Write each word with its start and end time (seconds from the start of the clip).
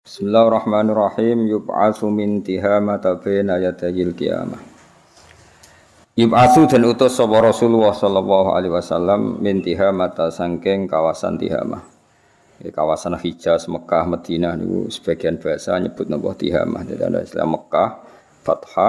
Bismillahirrahmanirrahim. 0.00 1.44
Yub'atsu 1.44 2.08
min 2.08 2.40
tihamata 2.40 3.20
baina 3.20 3.60
yadayil 3.60 4.16
qiyamah. 4.16 4.56
Yub'atsu 6.16 6.64
dan 6.72 6.88
utus 6.88 7.20
sapa 7.20 7.36
Rasulullah 7.44 7.92
sallallahu 7.92 8.56
alaihi 8.56 8.72
wasallam 8.72 9.44
min 9.44 9.60
tihamata 9.60 10.32
sangking 10.32 10.88
kawasan 10.88 11.36
Tihamah. 11.36 11.84
Di 12.58 12.72
kawasan 12.72 13.20
Hijaz, 13.20 13.68
Mekah, 13.68 14.08
Madinah 14.08 14.56
niku 14.56 14.88
sebagian 14.88 15.36
bahasa 15.36 15.76
nyebut 15.76 16.08
napa 16.08 16.32
Tihamah. 16.32 16.80
Jadi 16.88 17.02
ada 17.04 17.20
istilah 17.20 17.48
Mekah, 17.48 17.88
Fatha, 18.40 18.88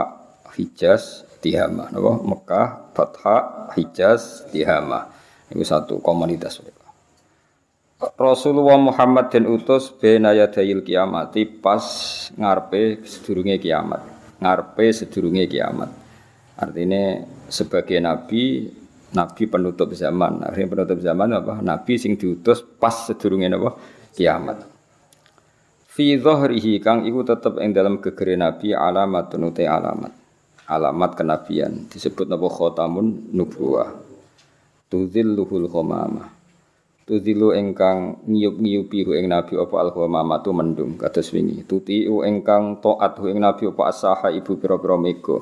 Hijaz, 0.56 1.28
Tihamah. 1.44 1.92
Napa? 1.92 2.12
Mekah, 2.24 2.68
Fatha, 2.96 3.38
Hijaz, 3.76 4.48
Tihamah. 4.48 5.12
Itu 5.52 5.60
satu 5.68 6.00
komunitas. 6.00 6.81
Rasulullah 8.02 8.82
Muhammad 8.82 9.30
dan 9.30 9.46
utus 9.46 9.94
bena 9.94 10.34
yadayil 10.34 10.82
kiamati 10.82 11.46
pas 11.46 11.86
ngarpe 12.34 13.06
sedurunge 13.06 13.62
kiamat. 13.62 14.02
Ngarpe 14.42 14.90
sedurunge 14.90 15.46
kiamat. 15.46 15.94
Artinya 16.58 17.22
sebagai 17.46 18.02
nabi, 18.02 18.74
nabi 19.14 19.44
penutup 19.46 19.94
zaman. 19.94 20.42
Akhirnya 20.42 20.74
penutup 20.74 20.98
zaman 20.98 21.30
apa? 21.30 21.62
Nabi 21.62 21.94
sing 22.02 22.18
diutus 22.18 22.66
pas 22.66 23.06
sedurunge 23.06 23.54
apa? 23.54 23.78
Kiamat. 24.18 24.66
Fi 25.86 26.18
dhahrihi 26.18 26.82
kang 26.82 27.06
iku 27.06 27.22
tetep 27.22 27.62
ing 27.62 27.70
dalam 27.70 28.02
gegere 28.02 28.34
nabi 28.34 28.74
alamat 28.74 29.30
utai 29.38 29.70
alamat. 29.70 30.14
Alamat 30.66 31.12
kenabian 31.14 31.86
disebut 31.86 32.26
napa 32.26 32.50
khotamun 32.50 33.30
nubuwah. 33.30 33.94
Tudzilluhul 34.90 35.70
khamamah 35.70 36.41
Tudilu 37.02 37.50
engkang 37.52 38.22
ngiyup-ngiyupi 38.30 39.04
hu 39.04 39.12
ing 39.18 39.26
nabi 39.34 39.58
apa 39.58 39.76
al 39.82 39.90
tu 40.46 40.52
mendung 40.54 40.96
kados 41.02 41.34
wingi. 41.34 41.66
Tutiu 41.66 42.22
engkang 42.22 42.78
taat 42.78 43.18
hu 43.18 43.26
ing 43.26 43.42
nabi 43.42 43.66
apa 43.68 43.90
asaha 43.90 44.30
ibu 44.30 44.56
pira-pira 44.62 44.96
mega. 45.02 45.42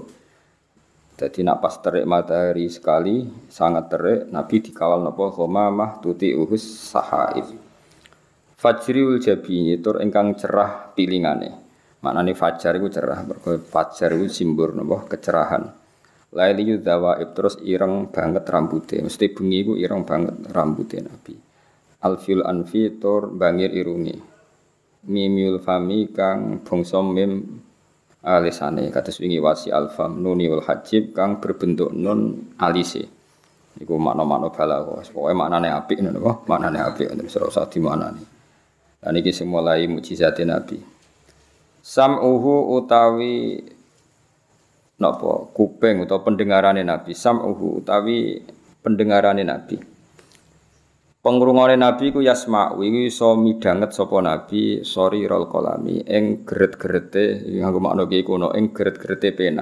Dadi 1.19 1.43
nak 1.43 1.59
pas 1.59 1.75
terik 1.83 2.07
matahari 2.07 2.71
sekali 2.71 3.27
sangat 3.51 3.91
terik 3.91 4.31
nabi 4.31 4.63
dikawal 4.63 5.03
napa 5.03 5.35
ghamamah 5.35 5.99
tutiuhus 5.99 6.63
sahaib. 6.95 7.51
Fajriul 8.55 9.19
jabini 9.19 9.75
tur 9.83 9.99
engkang 9.99 10.39
cerah 10.39 10.95
pilingane. 10.95 11.51
Maknane 11.99 12.31
fajar 12.31 12.79
iku 12.79 12.87
cerah, 12.87 13.27
mergo 13.27 13.59
fajar 13.59 14.15
iku 14.15 14.31
simbol 14.31 14.71
napa 14.71 15.11
kecerahan. 15.11 15.67
Laili 16.31 16.71
yudzawa 16.71 17.19
terus 17.35 17.59
ireng 17.67 18.07
banget 18.07 18.47
rambutnya. 18.47 19.03
Mesti 19.03 19.35
bengi 19.35 19.57
iku 19.59 19.73
ireng 19.75 20.07
banget 20.07 20.39
rambutnya 20.55 21.09
Nabi. 21.09 21.48
Alfil 21.99 22.43
anfi 22.47 22.95
tur 22.95 23.27
bangir 23.35 23.71
irungi. 23.75 24.15
Mimiul 25.09 25.59
fami 25.59 26.11
kang 26.11 26.63
bangsa 26.63 26.99
mim 27.03 27.59
alisane 28.23 28.91
kados 28.91 29.19
wingi 29.23 29.39
wasi 29.39 29.71
alfam 29.71 30.19
nuni 30.19 30.51
wal 30.51 30.63
hajib 30.63 31.15
kang 31.15 31.39
berbentuk 31.39 31.91
nun 31.95 32.51
alise. 32.59 33.07
Iku 33.79 33.95
makna-makna 33.95 34.51
balaghah. 34.51 35.07
Pokoke 35.07 35.31
maknane 35.31 35.71
apik 35.71 36.03
ngono 36.03 36.19
kok, 36.19 36.37
maknane 36.51 36.83
apik 36.83 37.15
terus 37.15 37.39
ora 37.39 37.47
usah 37.47 37.67
dimaknani. 37.71 38.23
Dan 38.99 39.15
iki 39.15 39.31
sing 39.31 39.47
mulai 39.47 39.87
mukjizat 39.87 40.35
Nabi. 40.43 40.83
Sam'uhu 41.79 42.75
utawi 42.75 43.63
napa 44.99 45.47
kuping 45.55 46.03
utawa 46.03 46.27
pendengarane 46.27 46.83
Nabi. 46.83 47.15
Sam'uhu 47.15 47.79
utawi 47.79 48.43
pendengarane 48.83 49.47
Nabi. 49.47 49.79
Pengrungone 51.29 51.77
Nabi 51.77 52.09
ku 52.09 52.25
yasma'u 52.25 52.81
iki 52.81 53.13
iso 53.13 53.37
midanget 53.37 53.93
sapa 53.93 54.17
Nabi 54.17 54.81
sori 54.81 55.29
rol 55.29 55.45
kolami 55.45 56.01
ing 56.01 56.41
geret-gerete 56.41 57.45
nganggo 57.53 57.77
makna 57.77 58.09
iki 58.09 58.25
kuno 58.25 58.49
ing 58.57 58.73
geret-gerete 58.73 59.29
pena. 59.37 59.61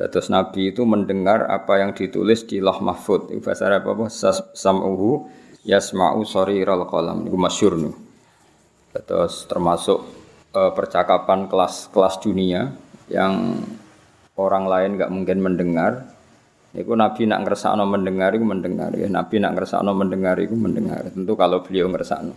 Dados 0.00 0.32
Nabi 0.32 0.72
itu 0.72 0.88
mendengar 0.88 1.52
apa 1.52 1.84
yang 1.84 1.92
ditulis 1.92 2.48
di 2.48 2.56
Loh 2.56 2.80
Mahfud. 2.80 3.28
Bahasa 3.44 3.68
Arab 3.68 3.84
apa? 3.92 4.08
Sam'uhu 4.56 5.28
yasma'u 5.68 6.24
sori 6.24 6.64
rol 6.64 6.88
kolam. 6.88 7.28
Itu 7.28 7.36
masyur 7.36 7.76
nih. 7.76 7.92
Terus 9.04 9.44
termasuk 9.44 10.08
uh, 10.56 10.72
percakapan 10.72 11.52
kelas-kelas 11.52 12.16
dunia 12.24 12.72
yang 13.12 13.60
orang 14.40 14.64
lain 14.72 14.90
nggak 14.96 15.12
mungkin 15.12 15.36
mendengar 15.44 16.16
Iku 16.68 16.92
Nabi 16.92 17.24
nak 17.24 17.48
ngersakno 17.48 17.88
mendengar 17.88 18.36
iku 18.36 18.44
mendengar 18.44 18.92
ya. 18.92 19.08
Nabi 19.08 19.40
nak 19.40 19.56
ngersakno 19.56 19.96
mendengar 19.96 20.36
iku 20.36 20.52
mendengar. 20.52 21.08
Tentu 21.08 21.32
kalau 21.32 21.64
beliau 21.64 21.88
ngersakno. 21.88 22.36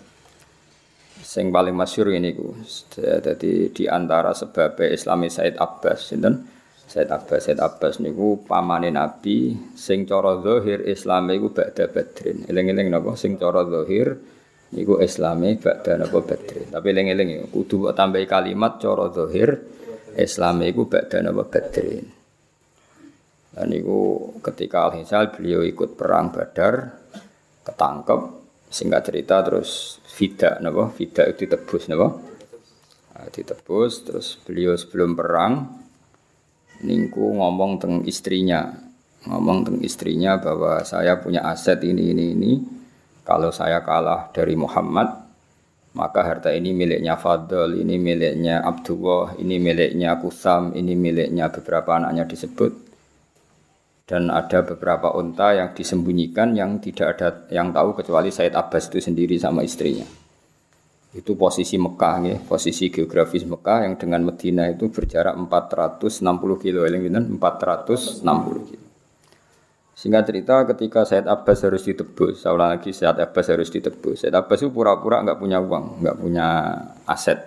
Sing 1.20 1.52
paling 1.52 1.76
masyhur 1.76 2.16
ini 2.16 2.32
ku. 2.32 2.56
Jadi 2.96 3.76
di 3.76 3.84
antara 3.92 4.32
sebab 4.32 4.80
Islami 4.88 5.28
Said 5.28 5.60
Abbas 5.60 6.12
sinten? 6.12 6.48
Said 6.88 7.08
Abbas 7.12 7.48
Said 7.48 7.60
Abbas 7.60 8.00
niku 8.00 8.44
pamane 8.44 8.92
Nabi 8.92 9.56
sing 9.76 10.08
cara 10.08 10.40
zahir 10.40 10.84
Islame 10.88 11.36
iku 11.36 11.52
ba'da 11.52 11.92
Badrin. 11.92 12.48
Eling-eling 12.48 12.88
napa 12.88 13.16
sing 13.20 13.36
cara 13.36 13.68
zahir 13.68 14.16
niku 14.76 15.00
Islame 15.00 15.60
ba'da 15.60 16.00
napa 16.00 16.20
Badrin. 16.24 16.68
Tapi 16.72 16.88
eling-eling 16.92 17.30
ya, 17.32 17.44
kudu 17.52 17.92
tambahi 17.96 18.28
kalimat 18.28 18.80
cara 18.80 19.12
zahir 19.12 19.60
Islame 20.20 20.72
iku 20.72 20.88
ba'da 20.88 21.20
napa 21.20 21.48
Badrin. 21.48 22.21
Dan 23.52 23.68
itu 23.76 24.32
ketika 24.40 24.88
Al-Hisal 24.88 25.36
beliau 25.36 25.60
ikut 25.68 26.00
perang 26.00 26.32
Badar, 26.32 26.96
ketangkep, 27.68 28.22
singkat 28.72 29.12
cerita 29.12 29.44
terus 29.44 30.00
Fida, 30.08 30.56
napa? 30.64 30.88
Fida 30.96 31.28
itu 31.28 31.44
ditebus, 31.44 31.92
napa? 31.92 32.16
Nah, 33.12 33.28
ditebus, 33.28 34.08
terus 34.08 34.40
beliau 34.48 34.72
sebelum 34.80 35.20
perang, 35.20 35.68
ningku 36.80 37.36
ngomong 37.36 37.76
tentang 37.76 38.08
istrinya, 38.08 38.72
ngomong 39.28 39.68
tentang 39.68 39.84
istrinya 39.84 40.40
bahwa 40.40 40.80
saya 40.88 41.20
punya 41.20 41.44
aset 41.44 41.84
ini, 41.84 42.16
ini, 42.16 42.26
ini, 42.32 42.52
kalau 43.28 43.52
saya 43.52 43.84
kalah 43.84 44.32
dari 44.32 44.56
Muhammad, 44.56 45.12
maka 45.92 46.24
harta 46.24 46.56
ini 46.56 46.72
miliknya 46.72 47.20
Fadl, 47.20 47.76
ini 47.76 48.00
miliknya 48.00 48.64
Abdullah, 48.64 49.36
ini 49.36 49.60
miliknya 49.60 50.16
Kusam, 50.24 50.72
ini 50.72 50.96
miliknya 50.96 51.52
beberapa 51.52 52.00
anaknya 52.00 52.24
disebut 52.24 52.91
dan 54.12 54.28
ada 54.28 54.60
beberapa 54.68 55.16
unta 55.16 55.56
yang 55.56 55.72
disembunyikan 55.72 56.52
yang 56.52 56.84
tidak 56.84 57.16
ada 57.16 57.48
yang 57.48 57.72
tahu 57.72 57.96
kecuali 57.96 58.28
Said 58.28 58.52
Abbas 58.52 58.92
itu 58.92 59.00
sendiri 59.00 59.40
sama 59.40 59.64
istrinya. 59.64 60.04
Itu 61.16 61.40
posisi 61.40 61.80
Mekah 61.80 62.16
ya, 62.28 62.36
posisi 62.44 62.92
geografis 62.92 63.48
Mekah 63.48 63.88
yang 63.88 63.96
dengan 63.96 64.28
Medina 64.28 64.68
itu 64.68 64.92
berjarak 64.92 65.40
460 65.40 66.28
kilo, 66.60 66.84
yang 66.84 67.08
460 67.40 68.68
kilo. 68.68 68.86
Sehingga 69.96 70.28
cerita 70.28 70.68
ketika 70.68 71.08
Said 71.08 71.32
Abbas 71.32 71.64
harus 71.64 71.88
ditebus, 71.88 72.44
ulang 72.52 72.76
lagi 72.76 72.92
Said 72.92 73.16
Abbas 73.16 73.48
harus 73.48 73.72
ditebus. 73.72 74.28
Said 74.28 74.36
Abbas 74.36 74.60
itu 74.60 74.76
pura-pura 74.76 75.24
nggak 75.24 75.40
punya 75.40 75.64
uang, 75.64 76.04
nggak 76.04 76.18
punya 76.20 76.48
aset. 77.08 77.40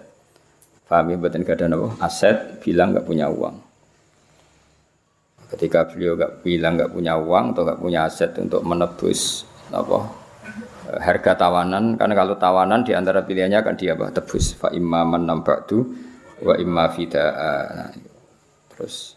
Paham 0.88 1.12
ya, 1.12 1.16
batin 1.20 1.44
gak 1.44 1.60
Aset, 2.00 2.60
bilang 2.60 2.92
nggak 2.92 3.08
punya 3.08 3.28
uang. 3.32 3.73
Ketika 5.52 5.86
beliau 5.86 6.16
nggak 6.16 6.40
bilang 6.40 6.80
nggak 6.80 6.92
punya 6.92 7.14
uang 7.20 7.52
atau 7.52 7.62
nggak 7.68 7.80
punya 7.80 8.00
aset 8.08 8.32
untuk 8.40 8.64
menebus 8.64 9.44
apa 9.70 9.98
eh, 10.90 11.00
harga 11.00 11.36
tawanan 11.36 12.00
karena 12.00 12.14
kalau 12.16 12.34
tawanan 12.40 12.80
di 12.82 12.96
antara 12.96 13.22
pilihannya 13.22 13.60
akan 13.60 13.74
dia 13.76 13.92
apa? 13.94 14.10
Tebus. 14.10 14.56
Fa 14.56 14.72
imma 14.72 15.04
man 15.04 15.28
tu 15.68 15.84
wa 16.44 16.54
imma 16.58 16.90
fida 16.90 17.24
nah, 17.30 17.90
terus 18.74 19.14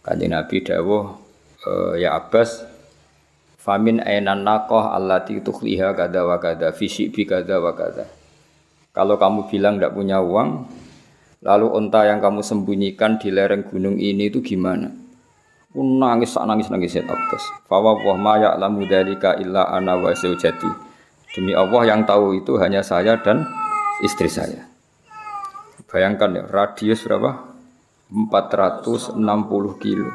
kanjeng 0.00 0.32
Nabi 0.32 0.64
dawuh 0.64 1.04
e, 1.60 2.00
ya 2.00 2.16
Abbas 2.16 2.64
famin 3.60 4.00
ainan 4.00 4.40
naqah 4.42 4.96
allati 4.96 5.38
tukhliha 5.44 5.92
kada 5.92 6.24
wa 6.24 6.40
kada 6.40 6.72
fi 6.72 6.88
bi 7.12 7.22
kada 7.28 7.60
wa 7.60 7.76
kada. 7.76 8.08
Kalau 8.96 9.20
kamu 9.20 9.52
bilang 9.52 9.76
tidak 9.76 9.92
punya 9.92 10.24
uang 10.24 10.64
lalu 11.44 11.66
unta 11.68 12.08
yang 12.08 12.18
kamu 12.18 12.40
sembunyikan 12.40 13.20
di 13.20 13.28
lereng 13.28 13.62
gunung 13.68 14.00
ini 14.00 14.32
itu 14.32 14.40
gimana 14.40 15.05
nangis 15.84 16.32
sak 16.32 16.48
nangis 16.48 16.72
nangis 16.72 16.96
ya 16.96 17.04
Abbas. 17.04 17.44
Fawa 17.68 18.00
wah 18.00 18.16
ma 18.16 18.40
ya'lamu 18.40 18.88
illa 18.88 19.62
ana 19.68 20.00
wa. 20.00 20.12
Demi 21.36 21.52
Allah 21.52 21.82
yang 21.84 22.08
tahu 22.08 22.40
itu 22.40 22.56
hanya 22.56 22.80
saya 22.80 23.20
dan 23.20 23.44
istri 24.00 24.32
saya. 24.32 24.64
Bayangkan 25.84 26.32
ya, 26.32 26.44
radius 26.48 27.04
berapa? 27.04 27.52
460 28.08 29.20
kilo. 29.82 30.10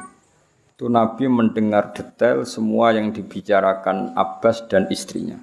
Itu 0.73 0.89
Nabi 0.89 1.29
mendengar 1.29 1.93
detail 1.93 2.41
semua 2.49 2.89
yang 2.89 3.13
dibicarakan 3.13 4.17
Abbas 4.17 4.65
dan 4.65 4.89
istrinya. 4.89 5.37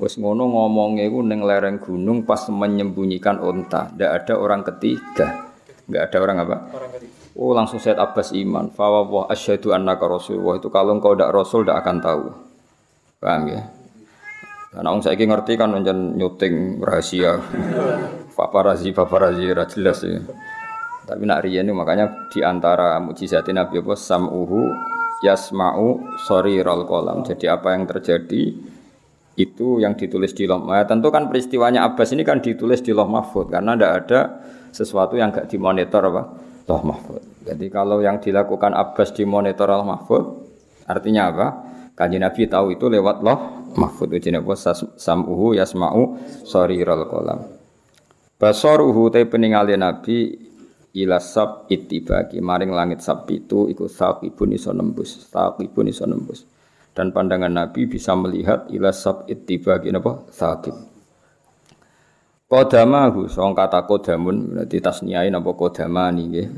Wes 0.00 0.18
ngono 0.18 0.48
ngomongnya 0.48 1.06
itu 1.06 1.20
neng 1.22 1.44
lereng 1.46 1.78
gunung 1.78 2.26
pas 2.26 2.50
menyembunyikan 2.50 3.38
unta. 3.38 3.92
Tidak 3.92 4.10
ada 4.10 4.34
orang 4.40 4.66
ketiga. 4.66 5.54
Enggak 5.86 6.02
ada 6.08 6.16
orang 6.18 6.36
apa? 6.40 6.56
Orang 6.72 6.90
ketiga. 6.96 7.19
Oh 7.40 7.56
langsung 7.56 7.80
Said 7.80 7.96
Abbas 7.96 8.36
iman. 8.36 8.68
Fawwah 8.68 9.32
asyhadu 9.32 9.72
annaka 9.72 10.04
rasulullah. 10.04 10.60
Itu 10.60 10.68
kalau 10.68 10.92
engkau 10.92 11.16
tidak 11.16 11.32
rasul 11.32 11.64
tidak 11.64 11.80
akan 11.80 11.96
tahu. 12.04 12.24
Paham 13.16 13.48
ya? 13.48 13.64
Karena 14.76 14.92
orang 14.92 15.00
saya 15.00 15.16
ngerti 15.16 15.56
kan 15.56 15.72
menjen 15.72 16.20
nyuting 16.20 16.84
rahasia. 16.84 17.40
paparazi 18.36 18.92
paparazi 18.92 19.48
ra 19.56 19.64
jelas 19.64 20.04
ya. 20.04 20.20
Tapi 21.08 21.24
nak 21.24 21.40
itu 21.48 21.72
makanya 21.72 22.28
di 22.28 22.44
antara 22.44 23.00
mukjizat 23.00 23.48
Nabi 23.56 23.80
apa 23.80 23.96
sam'uhu 23.96 24.60
yasma'u 25.24 25.88
rol 26.60 26.82
kolam. 26.84 27.24
Jadi 27.24 27.48
apa 27.48 27.72
yang 27.72 27.88
terjadi 27.88 28.52
itu 29.40 29.66
yang 29.80 29.96
ditulis 29.96 30.36
di 30.36 30.44
loh. 30.44 30.68
Ya, 30.68 30.84
tentu 30.84 31.08
kan 31.08 31.32
peristiwanya 31.32 31.88
Abbas 31.88 32.12
ini 32.12 32.20
kan 32.20 32.44
ditulis 32.44 32.84
di 32.84 32.92
loh 32.92 33.08
mahfud 33.08 33.48
karena 33.48 33.72
tidak 33.72 33.92
ada 34.04 34.20
sesuatu 34.76 35.16
yang 35.16 35.32
gak 35.32 35.48
dimonitor 35.48 36.04
apa 36.04 36.49
loh 36.68 36.82
mahfud. 36.84 37.22
Jadi 37.46 37.66
kalau 37.72 38.02
yang 38.04 38.20
dilakukan 38.20 38.76
Abbas 38.76 39.14
di 39.16 39.24
monitor 39.24 39.70
mahfud 39.86 40.24
artinya 40.84 41.30
apa? 41.30 41.46
Kanji 41.94 42.16
Nabi 42.16 42.48
tahu 42.48 42.74
itu 42.74 42.88
lewat 42.88 43.20
loh 43.20 43.70
mahfud. 43.76 44.12
Ujine 44.12 44.40
apa 44.40 44.54
sam'uhu 44.96 45.56
yasma'u 45.56 46.02
rol 46.84 47.04
kolam. 47.08 47.40
Basoruhu 48.40 49.12
te 49.12 49.24
peninggali 49.28 49.76
Nabi 49.76 50.48
ila 50.96 51.22
sab 51.22 51.70
maring 52.42 52.72
langit 52.74 52.98
sab 53.04 53.28
itu 53.30 53.70
iku 53.70 53.86
saqibun 53.86 54.50
iso 54.56 54.74
nembus 54.74 55.30
saqibun 55.30 55.86
iso 55.86 56.02
nembus 56.02 56.42
dan 56.98 57.14
pandangan 57.14 57.52
Nabi 57.52 57.86
bisa 57.86 58.18
melihat 58.18 58.66
ila 58.74 58.90
sab 58.90 59.22
itibaki 59.30 59.94
napa 59.94 60.26
saqib 60.34 60.74
Kodamahu 62.50 63.30
song 63.30 63.54
kata 63.54 63.86
kodamun 63.86 64.50
berarti 64.50 64.82
tasniai 64.82 65.30
napa 65.30 65.54
kodamani 65.54 66.22
nggih. 66.26 66.48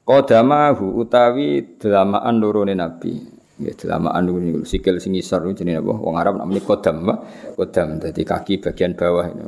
Kodamahu 0.00 0.96
utawi 0.96 1.76
delamaan 1.76 2.40
lorone 2.40 2.72
Nabi. 2.72 3.20
Nggih 3.60 3.74
delamaan 3.76 4.24
niku. 4.24 4.64
Sikil 4.64 4.96
sing 4.96 5.12
isor 5.12 5.44
jenenge 5.52 5.84
napa? 5.84 5.92
Wong 5.92 6.16
Arab 6.16 6.40
namanya 6.40 6.64
kodam 6.64 7.04
kodam 7.52 8.00
dadi 8.00 8.24
kaki 8.24 8.64
bagian 8.64 8.96
bawah 8.96 9.28
ini 9.28 9.44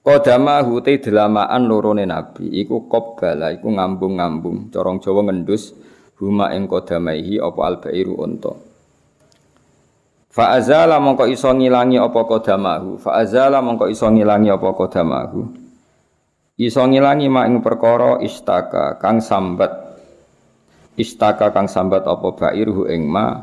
Kodama 0.00 0.64
hute 0.64 0.96
delamaan 0.96 1.68
lorone 1.68 2.08
nabi. 2.08 2.48
Iku 2.64 2.88
qobbala 2.88 3.52
iku 3.52 3.68
ngambung-ngambung. 3.76 4.72
Corong 4.72 5.04
Jawa 5.04 5.28
ngendus 5.28 5.76
huma 6.16 6.56
ing 6.56 6.64
kodamaihi 6.64 7.36
apa 7.36 7.60
albairu 7.68 8.16
unta 8.16 8.69
Fa 10.30 10.54
azala 10.54 11.02
mongko 11.02 11.26
iso 11.26 11.50
ngilangi 11.50 11.98
apa 11.98 12.22
kodamahu 12.22 13.02
fa 13.02 13.18
azala 13.18 13.58
mongko 13.58 13.90
iso 13.90 14.06
ngilangi 14.06 14.54
apa 14.54 14.68
kodamahu 14.78 15.42
iso 16.54 16.82
ngilangi 16.86 17.26
mak 17.26 17.50
ing 17.50 17.58
perkara 17.58 18.22
istaka 18.22 18.94
kang 19.02 19.18
sambat 19.18 19.74
istaka 20.94 21.50
kang 21.50 21.66
sambat 21.66 22.06
apa 22.06 22.30
bairuhu 22.30 22.86
ing 22.86 23.10
ma 23.10 23.42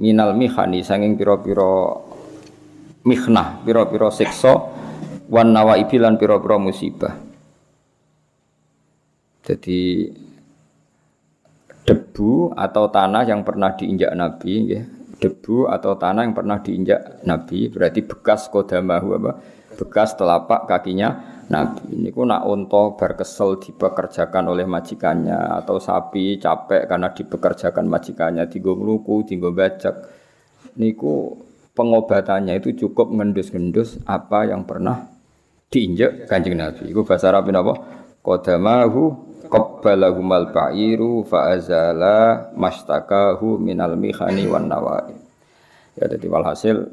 minal 0.00 0.32
mihani 0.32 0.80
sanging 0.80 1.12
pira-pira 1.12 2.00
mihnah 3.04 3.60
pira-pira 3.60 4.08
siksa 4.08 4.64
wan 5.28 5.52
nawaibi 5.52 6.00
lan 6.00 6.16
pira-pira 6.16 6.56
musibah. 6.56 7.14
Jadi 9.44 10.08
debu 11.84 12.56
atau 12.56 12.88
tanah 12.88 13.28
yang 13.28 13.44
pernah 13.44 13.76
diinjak 13.76 14.16
Nabi 14.16 14.54
ya. 14.72 14.93
Debu 15.14 15.70
atau 15.70 15.94
tanah 15.94 16.26
yang 16.26 16.34
pernah 16.34 16.58
diinjak 16.58 17.22
Nabi 17.24 17.70
berarti 17.70 18.00
bekas 18.02 18.50
kodamahu 18.50 19.08
apa? 19.20 19.32
Bekas 19.74 20.14
telapak 20.14 20.70
kakinya 20.70 21.34
Nabi. 21.50 21.98
Ini 21.98 22.08
ku 22.14 22.24
nak 22.24 22.46
unta 22.46 22.94
berkesel 22.96 23.60
dipekerjakan 23.60 24.50
oleh 24.50 24.64
majikannya 24.64 25.60
atau 25.62 25.76
sapi 25.76 26.38
capek 26.38 26.88
karena 26.88 27.10
dipekerjakan 27.12 27.84
majikannya 27.86 28.44
di 28.48 28.58
ngluku, 28.62 29.28
di 29.28 29.34
bajak. 29.38 29.96
Niku 30.74 31.38
pengobatannya 31.74 32.58
itu 32.58 32.86
cukup 32.86 33.10
ngendus-ngendus 33.14 34.02
apa 34.06 34.46
yang 34.50 34.66
pernah 34.66 35.10
diinjak 35.68 36.30
Kanjeng 36.30 36.58
Nabi. 36.58 36.90
Iku 36.90 37.02
bahasa 37.02 37.34
Arab 37.34 37.50
napa? 37.50 37.74
Qadamahu 38.24 39.23
qabbalahum 39.48 40.28
bairu 40.50 41.22
fa 41.24 41.52
azala 41.54 42.50
mastakahu 42.56 43.60
minal 43.60 43.94
mihani 43.94 44.48
wan 44.48 44.68
nawai. 44.68 45.14
Ya 45.94 46.10
jadi 46.10 46.26
walhasil 46.26 46.90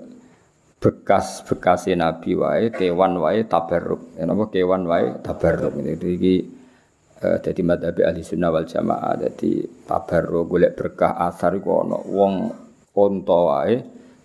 bekas-bekas 0.82 1.90
Nabi 1.94 2.38
wae 2.38 2.74
kewan 2.74 3.18
wae 3.22 3.46
tabarruk. 3.46 4.18
Ya 4.18 4.26
napa 4.26 4.50
kewan 4.50 4.86
wae 4.86 5.20
tabarruk. 5.22 5.78
Itu 5.82 6.08
iki 6.10 6.36
uh, 7.22 7.38
dadi 7.38 7.62
madhab 7.62 7.98
ahli 8.02 8.22
sunnah 8.26 8.50
wal 8.50 8.66
jamaah 8.66 9.14
dadi 9.18 9.62
tabarruk 9.86 10.46
golek 10.50 10.74
berkah 10.78 11.18
asar 11.18 11.58
iku 11.58 11.86
ana 11.86 11.98
wong 12.02 12.34
unta 12.98 13.40
wae 13.48 13.76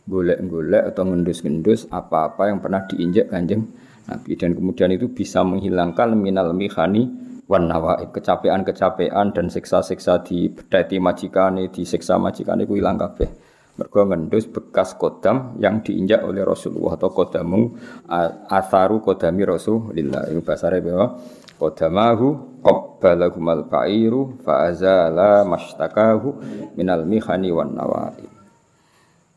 golek-golek 0.07 0.95
atau 0.95 1.03
ngendus-ngendus 1.03 1.91
apa-apa 1.91 2.47
yang 2.47 2.63
pernah 2.63 2.87
diinjak 2.87 3.27
Kanjeng 3.27 3.67
Nabi 4.07 4.39
dan 4.39 4.55
kemudian 4.55 4.95
itu 4.95 5.11
bisa 5.11 5.43
menghilangkan 5.43 6.15
minal 6.15 6.55
mihani 6.55 7.26
wan 7.47 7.71
kecapean-kecapean 8.11 9.31
dan 9.31 9.47
siksa-siksa 9.47 10.23
di 10.27 10.51
bedati 10.51 10.99
majikane 10.99 11.71
di 11.71 11.87
siksa 11.87 12.19
majikane 12.19 12.67
ku 12.67 12.75
hilang 12.75 12.99
kabeh. 12.99 13.31
Mergo 13.77 14.09
ngendus 14.09 14.49
bekas 14.49 14.97
kodam 14.97 15.53
yang 15.61 15.85
diinjak 15.85 16.25
oleh 16.25 16.41
Rasulullah 16.49 16.97
atau 16.97 17.13
kodamu 17.13 17.77
atharu 18.49 19.05
kodami 19.05 19.45
Rasulullah 19.45 20.25
itu 20.33 20.41
bahasa 20.41 20.73
Arab 20.73 20.89
bahwa 20.89 21.07
kodamahu 21.61 22.29
qabbalahumal 22.65 23.69
ba'iru 23.69 24.41
fa'azala 24.41 25.45
mashtakahu 25.45 26.41
minal 26.73 27.05
mihani 27.05 27.53
wan 27.53 27.77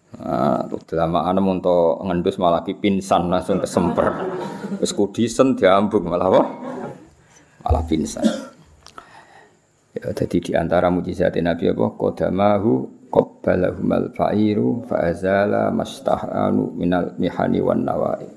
Nah, 0.09 0.65
lama 0.65 1.19
ana 1.29 1.37
untuk 1.37 2.01
ngendus 2.01 2.41
malah 2.41 2.65
ki 2.65 2.81
pingsan 2.81 3.29
langsung 3.29 3.61
kesemper. 3.61 4.09
Wis 4.81 4.89
kudisen 4.89 5.53
diambung 5.53 6.09
malah 6.09 6.27
apa? 6.33 6.41
Malah 7.63 7.83
pingsan. 7.85 8.23
Ya 9.97 10.13
jadi 10.15 10.37
di 10.39 10.51
antara 10.55 10.87
mujizat 10.87 11.35
Nabi 11.41 11.73
apa? 11.73 11.91
Qadamahu 11.97 12.71
qabbalahumal 13.09 14.13
fa'iru 14.13 14.85
fa'azala 14.85 15.73
mastahanu 15.73 16.71
minal 16.77 17.17
mihani 17.17 17.59
wan 17.59 17.83
nawai. 17.83 18.29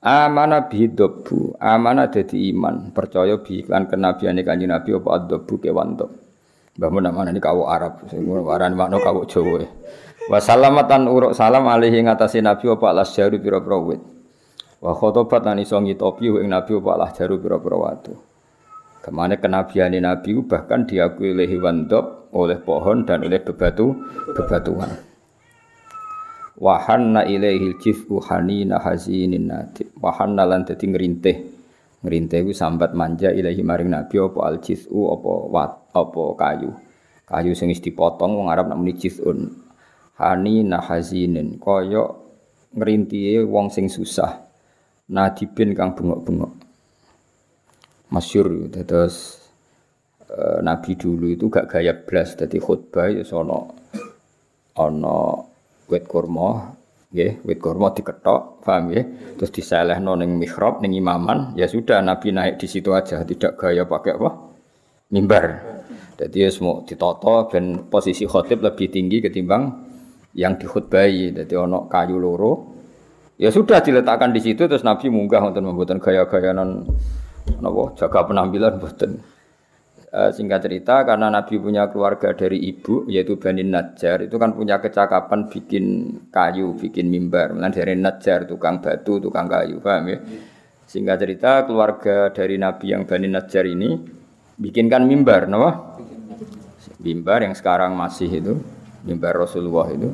Amana 0.00 0.64
bidobbu, 0.64 1.60
amana 1.60 2.08
dadi 2.08 2.48
iman, 2.50 2.88
percaya 2.88 3.36
bi 3.44 3.60
iklan 3.60 3.84
kenabiane 3.84 4.40
kanjeng 4.40 4.72
Nabi 4.72 4.96
apa 4.96 5.08
adobbu 5.20 5.60
kewan 5.60 5.92
tok. 5.96 6.10
Mbah 6.80 6.88
mun 6.88 7.04
namane 7.04 7.36
kawu 7.36 7.68
Arab, 7.68 8.08
sing 8.08 8.24
warani 8.24 8.72
makna 8.72 8.96
kawu 8.96 9.28
Jawa. 9.28 9.60
Wa 10.32 10.40
salamatan 10.40 11.04
uruk 11.04 11.36
salam 11.36 11.68
alihi 11.68 12.00
ngatasi 12.08 12.40
Nabi 12.40 12.72
apa 12.72 12.84
alas 12.88 13.12
jaru 13.12 13.36
pira-pira 13.36 13.76
wit. 13.76 14.00
Wa 14.80 14.96
khotobat 14.96 15.44
lan 15.44 15.60
iso 15.60 15.76
ngitopi 15.76 16.32
ing 16.40 16.48
Nabi 16.48 16.72
apa 16.80 16.90
alas 16.96 17.12
jaru 17.12 17.36
pira-pira 17.36 17.76
watu. 17.76 18.16
Ke 19.04 19.12
mana 19.12 19.36
kenabian 19.36 19.92
Nabi 19.92 20.40
bahkan 20.40 20.88
diakui 20.88 21.36
oleh 21.36 21.48
hewan 21.48 21.84
dop, 21.84 22.32
oleh 22.32 22.56
pohon 22.56 23.04
dan 23.04 23.20
oleh 23.20 23.44
bebatu 23.44 23.92
bebatuan. 24.32 24.88
Wahanna 26.60 27.28
ilaihi 27.28 27.76
jifu 27.76 28.24
hanina 28.24 28.80
hazinin 28.80 29.52
natib. 29.52 29.92
Wahanna 30.00 30.48
lan 30.48 30.64
dadi 30.64 30.88
ngrintih. 30.88 31.36
Ngrintih 32.00 32.48
ku 32.48 32.52
sambat 32.56 32.96
manja 32.96 33.28
ilahi 33.28 33.60
maring 33.60 33.92
Nabi 33.92 34.16
apa 34.16 34.40
al 34.48 34.64
jifu 34.64 35.12
apa 35.12 35.32
wat 35.52 35.72
apa 35.92 36.24
kayu. 36.40 36.72
Kayu 37.28 37.52
sing 37.52 37.68
wis 37.68 37.84
dipotong 37.84 38.32
wong 38.32 38.48
Arab 38.48 38.72
namuni 38.72 38.96
jizun 38.96 39.60
hani 40.16 40.64
nahazinin 40.64 41.60
kaya 41.60 42.16
ngrintihe 42.76 43.44
wong 43.44 43.72
sing 43.72 43.88
susah 43.88 44.49
nadibin 45.10 45.74
kang 45.74 45.92
bengok-bengok. 45.98 46.52
Masyur 48.10 48.70
terus 48.70 49.38
e, 50.26 50.62
nabi 50.62 50.94
dulu 50.94 51.30
itu 51.30 51.46
gak 51.50 51.70
gaya 51.70 51.94
blas 51.94 52.38
dadi 52.38 52.58
khutbah 52.58 53.10
ya 53.10 53.22
sono 53.22 53.74
ana 54.78 55.46
wit 55.90 56.06
kurma 56.06 56.74
nggih 57.10 57.42
wit 57.42 57.58
kurma 57.58 57.90
diketok 57.90 58.62
paham 58.62 58.90
nggih? 58.90 59.34
Terus 59.38 59.50
diselehno 59.50 60.14
ning 60.14 60.38
mihrab 60.38 60.82
ning 60.82 60.94
imaman 60.94 61.58
ya 61.58 61.66
sudah 61.66 61.98
nabi 62.02 62.30
naik 62.30 62.62
di 62.62 62.66
situ 62.70 62.94
aja 62.94 63.22
tidak 63.26 63.58
gaya 63.58 63.86
pakai 63.86 64.14
apa? 64.14 64.30
Mimbar. 65.10 65.46
Jadi 66.20 66.36
ya 66.44 66.50
semua 66.52 66.86
ditoto 66.86 67.48
dan 67.50 67.88
posisi 67.88 68.28
khotib 68.28 68.60
lebih 68.62 68.92
tinggi 68.92 69.24
ketimbang 69.24 69.88
yang 70.36 70.54
dikhutbahi. 70.54 71.34
Jadi 71.34 71.54
ono 71.58 71.88
kayu 71.90 72.20
loro 72.20 72.79
ya 73.40 73.48
sudah 73.48 73.80
diletakkan 73.80 74.36
di 74.36 74.40
situ 74.44 74.68
terus 74.68 74.84
Nabi 74.84 75.08
munggah 75.08 75.40
untuk 75.48 75.64
membuat 75.64 75.96
gaya-gaya 75.96 76.52
non 76.52 76.84
nopo 77.56 77.96
jaga 77.96 78.28
penampilan 78.28 78.76
buatan 78.76 79.16
e, 80.12 80.20
eh, 80.20 80.30
singkat 80.36 80.60
cerita 80.68 81.08
karena 81.08 81.32
Nabi 81.32 81.56
punya 81.56 81.88
keluarga 81.88 82.36
dari 82.36 82.60
ibu 82.68 83.08
yaitu 83.08 83.40
Bani 83.40 83.64
Najjar 83.64 84.28
itu 84.28 84.36
kan 84.36 84.52
punya 84.52 84.76
kecakapan 84.78 85.48
bikin 85.48 85.84
kayu 86.28 86.76
bikin 86.76 87.08
mimbar. 87.08 87.56
Melalui 87.56 87.72
dari 87.72 87.96
Najjar 87.96 88.44
tukang 88.44 88.84
batu 88.84 89.18
tukang 89.18 89.48
kayu 89.48 89.80
paham 89.80 90.12
ya? 90.12 90.18
Singkat 90.84 91.16
cerita 91.22 91.64
keluarga 91.64 92.28
dari 92.34 92.60
Nabi 92.60 92.92
yang 92.92 93.08
Bani 93.08 93.26
Najjar 93.32 93.64
ini 93.64 93.96
bikinkan 94.60 95.08
mimbar 95.08 95.48
nopo 95.48 95.96
mimbar 97.00 97.40
yang 97.40 97.56
sekarang 97.56 97.96
masih 97.96 98.28
itu 98.28 98.60
mimbar 99.08 99.32
Rasulullah 99.32 99.88
itu. 99.88 100.12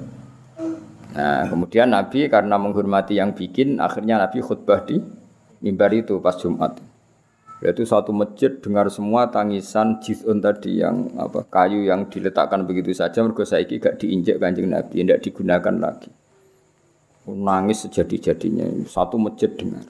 Nah, 1.16 1.48
kemudian 1.48 1.88
Nabi 1.88 2.28
karena 2.28 2.60
menghormati 2.60 3.16
yang 3.16 3.32
bikin, 3.32 3.80
akhirnya 3.80 4.20
Nabi 4.20 4.44
khutbah 4.44 4.84
di 4.84 5.00
mimbar 5.64 5.88
itu 5.96 6.20
pas 6.20 6.36
Jumat. 6.36 6.76
Yaitu 7.64 7.88
satu 7.88 8.12
masjid 8.12 8.52
dengar 8.60 8.92
semua 8.92 9.32
tangisan 9.32 9.96
jizun 10.04 10.44
tadi 10.44 10.84
yang 10.84 11.08
apa 11.16 11.40
kayu 11.48 11.88
yang 11.88 12.04
diletakkan 12.12 12.68
begitu 12.68 12.92
saja 12.92 13.24
mergo 13.24 13.48
saiki 13.48 13.80
gak 13.80 13.96
diinjek 13.96 14.36
Kanjeng 14.36 14.68
Nabi, 14.68 15.00
tidak 15.00 15.24
digunakan 15.24 15.74
lagi. 15.80 16.12
Nangis 17.32 17.88
sejadi-jadinya 17.88 18.84
satu 18.84 19.16
masjid 19.16 19.48
dengar. 19.56 19.88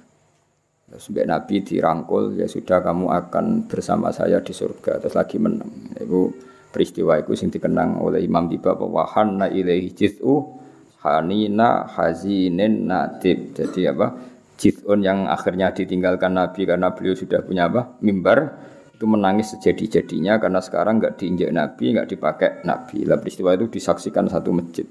Sampai 0.94 1.26
Nabi 1.26 1.66
dirangkul 1.66 2.38
ya 2.38 2.46
sudah 2.46 2.78
kamu 2.78 3.10
akan 3.10 3.66
bersama 3.66 4.14
saya 4.14 4.38
di 4.38 4.54
surga 4.54 5.02
terus 5.02 5.18
lagi 5.18 5.42
menang. 5.42 5.90
Itu 5.98 6.30
peristiwa 6.70 7.18
itu 7.18 7.34
sing 7.34 7.50
dikenang 7.50 7.98
oleh 7.98 8.22
Imam 8.22 8.46
Tiba 8.46 8.78
bahwa 8.78 9.10
ilaihi 9.50 9.90
jiz'u 9.90 10.62
hanina 11.06 11.86
hazinin 11.86 12.90
natib. 12.90 13.54
Jadi 13.54 13.86
apa? 13.86 14.34
Jiz'un 14.58 15.04
yang 15.04 15.30
akhirnya 15.30 15.70
ditinggalkan 15.70 16.34
Nabi 16.34 16.66
karena 16.66 16.90
beliau 16.90 17.14
sudah 17.14 17.44
punya 17.46 17.70
apa? 17.70 17.94
Mimbar 18.02 18.58
itu 18.96 19.04
menangis 19.04 19.52
sejadi-jadinya 19.54 20.40
karena 20.40 20.58
sekarang 20.64 20.98
nggak 20.98 21.20
diinjak 21.20 21.52
Nabi, 21.52 21.94
nggak 21.94 22.08
dipakai 22.10 22.50
Nabi. 22.64 23.04
Lah 23.04 23.20
peristiwa 23.20 23.52
itu 23.54 23.68
disaksikan 23.68 24.26
satu 24.26 24.50
masjid. 24.50 24.88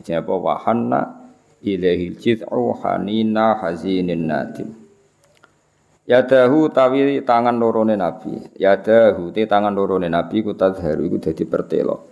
Jadi 0.00 0.16
apa? 0.16 0.32
Wahanna 0.32 1.00
ilaihi 1.60 2.16
jiz'u 2.16 2.72
hanina 2.80 3.60
hazinin 3.60 4.24
natib. 4.24 4.80
Yadahu 6.10 6.74
tawi 6.74 7.22
tangan 7.22 7.54
lorone 7.54 7.94
Nabi. 7.94 8.58
Yadahu 8.58 9.30
te 9.30 9.46
tangan 9.46 9.70
lorone 9.70 10.10
Nabi 10.10 10.42
ku 10.42 10.58
tadharu 10.58 11.06
iku 11.06 11.22
dadi 11.22 11.46
pertelo. 11.46 12.02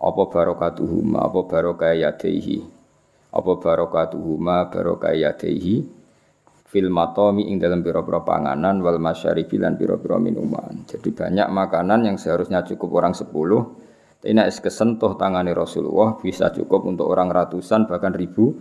Apa 0.00 0.22
barokatuhuma, 0.24 1.28
apa 1.28 1.40
barokah 1.44 1.92
yadaihi. 1.92 2.81
Apa 3.32 3.52
barokatuhuma, 3.56 4.68
barokah 4.68 5.16
yadaihi 5.16 5.82
fil 6.68 6.88
matomi 6.88 7.48
ing 7.52 7.60
dalam 7.60 7.80
biro-biro 7.80 8.24
panganan 8.24 8.80
wal 8.84 9.00
masyaribi 9.00 9.56
lan 9.60 9.76
biro-biro 9.76 10.20
minuman. 10.20 10.84
Jadi 10.88 11.12
banyak 11.12 11.48
makanan 11.48 12.08
yang 12.08 12.16
seharusnya 12.20 12.64
cukup 12.64 12.96
orang 12.96 13.12
sepuluh, 13.12 13.76
ini 14.22 14.40
es 14.46 14.62
kesentuh 14.62 15.18
tangani 15.20 15.50
Rasulullah 15.50 16.16
bisa 16.16 16.48
cukup 16.54 16.86
untuk 16.86 17.10
orang 17.10 17.28
ratusan 17.32 17.90
bahkan 17.90 18.14
ribu. 18.14 18.56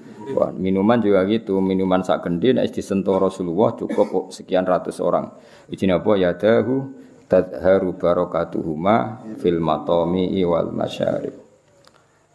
Minuman 0.60 0.98
juga 1.00 1.24
gitu, 1.30 1.60
minuman 1.62 2.02
sak 2.02 2.26
gede 2.26 2.58
nek 2.58 2.72
disentuh 2.72 3.22
Rasulullah 3.22 3.76
cukup 3.76 4.32
sekian 4.32 4.66
ratus 4.66 5.04
orang. 5.04 5.32
Ijine 5.70 6.00
apa 6.00 6.12
ya 6.18 6.34
dahu 6.34 6.90
tadharu 7.30 7.96
barakatuhuma 7.96 9.24
fil 9.40 9.60
matomi 9.62 10.36
wal 10.44 10.74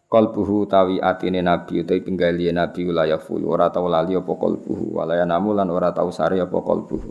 qalbuhu 0.06 0.70
tawi 0.70 1.02
atine 1.02 1.42
nabi 1.42 1.82
utawi 1.82 2.00
pinggali 2.02 2.46
nabi 2.54 2.86
wilayah 2.86 3.18
ful 3.18 3.42
ora 3.42 3.68
tau 3.74 3.90
lali 3.90 4.14
apa 4.14 4.32
qalbuhu 4.32 4.96
walaya 5.02 5.26
namulan 5.26 5.66
ora 5.66 5.90
tau 5.90 6.14
sari 6.14 6.38
apa 6.38 6.54
qalbuhu 6.54 7.10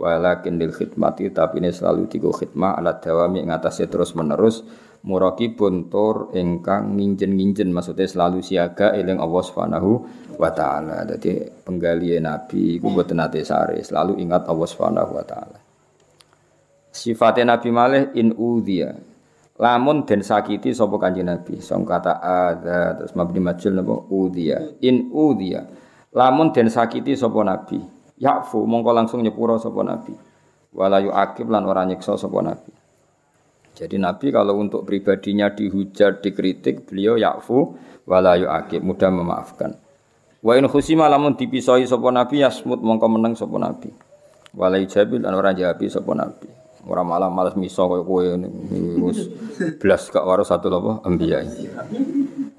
walakin 0.00 0.56
lil 0.56 0.72
khidmati 0.72 1.28
tapi 1.28 1.60
ini 1.60 1.68
selalu 1.68 2.08
tigo 2.08 2.32
khidmah 2.32 2.80
alat 2.80 3.04
dawami 3.04 3.44
ngatasi 3.44 3.92
terus 3.92 4.16
menerus 4.16 4.64
muraki 5.02 5.52
buntur 5.52 6.30
ingkang 6.32 6.94
nginjen-nginjen 6.94 7.74
maksudnya 7.74 8.06
selalu 8.06 8.38
siaga 8.40 8.94
eling 8.94 9.18
Allah 9.18 9.42
Subhanahu 9.42 9.90
wa 10.38 10.50
taala. 10.54 11.02
Dadi 11.02 11.42
penggali 11.66 12.14
nabi 12.22 12.78
iku 12.78 12.94
boten 12.94 13.18
nate 13.18 13.42
sare, 13.42 13.82
selalu 13.82 14.22
ingat 14.22 14.46
Allah 14.46 14.68
Subhanahu 14.70 15.12
wa 15.12 15.24
taala. 15.26 15.58
Sifatnya 16.92 17.56
Nabi 17.56 17.68
Malih 17.72 18.04
in 18.14 18.36
udhiya 18.36 18.92
Lamun 19.60 20.08
den 20.08 20.24
sakiti 20.24 20.72
sapa 20.72 20.96
Kanjeng 20.96 21.28
Nabi. 21.28 21.60
Song 21.60 21.84
kata 21.84 22.18
ada 22.18 22.96
terus 22.96 23.12
mabni 23.12 23.40
majul 23.40 23.76
napa 23.76 23.94
udhiya. 24.08 24.80
In 24.80 25.12
udhiya. 25.12 25.68
Lamun 26.16 26.56
den 26.56 26.72
sakiti 26.72 27.12
sapa 27.12 27.44
Nabi. 27.44 27.78
Yakfu 28.16 28.64
mongko 28.64 28.90
langsung 28.96 29.20
nyepuro 29.20 29.60
sapa 29.60 29.84
Nabi. 29.84 30.14
Wala 30.72 31.04
yu'aqib 31.04 31.52
lan 31.52 31.68
ora 31.68 31.84
nyiksa 31.84 32.16
sapa 32.16 32.40
Nabi. 32.40 32.72
Jadi 33.72 33.96
Nabi 33.96 34.32
kalau 34.32 34.60
untuk 34.60 34.84
pribadinya 34.84 35.48
dihujat, 35.48 36.20
dikritik, 36.20 36.88
beliau 36.88 37.16
yakfu 37.16 37.76
wala 38.08 38.36
yu'aqib, 38.40 38.80
mudah 38.80 39.08
memaafkan. 39.12 39.76
Wa 40.42 40.56
in 40.56 40.66
khusima 40.66 41.06
lamun 41.12 41.36
dipisoi 41.36 41.84
sapa 41.84 42.08
Nabi 42.08 42.40
yasmut 42.40 42.80
mongko 42.80 43.06
meneng 43.08 43.36
sapa 43.36 43.56
Nabi. 43.60 43.92
Wala 44.52 44.76
yujabil 44.80 45.24
lan 45.24 45.32
ora 45.32 45.56
jawabi 45.56 45.86
sapa 45.88 46.12
Nabi. 46.12 46.61
Orang 46.82 47.06
malah 47.06 47.30
malas 47.30 47.54
miso 47.54 47.86
koyo 47.86 48.02
kowe 48.02 48.26
wis 49.06 49.30
blas 49.78 50.10
gak 50.10 50.26
karo 50.26 50.42
satu 50.42 50.66
lho 50.66 50.98
ambiya. 51.06 51.46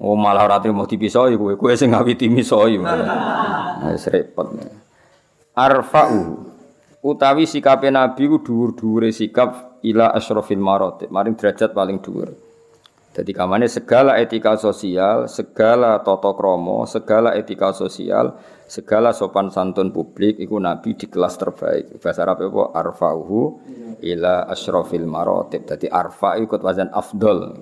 Oh 0.00 0.16
malah 0.16 0.48
ora 0.48 0.56
trimo 0.64 0.88
dipisoi 0.88 1.36
kowe, 1.36 1.52
kowe 1.60 1.72
sing 1.76 1.92
ngawiti 1.92 2.32
misoi. 2.32 2.80
Wis 3.92 4.08
repot. 4.08 4.48
Arfa'u 5.52 6.40
utawi 7.04 7.44
sikape 7.44 7.92
nabi 7.92 8.24
ku 8.32 8.40
dhuwur-dhuwure 8.40 9.12
sikap 9.12 9.76
ila 9.84 10.08
asyrafil 10.16 10.56
maratib, 10.56 11.12
maring 11.12 11.36
derajat 11.36 11.76
paling 11.76 12.00
dhuwur. 12.00 12.32
Jadi 13.14 13.30
kamane 13.30 13.70
segala 13.70 14.18
etika 14.18 14.58
sosial, 14.58 15.30
segala 15.30 16.02
toto 16.02 16.34
kromo, 16.34 16.82
segala 16.82 17.38
etika 17.38 17.70
sosial, 17.70 18.34
segala 18.66 19.14
sopan 19.14 19.54
santun 19.54 19.94
publik, 19.94 20.42
itu 20.42 20.58
Nabi 20.58 20.98
di 20.98 21.06
kelas 21.06 21.38
terbaik. 21.38 22.02
Bahasa 22.02 22.26
Arab 22.26 22.42
apa? 22.42 22.64
Arfa'uhu 22.74 23.40
ila 24.02 24.50
asyrafil 24.50 25.06
marotib. 25.06 25.62
Jadi 25.62 25.86
arfa 25.86 26.42
ikut 26.42 26.58
wazan 26.58 26.90
afdol. 26.90 27.54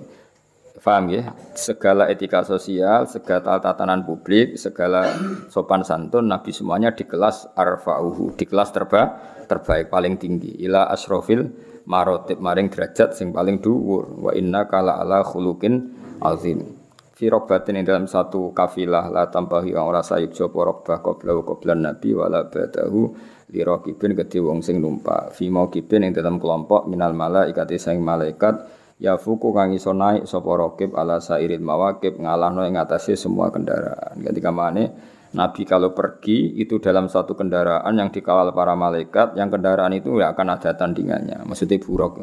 Faham 0.81 1.13
ya? 1.13 1.29
Segala 1.53 2.09
etika 2.09 2.41
sosial, 2.41 3.05
segala 3.05 3.61
tatanan 3.61 4.01
publik, 4.01 4.57
segala 4.57 5.05
sopan 5.53 5.85
santun, 5.85 6.33
Nabi 6.33 6.49
semuanya 6.49 6.97
di 6.97 7.05
kelas 7.05 7.53
arfa'uhu, 7.53 8.33
di 8.33 8.49
kelas 8.49 8.73
terba, 8.73 9.21
terbaik, 9.45 9.93
paling 9.93 10.17
tinggi. 10.17 10.65
Ila 10.65 10.89
asyrafil 10.89 11.45
marotib, 11.89 12.39
maring 12.39 12.71
derajat 12.71 13.15
sing 13.17 13.31
paling 13.31 13.59
dhuwur. 13.59 14.29
Wa 14.29 14.31
inna 14.35 14.67
kala 14.67 14.99
ala 14.99 15.23
khulukin 15.23 15.93
azim. 16.23 16.83
Fi 17.13 17.29
robatin 17.29 17.77
dalam 17.85 18.09
satu 18.09 18.51
kafilah 18.57 19.07
la 19.13 19.29
tambahi 19.29 19.77
orang 19.77 20.01
rasa 20.01 20.17
yuk 20.17 20.33
jopo 20.33 20.65
robah 20.65 20.97
qoblahu 20.99 21.45
qoblan 21.45 21.85
nabi 21.85 22.09
wala 22.17 22.49
badahu 22.49 23.13
lirokibin 23.53 24.17
gede 24.17 24.41
wong 24.41 24.65
sing 24.65 24.81
numpak 24.81 25.29
fi 25.37 25.45
kibin 25.47 26.09
yang 26.09 26.17
dalam 26.17 26.41
kelompok 26.41 26.89
minal 26.89 27.13
malaikat 27.13 27.69
sing 27.77 28.01
malaikat 28.01 28.65
ya 28.97 29.21
fuku 29.21 29.53
kang 29.53 29.77
iso 29.77 29.93
naik 29.93 30.25
sapa 30.25 30.49
rokib 30.57 30.97
ala 30.97 31.21
sairil 31.21 31.61
mawakib 31.61 32.17
ngalahno 32.17 32.65
ing 32.65 32.81
atase 32.81 33.13
semua 33.13 33.53
kendaraan 33.53 34.17
ketika 34.25 34.49
mana 34.49 34.89
Nabi 35.33 35.65
kalau 35.65 35.97
pergi 35.97 36.61
itu 36.61 36.77
dalam 36.77 37.09
satu 37.09 37.33
kendaraan 37.33 37.93
yang 37.97 38.13
dikawal 38.13 38.53
para 38.53 38.77
malaikat, 38.77 39.33
yang 39.33 39.49
kendaraan 39.49 39.93
itu 39.97 40.21
ya 40.21 40.29
akan 40.29 40.47
ada 40.53 40.77
tandingannya. 40.77 41.41
Maksudnya 41.41 41.81
buruk 41.81 42.21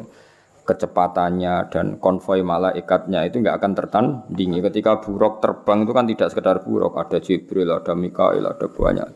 kecepatannya 0.61 1.67
dan 1.67 1.85
konvoi 1.99 2.39
malaikatnya 2.45 3.27
itu 3.27 3.43
nggak 3.43 3.59
akan 3.59 3.71
tertandingi. 3.75 4.63
Ketika 4.63 5.03
buruk 5.03 5.43
terbang 5.43 5.83
itu 5.83 5.91
kan 5.91 6.05
tidak 6.07 6.27
sekedar 6.31 6.63
buruk, 6.63 6.95
ada 6.95 7.19
Jibril, 7.19 7.67
ada 7.75 7.91
Mikail, 7.91 8.47
ada 8.47 8.65
banyak. 8.71 9.09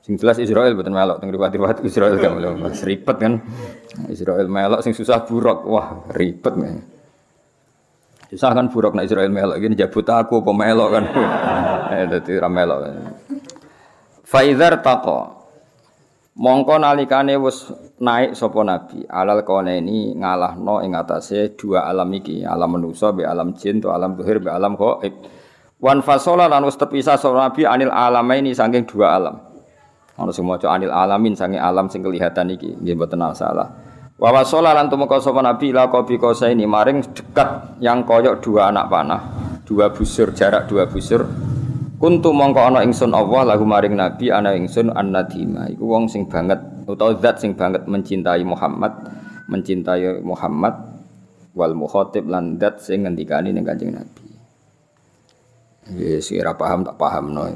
Sing 0.00 0.14
jelas 0.16 0.38
Israel 0.38 0.72
betul 0.78 0.96
melok 0.96 1.20
teng 1.20 1.28
riwayat-riwayat 1.28 1.84
Israel 1.84 2.16
kan 2.16 2.32
belum 2.38 2.62
ribet 2.72 3.16
kan. 3.20 3.32
Israel 4.08 4.46
melok 4.48 4.80
sing 4.86 4.94
susah 4.94 5.26
buruk. 5.26 5.66
Wah, 5.66 6.06
ribet 6.14 6.54
nih. 6.56 6.78
Susah 8.30 8.54
kan 8.54 8.70
buruk 8.70 8.94
nek 8.94 9.10
Israel 9.10 9.28
melok 9.28 9.58
gini 9.58 9.74
jabut 9.74 10.06
aku 10.06 10.40
apa 10.40 10.52
melok 10.54 10.88
kan. 10.94 11.04
Eh 11.90 12.06
dadi 12.06 12.38
ra 12.38 12.48
melok. 12.48 12.80
Faizar 14.22 14.78
taqa 14.78 15.40
Mongko 16.40 16.80
nalikane 16.80 17.36
wis 17.36 17.68
naik 18.00 18.32
sapa 18.32 18.64
nabi 18.64 19.04
alal 19.12 19.44
kone 19.44 19.76
ini 19.76 20.16
ngalahno 20.16 20.80
ing 20.80 20.96
atase 20.96 21.52
dua 21.52 21.84
alam 21.84 22.08
iki, 22.16 22.46
alam 22.46 22.80
manusa 22.80 23.12
be 23.12 23.28
alam 23.28 23.52
jin 23.52 23.82
to 23.82 23.92
alam 23.92 24.16
zuhir 24.16 24.40
be 24.40 24.48
alam 24.48 24.72
gaib. 24.72 25.20
Wan 25.82 26.00
fasola 26.00 26.48
lan 26.48 26.64
wis 26.64 26.80
terpisah 26.80 27.20
sapa 27.20 27.36
nabi 27.36 27.68
anil 27.68 27.92
alamaini 27.92 28.56
saking 28.56 28.88
dua 28.88 29.20
alam. 29.20 29.36
Ono 30.16 30.32
sing 30.32 30.48
maca 30.48 30.72
anil 30.72 30.88
alamin 30.88 31.36
sange 31.36 31.60
alam 31.60 31.92
sing 31.92 32.00
kelihatan 32.00 32.54
iki 32.56 32.72
nggih 32.72 32.94
mboten 32.96 33.20
salah. 33.36 33.68
Wa 34.16 34.32
wasala 34.32 34.72
lan 34.72 34.88
tumeka 34.88 35.20
sapa 35.20 35.44
nabi 35.44 35.76
la 35.76 35.92
qabi 35.92 36.16
ini 36.56 36.64
maring 36.64 37.04
dekat 37.10 37.82
yang 37.84 38.06
koyok 38.08 38.40
dua 38.40 38.72
anak 38.72 38.88
panah, 38.88 39.20
dua 39.68 39.92
busur 39.92 40.32
jarak 40.32 40.70
dua 40.72 40.88
busur. 40.88 41.49
Kuntu 42.00 42.32
mongko 42.32 42.72
ana 42.72 42.80
ingsun 42.80 43.12
Allah 43.12 43.44
lagu 43.44 43.68
maring 43.68 43.92
nabi 43.92 44.32
ana 44.32 44.56
ingsun 44.56 44.88
annadima 44.88 45.68
iku 45.68 45.84
wong 45.84 46.08
sing 46.08 46.24
banget 46.24 46.56
utawa 46.88 47.12
zat 47.20 47.44
sing 47.44 47.52
banget 47.52 47.84
mencintai 47.84 48.40
Muhammad, 48.40 49.04
mencintai 49.52 50.24
Muhammad 50.24 50.80
wal 51.52 51.76
mukhatib 51.76 52.24
lan 52.24 52.56
zat 52.56 52.80
sing 52.80 53.04
ngendikani 53.04 53.52
ning 53.52 53.68
Kanjeng 53.68 53.92
Nabi. 53.92 54.32
Yes, 55.90 56.30
kira 56.30 56.54
paham 56.54 56.86
tak 56.86 56.96
paham 56.96 57.34
no. 57.34 57.50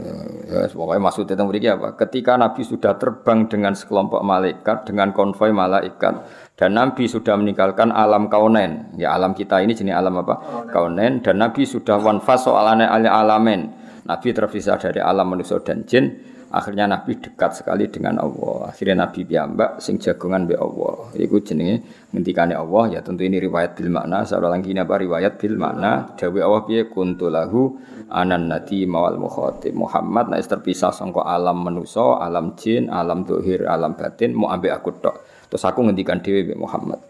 Ya, 0.44 0.66
pokoknya 0.66 1.00
maksudnya 1.00 1.38
tentang 1.38 1.48
mriki 1.48 1.70
apa? 1.70 1.94
Ketika 1.94 2.34
Nabi 2.34 2.66
sudah 2.66 2.98
terbang 2.98 3.46
dengan 3.46 3.78
sekelompok 3.78 4.20
malaikat, 4.26 4.90
dengan 4.90 5.14
konvoi 5.14 5.54
malaikat, 5.54 6.14
dan 6.58 6.74
Nabi 6.74 7.06
sudah 7.06 7.38
meninggalkan 7.38 7.94
alam 7.94 8.26
kaunen, 8.26 8.90
ya 8.98 9.14
alam 9.14 9.38
kita 9.38 9.62
ini 9.62 9.72
jenis 9.72 9.94
alam 9.94 10.18
apa? 10.18 10.66
Kaunen, 10.66 11.22
dan 11.22 11.38
Nabi 11.38 11.62
sudah 11.62 12.02
wanfas 12.02 12.50
soalane 12.50 12.90
alamen. 12.90 13.83
Nabi 14.04 14.28
terpisah 14.36 14.76
dari 14.76 15.00
alam 15.00 15.32
manusia 15.32 15.56
dan 15.64 15.88
jin. 15.88 16.32
Akhirnya 16.54 16.86
Nabi 16.86 17.18
dekat 17.18 17.58
sekali 17.58 17.90
dengan 17.90 18.22
Allah. 18.22 18.70
Akhirnya 18.70 19.02
Nabi 19.02 19.26
piyambak 19.26 19.82
sing 19.82 19.98
jagongan 19.98 20.46
be 20.46 20.54
Allah. 20.54 21.10
Iku 21.18 21.42
jenenge 21.42 21.82
ngendikane 22.14 22.54
Allah 22.54 22.94
ya 22.94 23.00
tentu 23.02 23.26
ini 23.26 23.42
riwayat 23.42 23.74
bil 23.74 23.90
makna. 23.90 24.22
Salah 24.22 24.54
lagi 24.54 24.70
apa 24.70 24.94
riwayat 24.94 25.34
bil 25.34 25.58
makna. 25.58 26.14
Dawe 26.14 26.38
Allah 26.38 26.62
piye 26.62 26.86
kuntu 26.86 27.26
lahu 27.26 27.74
anan 28.06 28.46
nati 28.46 28.86
mawal 28.86 29.18
mukhatib. 29.18 29.74
Muhammad 29.74 30.30
nek 30.30 30.46
terpisah 30.46 30.94
sangka 30.94 31.26
alam 31.26 31.58
manusa, 31.58 32.22
alam 32.22 32.54
jin, 32.54 32.86
alam 32.86 33.26
dohir, 33.26 33.66
alam 33.66 33.98
batin 33.98 34.30
mau 34.38 34.54
ambek 34.54 34.78
aku 34.78 34.94
tok. 35.02 35.16
Terus 35.50 35.64
aku 35.66 35.90
ngendikan 35.90 36.22
dhewe 36.22 36.46
be 36.46 36.54
Muhammad. 36.54 37.02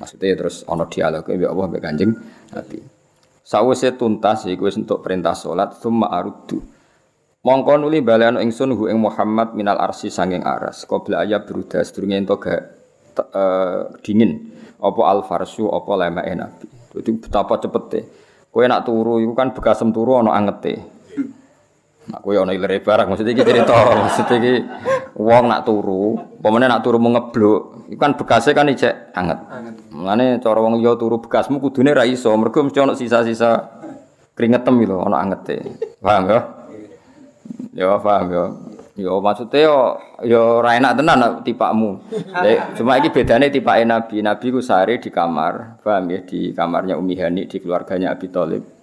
Maksudnya 0.00 0.40
terus 0.40 0.64
ana 0.64 0.88
dialog 0.88 1.28
be 1.28 1.44
Allah 1.44 1.66
be 1.68 1.84
Kanjeng 1.84 2.16
Nabi. 2.56 2.95
Sawise 3.46 3.94
tuntas 3.94 4.42
iku 4.50 4.66
wis 4.66 4.74
entuk 4.74 5.06
perintah 5.06 5.38
salat 5.38 5.78
summa 5.78 6.10
aruddu 6.10 6.58
Mongko 7.46 7.78
nuli 7.78 8.02
baleno 8.02 8.42
ingsun 8.42 8.74
hu 8.74 8.90
ing 8.90 8.98
Muhammad 8.98 9.54
minal 9.54 9.78
arsi 9.78 10.10
sanging 10.10 10.42
aras. 10.42 10.82
Qabla 10.82 11.22
ayab 11.22 11.46
beruda 11.46 11.78
sedurunge 11.78 12.18
ento 12.18 12.34
ga 12.42 12.58
uh, 13.22 13.86
dingin 14.02 14.50
apa 14.82 15.00
al 15.06 15.22
farsu 15.22 15.70
apa 15.70 15.86
lemake 15.94 16.34
Nabi. 16.34 16.66
Dadi 16.66 17.10
betapa 17.14 17.54
cepete. 17.62 18.00
Kowe 18.50 18.66
nak 18.66 18.82
turu 18.82 19.22
iku 19.22 19.38
kan 19.38 19.54
bekasem 19.54 19.94
turu 19.94 20.18
ana 20.18 20.34
angete. 20.34 20.95
Nak 22.06 22.22
kowe 22.22 22.38
ana 22.38 22.54
ilere 22.54 22.78
barang 22.78 23.10
maksud 23.10 23.26
iki 23.26 23.42
cerita, 23.42 23.74
maksud 23.74 24.30
iki 24.38 24.62
wong 25.18 25.50
nak 25.50 25.66
turu, 25.66 26.14
pemene 26.38 26.70
nak 26.70 26.86
turu 26.86 27.02
ngeblok, 27.02 27.90
iku 27.90 27.98
kan 27.98 28.14
bekase 28.14 28.54
kan 28.54 28.70
ijek 28.70 29.10
anget. 29.10 29.42
Mulane 29.90 30.38
cara 30.38 30.58
wong 30.62 30.78
liya 30.78 30.94
turu 30.94 31.18
bekasmu 31.18 31.58
kudune 31.58 31.90
ra 31.90 32.06
iso, 32.06 32.30
mergo 32.38 32.62
mesti 32.62 32.78
ana 32.78 32.94
sisa-sisa 32.94 33.82
keringetem 34.38 34.86
lho 34.86 35.02
ana 35.02 35.18
angete. 35.18 35.66
Paham 35.98 36.30
ya? 36.30 36.40
Ya 37.74 37.98
paham 37.98 38.26
ya. 38.30 38.44
Ya 38.96 39.12
maksudnya 39.12 39.66
yo 39.66 39.76
yo 40.22 40.62
ora 40.62 40.78
enak 40.78 41.02
tenan 41.02 41.42
tipakmu. 41.42 42.06
Cuma 42.78 43.02
iki 43.02 43.10
bedane 43.10 43.50
tipake 43.50 43.82
Nabi. 43.82 44.22
Nabi 44.22 44.46
ku 44.54 44.62
sehari 44.62 45.02
di 45.02 45.10
kamar, 45.10 45.82
paham 45.82 46.06
ya 46.06 46.22
di 46.22 46.54
kamarnya 46.54 46.94
Umi 46.94 47.18
Hani 47.18 47.50
di 47.50 47.58
keluarganya 47.58 48.14
Abi 48.14 48.30
Thalib. 48.30 48.75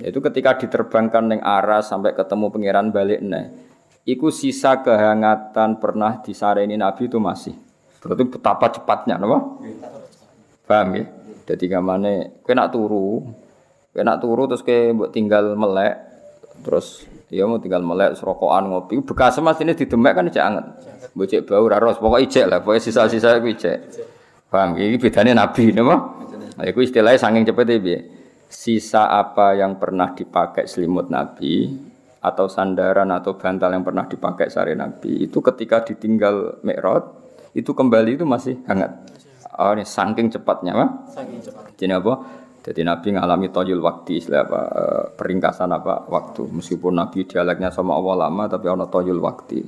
Itu 0.00 0.20
ketika 0.20 0.60
diterbangkan 0.60 1.24
neng 1.24 1.40
aras 1.40 1.88
sampai 1.88 2.12
ketemu 2.12 2.52
pangeran 2.52 2.92
balik 2.92 3.20
nih. 3.24 3.46
Iku 4.06 4.30
sisa 4.30 4.84
kehangatan 4.84 5.82
pernah 5.82 6.20
disareni 6.22 6.78
Nabi 6.78 7.10
itu 7.10 7.18
masih. 7.18 7.56
Berarti 7.98 8.22
betapa 8.28 8.70
cepatnya, 8.70 9.18
napa? 9.18 9.58
Paham 10.68 10.88
ya? 10.94 11.04
Jadi 11.46 11.64
kamane 11.70 12.42
kowe 12.42 12.54
nak 12.54 12.70
turu, 12.70 13.22
kowe 13.90 14.02
nak 14.02 14.18
turu 14.22 14.46
terus 14.50 14.62
mbok 14.66 15.10
tinggal 15.10 15.54
melek, 15.58 15.94
terus 16.62 17.06
Ya 17.26 17.42
mau 17.42 17.58
tinggal 17.58 17.82
melek 17.82 18.14
serokokan 18.14 18.70
ngopi. 18.70 19.02
Bekas 19.02 19.42
mas 19.42 19.58
ini 19.58 19.74
didemek 19.74 20.14
kan 20.14 20.30
ijek 20.30 20.44
anget. 20.46 20.66
Bocek 21.10 21.42
bau 21.42 21.66
raros. 21.66 21.98
Pokok 21.98 22.22
ijek 22.22 22.46
lah. 22.46 22.62
Pokoknya 22.62 22.86
sisa-sisa 22.86 23.42
itu 23.42 23.50
ijek. 23.50 23.78
Paham? 24.46 24.78
Ini 24.78 24.94
bedanya 24.94 25.42
nabi, 25.42 25.74
nama? 25.74 26.22
Nah, 26.54 26.64
itu 26.64 26.86
istilahnya 26.86 27.18
sanging 27.18 27.42
cepet 27.42 27.66
ya. 27.82 27.98
Sisa 28.56 29.12
apa 29.12 29.52
yang 29.52 29.76
pernah 29.76 30.16
dipakai 30.16 30.64
selimut 30.64 31.12
nabi 31.12 31.76
atau 32.24 32.48
sandaran 32.48 33.12
atau 33.12 33.36
bantal 33.36 33.68
yang 33.68 33.84
pernah 33.84 34.08
dipakai 34.08 34.48
sari 34.48 34.72
nabi 34.72 35.28
itu 35.28 35.44
ketika 35.44 35.84
ditinggal 35.84 36.64
mikrot 36.64 37.04
itu 37.52 37.76
kembali 37.76 38.16
itu 38.16 38.24
masih 38.24 38.64
hangat. 38.64 38.96
Oh 39.56 39.72
ini 39.72 39.84
saking 39.84 40.28
cepatnya, 40.28 40.76
Pak. 40.76 40.90
Saking 41.16 41.40
cepat. 41.40 41.64
Jadi 41.76 41.92
apa? 41.92 42.14
Jadi 42.66 42.80
Nabi 42.82 43.08
ngalami 43.14 43.46
toyul 43.54 43.78
waktu 43.78 44.18
istilah 44.18 44.42
apa 44.42 44.60
eh, 44.74 45.04
peringkasan 45.14 45.70
apa 45.70 46.04
waktu 46.10 46.50
meskipun 46.50 46.98
Nabi 46.98 47.24
dialeknya 47.24 47.70
sama 47.70 47.94
Allah 47.94 48.26
lama 48.26 48.44
tapi 48.50 48.66
ono 48.68 48.90
toyul 48.90 49.22
waktu. 49.22 49.62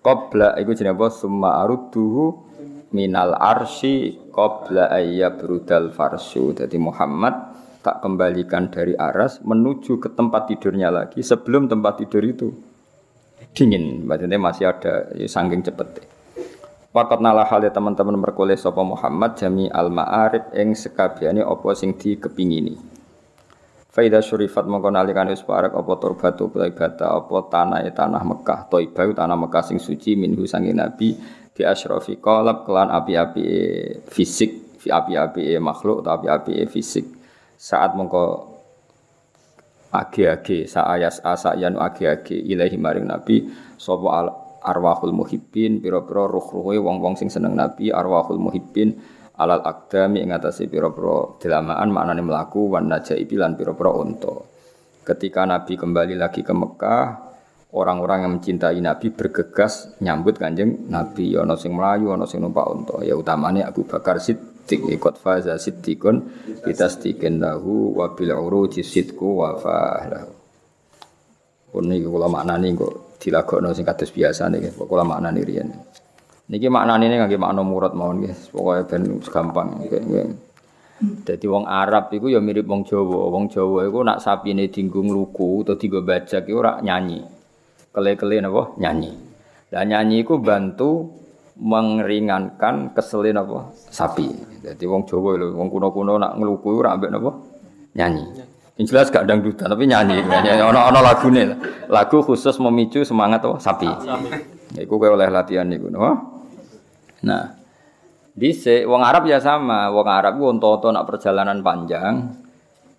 Qabla 0.00 0.56
iku 0.58 0.72
jenenge 0.72 0.96
apa 0.96 1.06
summa 1.12 1.60
arudduhu 1.60 2.48
minal 2.96 3.36
arsi 3.36 4.16
qabla 4.32 4.88
ayya 4.88 5.36
brudal 5.36 5.92
farsu. 5.92 6.56
Jadi 6.56 6.80
Muhammad 6.80 7.49
tak 7.80 8.04
kembalikan 8.04 8.68
dari 8.68 8.92
aras 8.92 9.40
menuju 9.40 9.96
ke 9.96 10.12
tempat 10.12 10.52
tidurnya 10.52 10.92
lagi 10.92 11.24
sebelum 11.24 11.68
tempat 11.68 12.04
tidur 12.04 12.24
itu 12.24 12.48
dingin. 13.56 14.04
Maksudnya 14.04 14.36
masih 14.36 14.64
ada 14.68 15.08
ya, 15.16 15.26
sangking 15.26 15.64
cepet. 15.64 16.04
Wakat 16.90 17.22
nalah 17.22 17.46
hal 17.46 17.62
teman-teman 17.70 18.18
merkoleh 18.18 18.58
sopo 18.58 18.82
Muhammad 18.82 19.38
jami 19.38 19.70
al 19.70 19.94
ma'arif 19.94 20.50
ing 20.52 20.74
sekabiane 20.74 21.40
opo 21.40 21.70
sing 21.70 21.94
dikepingini. 21.94 22.74
Faida 23.90 24.22
syurifat 24.22 24.70
mongko 24.70 24.90
nalikan 24.90 25.26
wis 25.30 25.42
parek 25.42 25.74
apa 25.74 25.92
turbatu 25.98 26.46
bata 26.50 27.10
apa 27.10 27.36
tanah 27.50 27.82
tanah 27.90 28.22
Mekah 28.22 28.70
Thaibah 28.70 29.06
tanah 29.18 29.34
Mekah 29.34 29.62
sing 29.66 29.78
suci 29.82 30.14
minhu 30.14 30.46
sange 30.46 30.70
nabi 30.70 31.18
bi 31.50 31.62
asyrafi 31.66 32.22
qalab 32.22 32.62
kelan 32.62 32.86
api-api 32.86 33.42
fisik 34.06 34.78
fi 34.78 34.94
api-api 34.94 35.58
makhluk 35.58 36.06
atau 36.06 36.22
api-api 36.22 36.70
fisik 36.70 37.19
saat 37.60 37.92
mongko 37.92 38.56
age-age 39.92 40.64
sa 40.64 40.88
ayas 40.88 41.20
asa 41.20 41.52
yanu 41.60 41.76
age-age 41.76 42.32
ilahi 42.32 42.80
maring 42.80 43.04
nabi 43.04 43.52
sapa 43.76 44.32
arwahul 44.64 45.12
muhibbin 45.12 45.80
pira-pira 45.80 46.28
ruh-ruhe 46.28 46.76
wong-wong 46.80 47.16
sing 47.16 47.32
seneng 47.32 47.56
Nabi 47.56 47.88
arwahul 47.88 48.40
muhibbin 48.40 48.96
alal 49.40 49.64
akdami 49.64 50.20
ing 50.20 50.36
atase 50.36 50.68
pira-pira 50.68 51.40
delamaan 51.40 51.88
maknane 51.88 52.20
mlaku 52.20 52.76
wan 52.76 52.92
najaibi 52.92 53.40
lan 53.40 53.56
pira-pira 53.56 53.90
unta. 53.96 54.36
Ketika 55.00 55.48
Nabi 55.48 55.80
kembali 55.80 56.14
lagi 56.14 56.44
ke 56.44 56.52
Mekah, 56.52 57.04
orang-orang 57.72 58.28
yang 58.28 58.32
mencintai 58.36 58.78
Nabi 58.84 59.08
bergegas 59.10 59.96
nyambut 60.04 60.36
kanjeng 60.36 60.92
Nabi. 60.92 61.34
Ono 61.40 61.56
sing 61.56 61.72
melayu, 61.72 62.12
ono 62.12 62.28
sing 62.28 62.44
numpak 62.44 62.66
unta. 62.68 62.96
Ya 63.00 63.16
utamane 63.16 63.64
Abu 63.64 63.88
Bakar 63.88 64.20
Siddiq 64.20 64.49
ikut 64.78 65.18
faza 65.18 65.58
siddiqun 65.58 66.22
bitasdiqin 66.62 67.42
lahu 67.42 67.98
wa 67.98 68.14
bil 68.14 68.30
uruji 68.30 68.86
sidku 68.86 69.42
wa 69.42 69.58
fa'lahu. 69.58 70.30
Pun 71.70 71.86
niki 71.86 72.06
kula 72.06 72.26
maknani 72.26 72.74
kok 72.74 73.18
dilagokno 73.22 73.70
sing 73.74 73.86
kados 73.86 74.10
biasa 74.10 74.50
niki 74.50 74.74
kula 74.74 75.02
maknani 75.06 75.40
riyen. 75.42 75.70
Niki 76.50 76.66
maknane 76.66 77.06
ngangge 77.06 77.38
makna 77.38 77.62
murad 77.62 77.94
mawon 77.94 78.26
nggih. 78.26 78.34
Pokoke 78.50 78.82
ben 78.90 79.02
gampang. 79.22 79.68
Dadi 81.00 81.46
wong 81.48 81.64
Arab 81.64 82.12
iku 82.12 82.28
ya 82.28 82.42
mirip 82.42 82.66
wong 82.66 82.82
Jawa. 82.84 83.30
Wong 83.30 83.48
Jawa 83.48 83.86
iku 83.86 84.02
nak 84.02 84.18
sapine 84.20 84.68
dinggo 84.68 85.00
ngluku 85.00 85.64
utawa 85.64 85.78
dienggo 85.78 86.02
bajak 86.02 86.44
iku 86.44 86.58
ora 86.60 86.82
nyanyi. 86.82 87.22
Kele-kele 87.94 88.42
napa? 88.42 88.74
Nyanyi. 88.76 89.12
Lah 89.70 89.86
nyanyi 89.86 90.26
iku 90.26 90.42
bantu 90.42 91.08
mengeringankan 91.60 92.96
keselin 92.96 93.36
apa? 93.36 93.68
Sapi. 93.92 94.32
Jadi 94.64 94.84
wong 94.88 95.04
Jawa 95.04 95.36
lho, 95.36 95.52
wong 95.52 95.68
kuno-kuno 95.68 96.16
nak 96.16 96.40
ngluku 96.40 96.80
ora 96.80 96.96
ambek 96.96 97.12
napa? 97.12 97.30
Nyanyi. 97.92 98.24
Yang 98.80 98.86
jelas 98.88 99.12
gak 99.12 99.28
dangdutan 99.28 99.68
tapi 99.68 99.84
nyanyi. 99.84 100.24
Ono 100.64 100.80
ono 100.88 100.98
lagune. 101.04 101.52
Lagu 101.92 102.24
khusus 102.24 102.56
memicu 102.56 103.04
semangat 103.04 103.44
oh, 103.44 103.60
sapi. 103.60 103.88
Ya 104.72 104.80
iku 104.80 104.96
oleh 104.96 105.28
latihan 105.28 105.68
niku, 105.68 105.92
no? 105.92 106.00
Nah. 107.22 107.60
Dise 108.30 108.88
wong 108.88 109.04
Arab 109.04 109.28
ya 109.28 109.42
sama, 109.42 109.92
wong 109.92 110.06
Arab 110.06 110.40
ku 110.40 110.48
unta 110.48 110.80
nak 110.94 111.04
perjalanan 111.04 111.60
panjang 111.60 112.30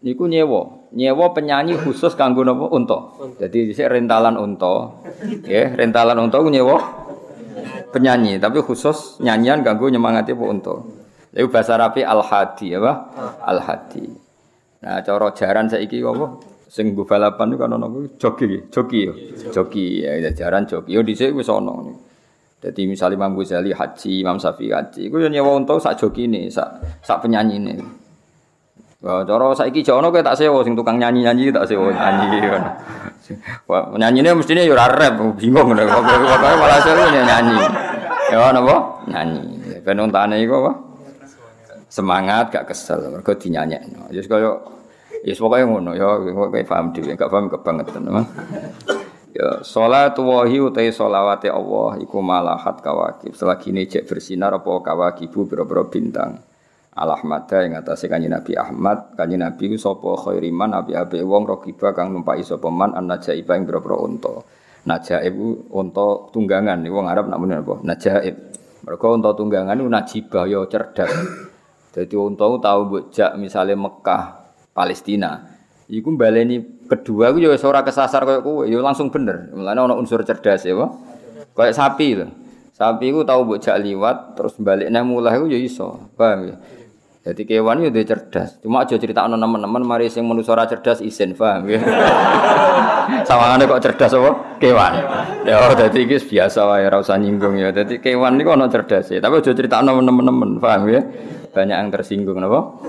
niku 0.01 0.25
nyewa, 0.25 0.91
nyewa 0.91 1.29
penyanyi 1.31 1.77
khusus 1.77 2.13
kanggo 2.19 2.45
napa 2.45 2.67
unta. 2.69 2.99
Jadi 3.39 3.71
dhisik 3.71 3.89
rentalan 3.89 4.37
unta. 4.37 5.01
Ya, 5.45 5.71
rentalan 5.71 6.19
unta 6.19 6.37
ku 6.41 6.49
nyewa 6.51 6.77
penyanyi, 7.91 8.39
tapi 8.39 8.63
khusus 8.63 9.19
nyanyian 9.19 9.61
kanggo 9.61 9.91
nyemangati 9.91 10.31
po 10.33 10.47
unta. 10.47 10.75
Iku 11.31 11.47
bahasa 11.47 11.79
Arabi 11.79 12.03
al-hadi 12.03 12.75
apa? 12.75 12.91
Al-hadi. 13.47 14.03
Nah, 14.83 14.99
cara 14.99 15.31
jaran 15.31 15.71
saiki 15.71 16.03
apa? 16.03 16.39
Sing 16.71 16.95
nggo 16.95 17.03
balapan 17.03 17.55
kan 17.59 17.75
ana 17.75 17.87
joki, 18.15 18.71
joki 18.71 18.99
ya. 19.07 19.13
Joki 19.51 20.03
ya 20.03 20.31
jaran 20.31 20.63
joki. 20.63 20.95
Yo 20.95 21.03
dhisik 21.03 21.35
wis 21.35 21.51
ana. 21.51 21.71
Jadi 22.61 22.85
misalnya 22.85 23.17
Imam 23.17 23.33
Ghazali 23.33 23.73
haji, 23.73 24.21
Imam 24.21 24.37
Syafi'i 24.37 24.69
haji, 24.69 25.09
iku 25.09 25.17
yo 25.17 25.27
nyewa 25.33 25.57
unta 25.57 25.81
sak 25.81 25.97
jokine, 25.97 26.45
sak 26.47 26.77
sak 27.01 27.25
penyanyine. 27.25 27.81
Wah, 29.01 29.25
cara 29.25 29.49
saiki 29.57 29.81
jono 29.81 30.13
kowe 30.13 30.21
tak 30.21 30.37
sewa 30.37 30.61
sing 30.61 30.77
tukang 30.77 31.01
nyanyi-nyanyi 31.01 31.49
tak 31.49 31.65
sewa 31.65 31.89
nyanyi 31.89 32.37
ngono. 32.37 32.69
Nyanyine 33.97 34.37
mestine 34.37 34.61
yo 34.65 34.77
ora 34.77 34.85
rap, 34.89 35.17
bingung 35.37 35.73
ngono. 35.73 35.83
Pokoke 35.89 36.49
malah 36.57 36.79
seru 36.85 37.09
nyanyi. 37.09 37.57
Ya 38.29 38.53
napa? 38.53 39.01
Nyanyi. 39.09 39.41
Ben 39.81 39.97
untane 39.97 40.37
iku 40.45 40.61
apa? 40.61 40.91
semangat 41.91 42.55
gak 42.55 42.71
kesel 42.71 43.11
mergo 43.11 43.35
dinyanyekno 43.35 44.07
ya 44.15 44.23
kaya 44.23 44.63
ya 45.27 45.35
pokoke 45.35 45.67
ngono 45.67 45.91
ya 45.91 46.23
kowe 46.23 46.61
paham 46.63 46.95
dhewe 46.95 47.19
gak 47.19 47.27
paham 47.27 47.51
kebangetan 47.51 48.07
teman 48.07 48.23
ya 49.35 49.59
salatu 49.59 50.23
wahi 50.23 50.63
utai 50.63 50.95
solawate 50.95 51.51
Allah 51.51 51.99
iku 51.99 52.23
malahat 52.23 52.79
kawakib 52.79 53.35
selagi 53.35 53.75
ini 53.75 53.91
cek 53.91 54.07
bersinar 54.07 54.55
apa 54.55 54.71
kawakibu 54.71 55.51
biro-biro 55.51 55.91
bintang 55.91 56.39
Al-Ahmada 56.91 57.63
yang 57.63 57.79
atas 57.79 58.03
kanji 58.03 58.27
Nabi 58.27 58.59
Ahmad 58.59 59.15
kanji 59.15 59.39
Nabi 59.39 59.79
sapa 59.79 60.11
khairiman 60.19 60.75
api 60.75 60.91
api 60.91 61.23
wong 61.23 61.47
rokiba 61.47 61.95
kang 61.95 62.11
numpai 62.11 62.43
sapa 62.43 62.67
man 62.67 62.91
an 62.91 63.07
najaiba 63.07 63.55
ing 63.55 63.63
biro-biro 63.63 64.03
unta 64.03 64.43
Najaib 64.81 65.33
ku 65.37 65.49
unta 65.69 66.33
tunggangan 66.33 66.81
wong 66.89 67.05
Arab 67.05 67.29
nak 67.29 67.37
apa? 67.37 67.85
Najaib. 67.85 68.35
Mergo 68.81 69.07
unta 69.13 69.29
tunggangan 69.37 69.77
iku 69.77 69.89
najibah 69.93 70.43
ya 70.49 70.65
cerdas. 70.65 71.13
Jadi 71.93 72.15
unta 72.17 72.49
ku 72.49 72.57
tau 72.57 72.89
mbok 72.89 73.13
jak 73.13 73.37
misale 73.37 73.77
Mekah, 73.77 74.41
Palestina. 74.73 75.37
Iku 75.85 76.17
baleni 76.17 76.65
kedua 76.89 77.29
ku 77.29 77.37
ya 77.37 77.53
ora 77.61 77.85
kesasar 77.85 78.25
koyo 78.25 78.41
kowe, 78.41 78.63
ya 78.65 78.81
langsung 78.81 79.13
bener. 79.13 79.53
Mulane 79.53 79.85
ana 79.85 79.93
unsur 79.93 80.25
cerdas 80.25 80.65
ya? 80.65 80.73
Kayak 81.53 81.77
sapi 81.77 82.07
lho. 82.17 82.27
Sapi 82.73 83.13
ku 83.13 83.21
tau 83.21 83.45
mbok 83.45 83.61
liwat 83.61 84.33
terus 84.33 84.57
balik 84.57 84.89
mulai 85.05 85.37
ku 85.37 85.45
ya 85.45 85.61
iso. 85.61 86.09
Paham 86.17 86.49
ya? 86.49 86.55
Jadi 87.21 87.45
kewan 87.45 87.85
itu 87.85 88.01
cerdas. 88.01 88.57
Cuma 88.65 88.81
aja 88.81 88.97
cerita 88.97 89.21
ono 89.21 89.37
teman-teman 89.37 89.85
mari 89.85 90.09
sing 90.09 90.25
manusa 90.25 90.57
ora 90.57 90.65
cerdas 90.65 91.05
isin, 91.05 91.37
paham 91.37 91.69
ya? 91.69 91.77
Sawangane 93.29 93.69
kok 93.69 93.77
cerdas 93.77 94.17
apa? 94.17 94.57
Kewan. 94.57 94.93
Ya 95.45 95.61
dadi 95.77 96.09
iki 96.09 96.17
biasa 96.17 96.65
wae 96.65 96.81
ora 96.89 96.97
usah 96.97 97.21
nyinggung 97.21 97.61
ya. 97.61 97.69
Dadi 97.69 98.01
kewan 98.01 98.41
niku 98.41 98.57
ono 98.57 98.65
cerdas 98.73 99.13
ya. 99.13 99.21
Tapi 99.21 99.37
aja 99.37 99.53
cerita 99.53 99.77
ono 99.85 100.01
teman-teman, 100.01 100.57
paham 100.57 100.89
ya? 100.89 101.01
Banyak 101.53 101.77
yang 101.77 101.89
tersinggung 101.93 102.41
napa? 102.41 102.81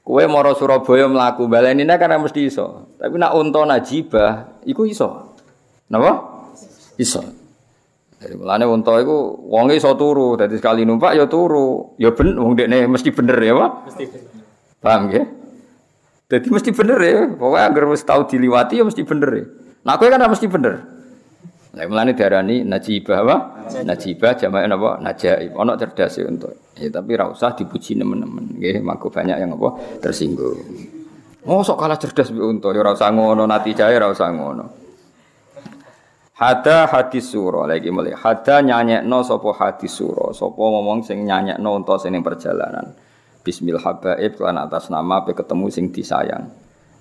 Kue 0.00 0.24
moro 0.24 0.56
Surabaya 0.56 1.04
melaku 1.04 1.52
balenine 1.52 2.00
karena 2.00 2.16
mesti 2.16 2.48
iso. 2.48 2.96
Tapi 2.96 3.12
nak 3.20 3.36
unta 3.36 3.60
najibah 3.68 4.56
iku 4.64 4.88
iso. 4.88 5.36
Napa? 5.92 6.16
Iso. 6.96 7.39
Jadi 8.20 8.36
mulane 8.36 8.68
unta 8.68 9.00
iku 9.00 9.48
wonge 9.48 9.80
iso 9.80 9.96
turu, 9.96 10.36
dadi 10.36 10.60
sekali 10.60 10.84
numpak 10.84 11.16
ya 11.16 11.24
turu. 11.24 11.96
Ya 11.96 12.12
ben 12.12 12.36
wong 12.36 12.52
dekne 12.52 12.84
mesti 12.84 13.08
bener 13.16 13.40
ya, 13.40 13.56
Pak? 13.56 13.70
Mesti 13.88 14.04
bener. 14.12 14.32
Paham 14.80 15.02
ya? 15.08 15.24
Jadi 16.30 16.46
mesti 16.52 16.70
bener 16.76 16.98
ya. 17.00 17.18
Pokoknya 17.32 17.64
agar 17.72 17.84
wis 17.88 18.04
tau 18.04 18.28
diliwati 18.28 18.76
ya 18.76 18.84
mesti 18.84 19.02
bener 19.08 19.30
ya. 19.32 19.44
Nah 19.88 19.96
kowe 19.96 20.12
kan 20.12 20.20
mesti 20.20 20.46
bener. 20.52 20.74
Lah 21.70 21.86
mulane 21.86 22.12
diarani 22.12 22.66
najibah 22.66 23.18
apa? 23.24 23.36
Najibah 23.88 24.36
jamae 24.36 24.66
napa? 24.68 25.00
Najaib. 25.00 25.56
Ono 25.56 25.72
cerdas 25.80 26.18
ya 26.20 26.28
untuk. 26.28 26.52
Ya 26.76 26.92
tapi 26.92 27.16
ra 27.16 27.30
usah 27.30 27.56
dipuji 27.56 27.96
nemen-nemen. 27.96 28.58
Nggih, 28.58 28.84
mako 28.84 29.08
banyak 29.08 29.38
yang 29.38 29.54
apa 29.54 29.80
tersinggung. 30.02 30.60
Oh, 31.48 31.64
sok 31.64 31.80
kalah 31.80 31.96
cerdas 31.96 32.28
mbek 32.28 32.44
unta, 32.44 32.68
ya 32.68 32.84
ora 32.84 32.92
usah 32.92 33.08
ngono, 33.16 33.48
nati 33.48 33.72
jae 33.72 33.96
ora 33.96 34.12
usah 34.12 34.28
ngono. 34.28 34.79
Hada 36.40 36.88
hadis 36.88 37.36
suro 37.36 37.68
lagi 37.68 37.92
mulai. 37.92 38.16
Hada 38.16 38.64
no 39.04 39.20
sopo 39.20 39.52
hadis 39.52 39.92
suro. 39.92 40.32
Sopo 40.32 40.72
ngomong 40.72 41.04
sing 41.04 41.28
no 41.28 41.76
untuk 41.76 42.00
sing 42.00 42.16
perjalanan. 42.24 42.96
Bismillah 43.44 43.84
habaib 43.84 44.40
kan 44.40 44.56
atas 44.56 44.88
nama 44.88 45.20
pe 45.20 45.36
ketemu 45.36 45.68
sing 45.68 45.92
disayang. 45.92 46.48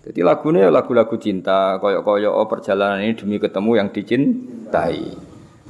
Jadi 0.03 0.19
lagunya 0.23 0.67
lagu-lagu 0.67 1.15
cinta, 1.19 1.79
koyok-koyok 1.79 2.33
oh 2.35 2.47
perjalanan 2.51 2.99
ini 2.99 3.15
demi 3.15 3.39
ketemu 3.39 3.71
yang 3.79 3.87
dicintai. 3.95 5.15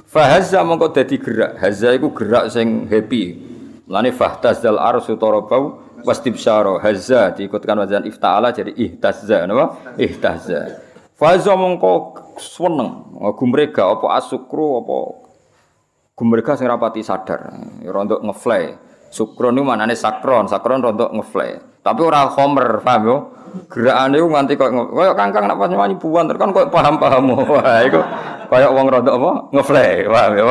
Fahazza 0.10 0.66
mongko 0.66 0.90
dadi 0.90 1.22
gerak. 1.22 1.62
Hazza 1.62 1.94
iku 1.94 2.10
gerak 2.10 2.50
sing 2.50 2.90
happy. 2.90 3.38
Lani 3.86 4.10
fahtazal 4.10 4.82
arsu 4.82 5.14
tarabau 5.14 5.78
wastibsyara. 6.02 6.82
Hazza 6.82 7.38
diikutkan 7.38 7.78
wazan 7.78 8.02
ifta'ala 8.10 8.50
jadi 8.50 8.74
ihtazza 8.74 9.46
napa? 9.46 9.94
Ihtazza. 9.94 10.89
Fahazza 11.20 11.52
mongko 11.60 12.16
seneng 12.40 13.20
gumrega 13.36 13.92
apa 13.92 14.24
asukru 14.24 14.80
apa 14.80 14.98
gumrega 16.16 16.56
sing 16.56 16.72
rapati 16.72 17.04
sadar. 17.04 17.52
Ya 17.84 17.92
rontok 17.92 18.24
ngefly 18.24 18.80
sukron 19.12 19.60
niku 19.60 19.68
manane 19.68 20.00
sakron 20.00 20.48
sakron 20.48 20.80
rontok 20.80 21.12
ngefly 21.12 21.70
tapi 21.84 22.02
ora 22.04 22.32
khomer 22.32 22.80
paham 22.80 23.02
yo? 23.04 23.18
Gerakane 23.68 24.16
nganti 24.16 24.54
koyo 24.56 24.94
koyo 24.94 25.12
kangkang 25.18 25.50
nak 25.50 25.58
pas 25.58 25.68
nyanyi 25.68 25.98
buan 25.98 26.30
kan 26.30 26.54
koyo 26.56 26.70
paham-paham. 26.72 27.34
Wah 27.52 27.82
iku 27.84 28.00
koyo 28.48 28.68
wong 28.72 28.88
rontok 28.88 29.16
apa? 29.20 29.32
Ngefly 29.52 29.88
paham 30.08 30.32
yo? 30.40 30.48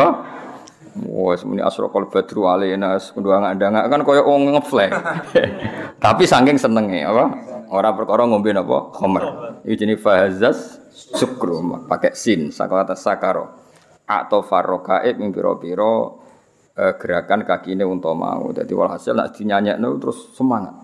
Wah, 0.99 1.39
semuanya 1.39 1.71
asrokol 1.71 2.11
badru 2.11 2.51
alina, 2.51 2.99
kedua 2.99 3.39
nggak 3.39 3.87
kan 3.87 4.01
koyo 4.03 4.27
wong 4.27 4.51
ngefly. 4.51 4.91
Tapi 6.05 6.27
saking 6.27 6.59
senenge 6.59 7.07
apa? 7.07 7.25
Orang 7.69 7.95
perkara 8.01 8.25
ngombe 8.25 8.51
napa? 8.53 8.93
Khomer. 8.97 9.25
Iki 9.65 9.75
jenenge 9.77 10.01
fahazas 10.01 10.81
sukru. 10.93 11.61
Pakai 11.85 12.17
sin 12.17 12.49
sakata 12.49 12.97
sakaro. 12.97 13.53
Atau 14.09 14.41
farrokaib 14.41 15.21
ing 15.21 15.29
piro-piro 15.31 16.25
eh, 16.73 16.97
gerakan 16.97 17.45
kaki 17.45 17.77
ini 17.77 17.85
untuk 17.85 18.17
mau. 18.17 18.49
Jadi 18.57 18.73
walhasil 18.73 19.13
nak 19.13 19.37
dinyanyekno 19.37 19.89
terus 20.01 20.33
semangat. 20.33 20.75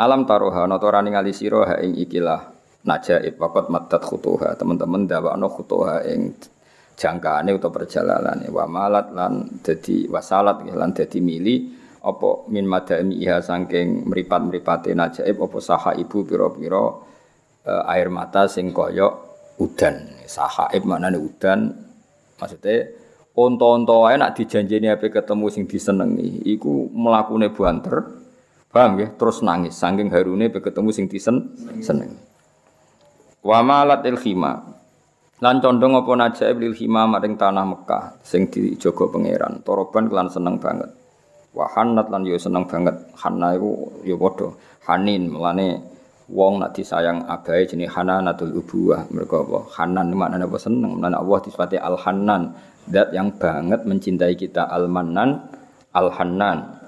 Alam 0.00 0.24
taruha 0.24 0.64
noto 0.68 0.88
rani 0.88 1.12
ngali 1.12 1.32
siro 1.32 1.64
ha 1.64 1.76
ing 1.80 1.96
ikilah 1.96 2.40
najaib 2.84 3.40
wakot 3.40 3.72
matat 3.72 4.04
khutuha. 4.04 4.56
Teman-teman 4.56 5.08
no 5.36 5.48
khutuha 5.48 6.04
ing 6.08 6.36
jangkane 7.00 7.56
utawa 7.56 7.72
perjalanan 7.72 8.44
wa 8.52 8.68
malat 8.68 9.08
lan 9.16 9.60
dadi 9.64 10.04
wasalat 10.04 10.68
lan 10.68 10.92
dadi 10.92 11.24
mili 11.24 11.79
apa 12.00 12.48
min 12.48 12.64
madami 12.64 13.20
iha 13.20 13.44
saking 13.44 14.08
meripat-meripate 14.08 14.96
najaib 14.96 15.36
apa 15.44 15.58
saha 15.60 15.92
ibu 16.00 16.24
piro-piro 16.24 17.04
uh, 17.68 17.82
air 17.92 18.08
mata 18.08 18.48
sing 18.48 18.72
kaya 18.72 19.08
udan. 19.60 20.24
Sahaib 20.24 20.88
maknane 20.88 21.20
udan. 21.20 21.68
Maksudnya 22.40 22.88
onto-onto 23.36 24.08
wae 24.08 24.16
nak 24.16 24.32
dijanjeni 24.38 24.88
ape 24.88 25.12
ketemu 25.12 25.46
sing 25.52 25.64
disenengi, 25.68 26.40
iku 26.48 26.88
mlakune 26.88 27.52
banter. 27.52 28.18
Paham 28.70 29.02
ya? 29.02 29.10
Terus 29.12 29.42
nangis 29.42 29.76
saking 29.76 30.08
harune 30.08 30.48
ape 30.48 30.62
ketemu 30.62 30.90
sing 30.94 31.10
disen 31.10 31.52
seneng. 31.82 32.16
Wa 33.44 33.60
malat 33.60 34.06
khima. 34.20 34.78
Lan 35.40 35.56
condong 35.64 35.96
apa 35.96 36.12
najaib 36.12 36.60
lil 36.60 36.76
khima 36.76 37.08
maring 37.08 37.40
tanah 37.40 37.64
Mekah 37.64 38.20
sing 38.20 38.52
dijaga 38.52 39.08
pangeran. 39.08 39.64
Toroban 39.64 40.06
kelan 40.08 40.28
seneng 40.28 40.60
banget. 40.60 40.99
Wahanat 41.50 42.06
lan 42.08 42.22
yo 42.26 42.38
seneng 42.38 42.66
banget. 42.70 42.94
Hanna 43.18 43.58
iku 43.58 43.90
yo 44.06 44.14
padha. 44.14 44.54
Hanin 44.86 45.34
melane 45.34 45.82
wong 46.30 46.62
nak 46.62 46.70
disayang 46.78 47.26
abai 47.26 47.66
jenis 47.66 47.90
hananatul 47.90 48.54
ubuwah 48.62 49.10
mereka 49.10 49.42
apa 49.42 49.66
hanan 49.76 50.14
maknanya 50.14 50.46
apa 50.46 50.58
seneng 50.62 50.94
mana 50.94 51.18
Allah 51.18 51.38
disifati 51.42 51.74
al 51.74 51.98
hanan 51.98 52.54
dat 52.86 53.10
yang 53.10 53.34
banget 53.34 53.82
mencintai 53.82 54.38
kita 54.38 54.70
al 54.70 54.86
manan 54.86 55.50
al 55.90 56.08
hanan 56.14 56.78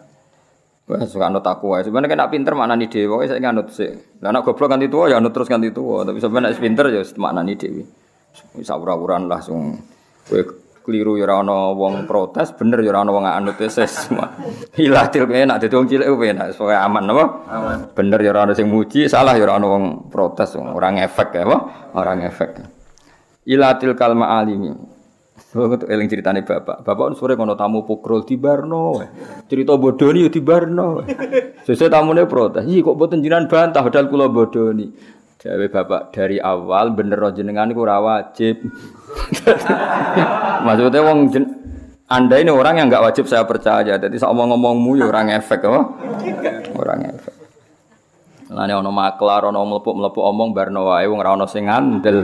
Wah, 0.83 0.99
suka 1.07 1.31
anut 1.31 1.47
aku 1.47 1.79
wae. 1.79 1.87
Sebenarnya 1.87 2.11
kena 2.11 2.27
pinter 2.27 2.59
maknani 2.59 2.91
dhewe, 2.91 3.23
saya 3.31 3.39
nganut 3.39 3.71
sih. 3.71 3.87
Lah 4.19 4.35
nek 4.35 4.43
goblok 4.43 4.67
ganti 4.67 4.91
tua 4.91 5.07
ya 5.07 5.23
anut 5.23 5.31
terus 5.31 5.47
ganti 5.47 5.71
tua, 5.71 6.03
tapi 6.03 6.19
sebenarnya 6.19 6.59
pinter 6.59 6.91
ya 6.91 7.07
maknani 7.23 7.55
dhewe. 7.55 7.87
Wis 8.59 8.67
ora-uran 8.67 9.31
langsung 9.31 9.79
kowe 10.27 10.43
keliru 10.83 11.17
ya 11.17 11.31
ana 11.31 11.73
wong 11.73 12.05
protes, 12.05 12.53
bener 12.53 12.83
ya 12.83 12.93
ana 12.93 13.11
wong 13.15 13.25
anut 13.25 13.59
ses. 13.71 14.11
Hilatil 14.79 15.31
enak 15.31 15.63
dadi 15.63 15.75
wong 15.79 15.89
cilik 15.89 16.07
enak 16.07 16.59
supaya 16.59 16.85
aman 16.85 17.09
apa? 17.09 17.25
Aman. 17.49 17.79
Bener 17.95 18.21
ya 18.21 18.35
ana 18.35 18.53
sing 18.53 18.69
muji, 18.69 19.07
salah 19.07 19.39
ya 19.39 19.47
ana 19.47 19.67
wong 19.67 20.11
protes, 20.11 20.59
ora 20.59 20.91
ngefek 20.91 21.39
ya 21.39 21.43
apa? 21.47 21.59
Ora 21.95 22.13
ngefek. 22.19 22.51
Ilatil 23.47 23.95
kalma 23.99 24.39
alimi. 24.39 24.71
Itu 25.53 25.85
eling 25.85 26.09
ceritane 26.09 26.41
bapak. 26.47 26.81
Bapak 26.81 27.13
sore 27.13 27.37
kono 27.37 27.53
tamu 27.53 27.85
pokrol 27.85 28.25
di 28.25 28.41
Barno. 28.41 29.05
Cerita 29.51 29.77
bodoni 29.77 30.25
yo 30.25 30.31
di 30.33 30.41
Barno. 30.41 31.05
Sesuk 31.67 31.93
tamune 31.93 32.25
protes. 32.25 32.65
Iki 32.65 32.81
kok 32.81 32.97
boten 32.97 33.21
jenengan 33.21 33.51
bantah 33.51 33.85
padahal 33.85 34.09
kula 34.09 34.33
bodoni. 34.33 34.89
Jawa 35.43 35.67
bapak 35.67 36.15
dari 36.15 36.39
awal 36.39 36.95
bener 36.95 37.19
jenengan 37.35 37.67
iku 37.67 37.83
ora 37.83 37.99
wajib. 37.99 38.63
Maksudnya 40.71 41.03
wong 41.03 41.35
jen, 41.35 41.45
anda 42.07 42.39
ini 42.39 42.55
orang 42.55 42.79
yang 42.79 42.87
nggak 42.87 43.03
wajib 43.11 43.27
saya 43.27 43.43
percaya. 43.43 43.99
Jadi 43.99 44.23
saya 44.23 44.31
ngomong 44.31 44.55
ngomongmu 44.55 45.03
ya 45.03 45.11
orang 45.11 45.35
efek 45.35 45.67
apa? 45.67 45.81
Orang 46.79 47.11
efek. 47.11 47.35
Lane 48.55 48.71
ono 48.71 48.95
maklar, 48.95 49.51
ono 49.51 49.67
mlepuk 49.67 49.99
mlepuk 49.99 50.23
omong 50.23 50.55
barno 50.55 50.95
wae 50.95 51.11
wong 51.11 51.19
ora 51.19 51.35
ono 51.35 51.51
sing 51.51 51.67
ngandel. 51.67 52.19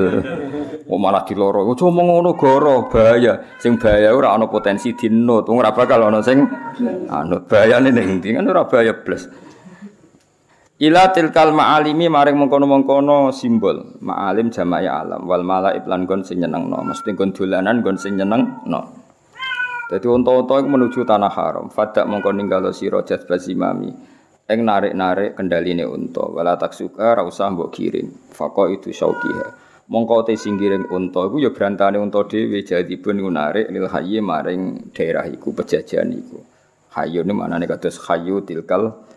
Kok 0.87 1.00
malah 1.02 1.26
diloro. 1.26 1.66
Ojo 1.66 1.90
omong 1.90 2.14
ngono 2.14 2.38
goro, 2.38 2.87
bahaya. 2.87 3.59
Sing 3.59 3.83
bahaya 3.83 4.14
ora 4.14 4.31
ono 4.38 4.46
potensi 4.46 4.94
dinut. 4.94 5.50
Wong 5.50 5.59
ora 5.59 5.74
bakal 5.74 6.07
ono 6.07 6.22
sing 6.22 6.46
anut. 7.11 7.50
Bahayane 7.50 7.90
ning 7.90 8.22
ndi 8.22 8.38
kan 8.38 8.46
ora 8.46 8.62
bahaya 8.62 8.94
blas. 8.94 9.47
Ila 10.78 11.10
tilkal 11.10 11.50
ma'alimi 11.50 12.06
maring 12.06 12.38
mengkono-mengkono 12.38 13.34
simbol. 13.34 13.98
Ma'alim 13.98 14.54
jamak 14.54 14.86
ya 14.86 15.02
alam 15.02 15.26
wal 15.26 15.42
malaib 15.42 15.82
lan 15.90 16.06
gon 16.06 16.22
sing 16.22 16.38
nyenengno. 16.38 16.86
Mesti 16.86 17.18
gon 17.18 17.34
dolanan 17.34 17.82
gon 17.82 17.98
sing 17.98 18.14
nyenengno. 18.14 18.80
Dadi 19.90 20.06
unta-unta 20.06 20.62
menuju 20.62 21.02
tanah 21.02 21.34
haram. 21.34 21.66
Fadak 21.66 22.06
mengko 22.06 22.30
ninggalo 22.30 22.70
sira 22.70 23.02
jazbasimami. 23.02 23.90
Eng 24.46 24.60
narik-narik 24.62 25.34
kendaline 25.34 25.82
unta. 25.82 26.22
Wala 26.30 26.54
taksuka 26.54 27.10
ra 27.10 27.26
usah 27.26 27.50
mbok 27.50 27.74
kirim. 27.74 28.14
Faqo 28.30 28.70
itu 28.70 28.94
syauqiha. 28.94 29.66
Mongko 29.90 30.30
te 30.30 30.38
singgiring 30.38 30.94
unta 30.94 31.26
iku 31.26 31.42
ya 31.42 31.50
brantane 31.50 31.98
unta 31.98 32.22
dhewe 32.22 32.62
jadibun 32.62 33.18
iku 33.18 33.30
narik 33.34 33.66
lil 33.66 33.90
hayy 33.90 34.22
maring 34.22 34.94
daerah 34.94 35.26
iku 35.26 35.50
pejajan 35.50 36.14
iku. 36.14 36.38
Hayyu 36.94 37.26
ni 37.26 37.34
maknane 37.34 37.66
kados 37.66 37.98
hayyu 38.06 38.46
tilkal 38.46 39.08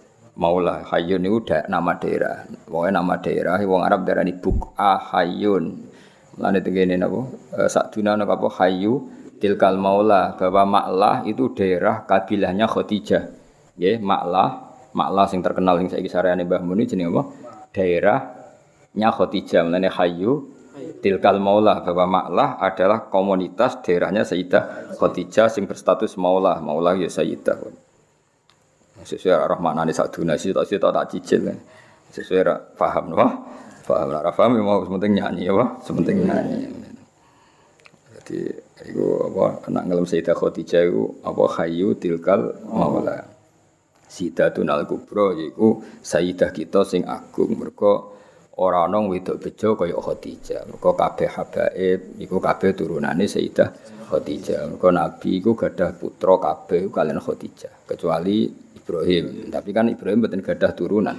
Maula 0.41 0.81
Hayun 0.89 1.21
itu 1.21 1.45
da, 1.45 1.61
nama 1.69 1.93
daerah. 2.01 2.49
Pokoknya 2.65 2.97
nama 2.97 3.13
daerah 3.21 3.61
wong 3.61 3.85
Arab 3.85 4.09
darani 4.09 4.33
Buk'a 4.33 4.97
Hayun. 5.13 5.85
Lan 6.41 6.57
itu 6.57 6.73
gini? 6.73 6.97
E, 6.97 7.69
Sakduna 7.69 8.17
napa 8.17 8.41
apa 8.41 8.49
hayu 8.57 9.05
tilkal 9.37 9.77
maula 9.77 10.33
bahwa 10.33 10.81
Maklah 10.81 11.29
itu 11.29 11.53
daerah 11.53 12.09
kabilahnya 12.09 12.65
Khadijah. 12.65 13.23
Nggih, 13.77 14.01
Maklah, 14.01 14.49
Maklah 14.97 15.25
sing 15.29 15.45
terkenal 15.45 15.77
sing 15.77 15.93
saiki 15.93 16.09
sareane 16.09 16.41
Mbah 16.41 16.65
Mun 16.65 16.81
jenenge 16.89 17.13
apa? 17.13 17.23
Daerahnya 17.77 19.09
Khadijah. 19.13 19.61
Mulane 19.61 19.93
hayu 19.93 20.49
tilkal 21.05 21.37
maula 21.37 21.85
bahwa 21.85 22.05
Maklah 22.09 22.57
adalah 22.57 23.13
komunitas 23.13 23.77
daerahnya 23.85 24.25
Sayyidah 24.25 24.97
Khadijah 24.97 25.53
sing 25.53 25.69
berstatus 25.69 26.17
maula. 26.17 26.57
Maula 26.63 26.97
ya 26.97 27.11
Sayyidah. 27.11 27.90
Sesuai 29.01 29.33
arah 29.33 29.59
maknane 29.59 29.93
sakduna 29.93 30.37
sih 30.37 30.53
tak 30.53 30.69
tak 30.69 30.91
tak 30.93 31.05
cicil. 31.09 31.49
Sesuai 32.11 32.75
paham 32.77 33.13
napa? 33.15 33.27
Paham 33.81 34.13
lah, 34.13 34.21
paham 34.31 34.55
ya 34.55 34.61
mau 34.61 34.85
sementing 34.85 35.17
nyanyi 35.17 35.49
ya, 35.49 35.65
sementing 35.81 36.21
nyanyi. 36.23 36.69
Jadi 38.21 38.39
itu 38.87 39.03
apa 39.25 39.65
anak 39.67 39.83
ngelam 39.89 40.05
Sayyidah 40.05 40.37
Khadijah 40.37 40.81
itu 40.85 41.03
apa 41.25 41.43
hayu 41.57 41.97
tilkal 41.97 42.53
maula. 42.69 43.25
Sayyidatun 44.05 44.69
al 44.69 44.85
kubro 44.85 45.33
yaiku 45.33 45.81
Sayyidah 45.99 46.53
kita 46.53 46.85
sing 46.85 47.01
agung 47.09 47.57
mergo 47.57 48.21
ora 48.61 48.85
ana 48.85 49.01
wedok 49.01 49.41
bejo 49.41 49.73
kaya 49.73 49.97
Khadijah. 49.97 50.69
Mergo 50.69 50.93
kabeh 50.93 51.29
habaib 51.33 51.99
iku 52.21 52.37
kabeh 52.37 52.77
turunane 52.77 53.25
Sayyidah 53.25 53.69
Khadijah. 54.07 54.69
Mergo 54.69 54.89
Nabi 54.93 55.41
iku 55.41 55.57
gadah 55.57 55.97
putra 55.97 56.37
kabeh 56.37 56.93
kalian 56.93 57.17
Khadijah 57.17 57.89
kecuali 57.89 58.47
Ibrahim. 58.81 59.53
Tapi 59.53 59.69
kan 59.69 59.85
Ibrahim 59.87 60.25
mboten 60.25 60.41
gadah 60.41 60.71
turunan. 60.73 61.17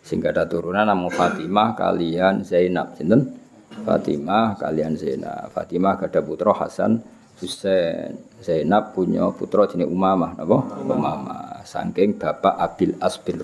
Sing 0.00 0.22
gadah 0.22 0.46
turunan 0.48 0.86
namung 0.86 1.12
Fatimah 1.12 1.76
kalian 1.76 2.46
Zainab. 2.46 2.96
Sinten? 2.96 3.36
Fatimah 3.82 4.56
kalian 4.56 4.94
Zainab. 4.94 5.50
Fatimah 5.52 5.98
gadah 5.98 6.22
putra 6.22 6.54
Hasan 6.54 7.02
Husain. 7.42 8.16
Zainab 8.40 8.96
punya 8.96 9.28
putra 9.34 9.68
jenenge 9.68 9.90
Umamah, 9.90 10.38
napa? 10.38 10.58
Umamah. 10.80 11.66
Saking 11.66 12.16
bapak 12.16 12.56
Abil 12.56 12.96
As 13.02 13.20
bin. 13.20 13.36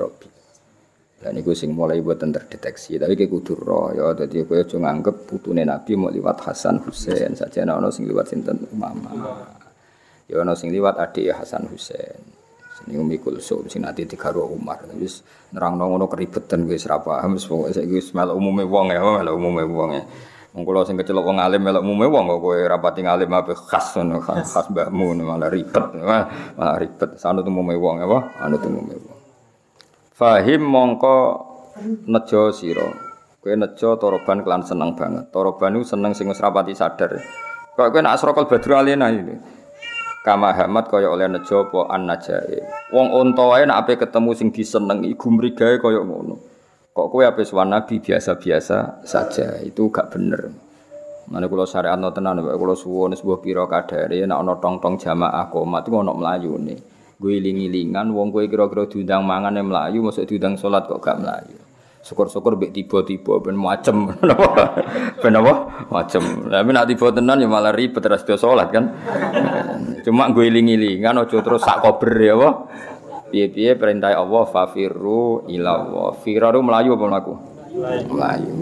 Dan 1.16 1.33
itu 1.40 1.57
sing 1.57 1.72
mulai 1.72 2.00
buatan 2.05 2.29
terdeteksi. 2.29 3.00
Tapi 3.00 3.16
kayak 3.16 3.33
kudu 3.33 3.57
roh 3.57 3.88
ya. 3.92 4.12
Jadi 4.12 4.44
aku 4.44 4.52
aja 4.57 4.76
nganggep 4.76 5.26
putune 5.26 5.64
Nabi 5.64 5.96
mau 5.96 6.12
liwat 6.12 6.44
Hasan 6.44 6.81
Husain 6.85 7.33
saja. 7.33 7.64
Ono 7.64 7.88
sing 7.88 8.05
liwat 8.05 8.29
sinten 8.29 8.68
Umamah. 8.68 9.12
Ya 10.29 10.44
ono 10.44 10.52
sing 10.52 10.70
liwat 10.70 11.00
adik 11.00 11.33
Hasan 11.33 11.66
Husain. 11.72 12.36
Sini 12.77 13.01
Umi 13.01 13.17
Kulsum 13.17 13.73
sing 13.73 13.81
nanti 13.81 14.05
digaru 14.05 14.53
Umar. 14.53 14.85
Wis 15.01 15.25
nerangno 15.57 15.89
ngono 15.89 16.12
keribetan 16.12 16.69
wis 16.69 16.85
ra 16.85 17.01
paham 17.01 17.41
wis 17.41 17.49
pokoke 17.49 17.73
saiki 17.73 17.97
wis 17.97 18.12
melok 18.12 18.37
umume 18.37 18.69
wong 18.69 18.93
ya, 18.93 19.01
melok 19.01 19.33
umume 19.33 19.65
wong 19.65 19.91
ya. 19.97 20.05
Wong 20.53 20.62
kula 20.69 20.85
sing 20.85 21.01
kecelok 21.01 21.25
wong 21.25 21.41
alim 21.41 21.65
melok 21.65 21.81
umume 21.81 22.05
wong 22.05 22.29
kok 22.29 22.41
kowe 22.45 22.59
rapati 22.61 23.01
ngalim 23.01 23.33
ape 23.33 23.57
khas 23.57 23.97
khas 23.97 24.67
mbahmu 24.69 25.17
malah 25.25 25.49
ribet 25.49 25.85
malah 25.97 26.77
ribet. 26.77 27.17
Sanut 27.17 27.49
umume 27.49 27.81
wong 27.81 28.05
ya, 28.05 28.09
anut 28.45 28.61
umume 28.61 28.95
wong. 29.01 29.19
Fahim 30.12 30.61
mongko 30.61 31.17
nejo 32.12 32.53
sira. 32.53 32.85
Kowe 33.41 33.57
nejo 33.57 33.97
toroban 33.97 34.45
kelan 34.45 34.69
seneng 34.69 34.93
banget. 34.93 35.33
Toroban 35.33 35.81
itu 35.81 35.97
seneng 35.97 36.12
sing 36.12 36.29
wis 36.29 36.45
rapati 36.45 36.77
sadar. 36.77 37.17
Kok 37.73 37.89
kowe 37.89 38.01
nak 38.05 38.21
asrokal 38.21 38.45
badru 38.45 38.77
alena 38.77 39.09
ini. 39.09 39.65
Kama 40.27 40.51
Hamad 40.51 40.91
kaya 40.91 41.07
oleh 41.07 41.31
nejo 41.31 41.71
apa 41.71 41.87
an 41.87 42.11
najai. 42.11 42.59
Wong 42.91 43.15
unta 43.15 43.47
wae 43.47 43.62
nek 43.62 43.87
ape 43.87 43.95
ketemu 43.95 44.35
sing 44.35 44.51
disenengi 44.51 45.15
gumrigae 45.15 45.79
kaya 45.79 46.03
ngono. 46.03 46.35
Kok 46.91 47.07
kowe 47.15 47.23
ape 47.23 47.47
sowan 47.47 47.71
nabi 47.71 48.03
biasa-biasa 48.03 49.07
saja. 49.07 49.62
Itu 49.62 49.87
gak 49.87 50.11
bener. 50.11 50.51
Mana 51.31 51.47
kula 51.47 51.62
syariat 51.62 51.95
no 51.95 52.11
tenan, 52.11 52.43
kula 52.43 52.75
suwun 52.75 53.15
sebuah 53.15 53.39
pira 53.39 53.71
kadare 53.71 54.27
nek 54.27 54.35
ana 54.35 54.59
tong-tong 54.59 54.99
jamaah 54.99 55.47
komat 55.47 55.87
iku 55.87 56.03
ana 56.03 56.11
mlayune. 56.11 56.75
Gue 57.23 57.39
iling-ilingan 57.39 58.11
wong 58.11 58.35
kowe 58.35 58.43
kira-kira 58.51 58.91
diundang 58.91 59.23
mangan 59.23 59.55
yang 59.55 59.71
melayu, 59.71 60.03
masuk 60.03 60.27
diundang 60.27 60.59
sholat 60.59 60.91
kok 60.91 61.07
gak 61.07 61.23
melayu. 61.23 61.65
Syukur-syukur 62.07 62.55
mbek 62.55 62.71
tiba-tiba 62.71 63.42
ben 63.42 63.59
macem. 63.59 64.14
ben 65.23 65.35
apa? 65.35 65.55
Macem. 65.90 66.23
Tapi 66.47 66.71
nak 66.71 66.87
tiba 66.87 67.11
tenan 67.11 67.42
ya 67.42 67.51
malah 67.51 67.75
ribet 67.75 67.99
terus 67.99 68.23
dia 68.23 68.38
salat 68.38 68.71
kan. 68.71 68.95
Cuma 70.07 70.31
gue 70.31 70.47
iling-ilingan 70.47 71.19
aja 71.19 71.42
terus 71.42 71.66
sak 71.66 71.83
kober 71.83 72.14
ya 72.23 72.38
apa? 72.38 72.51
Piye-piye 73.35 73.75
perintah 73.75 74.14
Allah 74.14 74.47
fafiru 74.47 75.51
ila 75.51 75.71
Allah. 75.83 76.09
Firaru 76.23 76.62
melayu 76.62 76.95
apa 76.95 77.05
mlaku? 77.11 77.35
Melayu. 78.07 78.55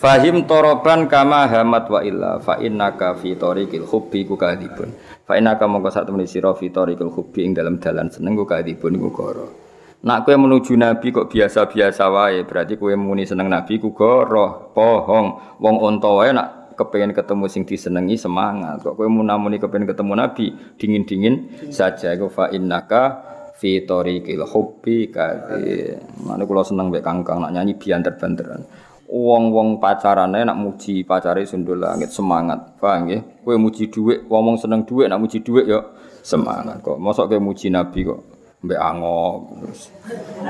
Fahim 0.00 0.48
toroban 0.48 1.04
kama 1.04 1.52
hamat 1.52 1.84
wa 1.92 2.00
illa 2.00 2.30
fa 2.40 2.56
innaka 2.64 3.12
fi 3.12 3.36
tariqil 3.36 3.84
hubbi 3.84 4.24
ku 4.24 4.40
kadibun. 4.40 4.88
Fa 5.28 5.36
innaka 5.36 5.68
mongko 5.68 5.92
sak 5.92 6.08
temene 6.08 6.24
sira 6.24 6.56
fi 6.56 6.72
tariqil 6.72 7.12
hubbi 7.12 7.44
ing 7.44 7.52
dalam 7.52 7.76
dalan 7.76 8.08
seneng 8.08 8.40
ku 8.40 8.48
kadibun 8.48 8.96
iku 8.96 9.12
goro. 9.12 9.65
Nak 10.06 10.22
kowe 10.22 10.38
menuju 10.38 10.78
nabi 10.78 11.10
kok 11.10 11.26
biasa-biasa 11.34 12.06
wae, 12.14 12.46
berarti 12.46 12.78
kowe 12.78 12.94
muni 12.94 13.26
seneng 13.26 13.50
nabi 13.50 13.82
ku 13.82 13.90
goro, 13.90 14.70
bohong. 14.70 15.58
Wong 15.58 15.76
unta 15.82 16.06
wae 16.14 16.30
nak 16.30 16.78
kepengen 16.78 17.10
ketemu 17.10 17.50
sing 17.50 17.66
disenengi 17.66 18.14
semangat. 18.14 18.86
Kok 18.86 18.94
kowe 18.94 19.10
munamuni 19.10 19.58
kepengen 19.58 19.90
ketemu 19.90 20.14
nabi 20.14 20.54
dingin-dingin 20.78 21.34
saja 21.74 22.14
iku 22.14 22.30
fa 22.30 22.54
innaka 22.54 23.18
fi 23.58 23.82
tariqil 23.82 24.46
hubbi 24.46 25.10
kadhi. 25.10 25.98
Mane 26.22 26.46
kula 26.46 26.62
seneng 26.62 26.86
mek 26.94 27.02
kangkang 27.02 27.42
nak 27.42 27.50
nyanyi 27.50 27.74
bianter-banteran. 27.74 28.62
Wong-wong 29.10 29.82
pacarane 29.82 30.46
nak 30.46 30.54
muji 30.54 31.02
pacare 31.02 31.42
sundul 31.50 31.82
langit 31.82 32.14
semangat. 32.14 32.78
Paham 32.78 33.10
nggih? 33.10 33.42
Kowe 33.42 33.58
muji 33.58 33.90
dhuwit, 33.90 34.30
wong 34.30 34.54
seneng 34.54 34.86
dhuwit 34.86 35.10
nak 35.10 35.18
muji 35.18 35.42
dhuwit 35.42 35.66
yo 35.66 35.98
semangat 36.22 36.78
kok. 36.78 36.94
Mosok 36.94 37.34
kowe 37.34 37.42
muji 37.42 37.74
nabi 37.74 38.06
kok 38.06 38.35
mbek 38.66 38.80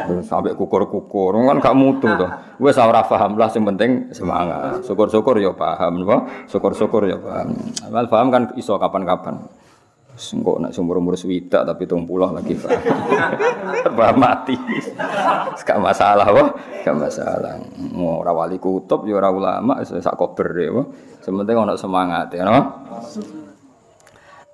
terus 0.08 0.24
sampai 0.24 0.56
kukur-kukur 0.56 1.36
kan 1.36 1.60
gak 1.60 1.76
mutu 1.76 2.08
to 2.16 2.26
wis 2.58 2.80
ora 2.80 3.04
paham 3.04 3.36
lah 3.36 3.52
sing 3.52 3.62
penting 3.62 4.10
semangat 4.16 4.80
syukur-syukur 4.82 5.36
ya 5.38 5.52
paham 5.52 6.02
apa 6.08 6.48
syukur-syukur 6.48 7.06
ya 7.06 7.20
paham 7.20 7.52
wal 7.92 8.08
paham 8.08 8.28
kan 8.32 8.42
iso 8.56 8.80
kapan-kapan 8.80 9.44
Engko 10.16 10.56
nek 10.56 10.72
umur-umur 10.80 11.12
swidak 11.12 11.68
tapi 11.68 11.84
tung 11.84 12.08
puluh 12.08 12.32
lagi 12.32 12.56
paham 14.00 14.16
mati. 14.16 14.56
Gak 15.60 15.76
masalah 15.76 16.24
wah, 16.32 16.48
gak 16.80 16.96
masalah. 16.96 17.60
Ora 18.00 18.32
wali 18.32 18.56
kutub 18.56 19.04
ya 19.04 19.20
ora 19.20 19.28
ulama 19.28 19.84
sak 19.84 20.16
kober 20.16 20.56
ya. 20.56 20.72
Sementing 21.20 21.60
ana 21.60 21.76
semangat 21.76 22.32
ya 22.32 22.48
no. 22.48 22.56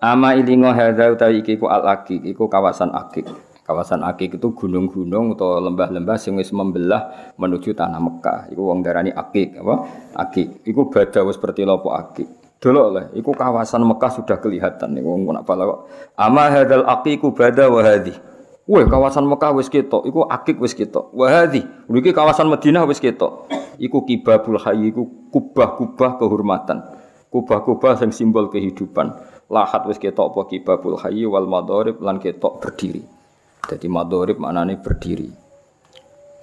Ama 0.03 0.35
ilingo 0.35 0.75
hadza 0.75 1.14
utawi 1.14 1.46
iki 1.46 1.55
ku 1.62 1.70
al 1.70 1.87
iku 2.11 2.51
kawasan 2.51 2.90
akik. 2.90 3.31
Kawasan 3.62 4.03
akik 4.03 4.42
itu 4.42 4.48
gunung-gunung 4.59 5.38
atau 5.38 5.62
lembah-lembah 5.62 6.18
sing 6.18 6.35
wis 6.35 6.51
membelah 6.51 7.35
menuju 7.38 7.79
tanah 7.79 8.03
Mekah. 8.03 8.51
Iku 8.51 8.62
wong 8.75 8.83
darani 8.83 9.14
akik 9.14 9.55
apa? 9.62 9.75
Akik. 10.18 10.66
Iku 10.66 10.90
wis 10.90 11.38
seperti 11.38 11.62
lopo 11.62 11.94
akik. 11.94 12.27
Delok 12.62 12.88
lah, 12.94 13.05
iku 13.14 13.35
kawasan 13.35 13.83
Mekah 13.83 14.22
sudah 14.22 14.38
kelihatan 14.38 14.94
nih 14.94 15.03
wong 15.03 15.31
nak 15.35 15.42
pala. 15.42 15.87
Ama 16.14 16.46
hadzal 16.46 16.87
aqiqu 16.87 17.35
bada 17.35 17.66
wa 17.66 17.83
hadhi. 17.83 18.14
Wah, 18.70 18.87
kawasan 18.87 19.27
Mekah 19.27 19.51
wis 19.59 19.66
ketok, 19.66 20.07
iku 20.07 20.22
akik 20.31 20.62
wis 20.62 20.70
ketok. 20.70 21.11
Wa 21.11 21.27
hadhi, 21.27 21.66
kawasan 22.14 22.46
Madinah 22.46 22.87
wis 22.87 23.03
ketok. 23.03 23.51
Iku 23.83 24.07
kibabul 24.07 24.62
hayy 24.62 24.94
iku 24.94 25.07
kubah-kubah 25.35 26.22
kehormatan. 26.22 26.87
Kubah-kubah 27.35 27.98
sing 27.98 28.14
simbol 28.14 28.46
kehidupan 28.46 29.11
lahat 29.51 29.83
wis 29.90 29.98
ketok 29.98 30.31
apa 30.31 30.40
kibabul 30.46 30.94
hayy 31.03 31.27
wal 31.27 31.51
madharib 31.51 31.98
lan 31.98 32.22
ketok 32.22 32.62
berdiri. 32.62 33.03
Jadi 33.68 33.87
madharib 33.87 34.42
maknane 34.42 34.79
berdiri. 34.83 35.31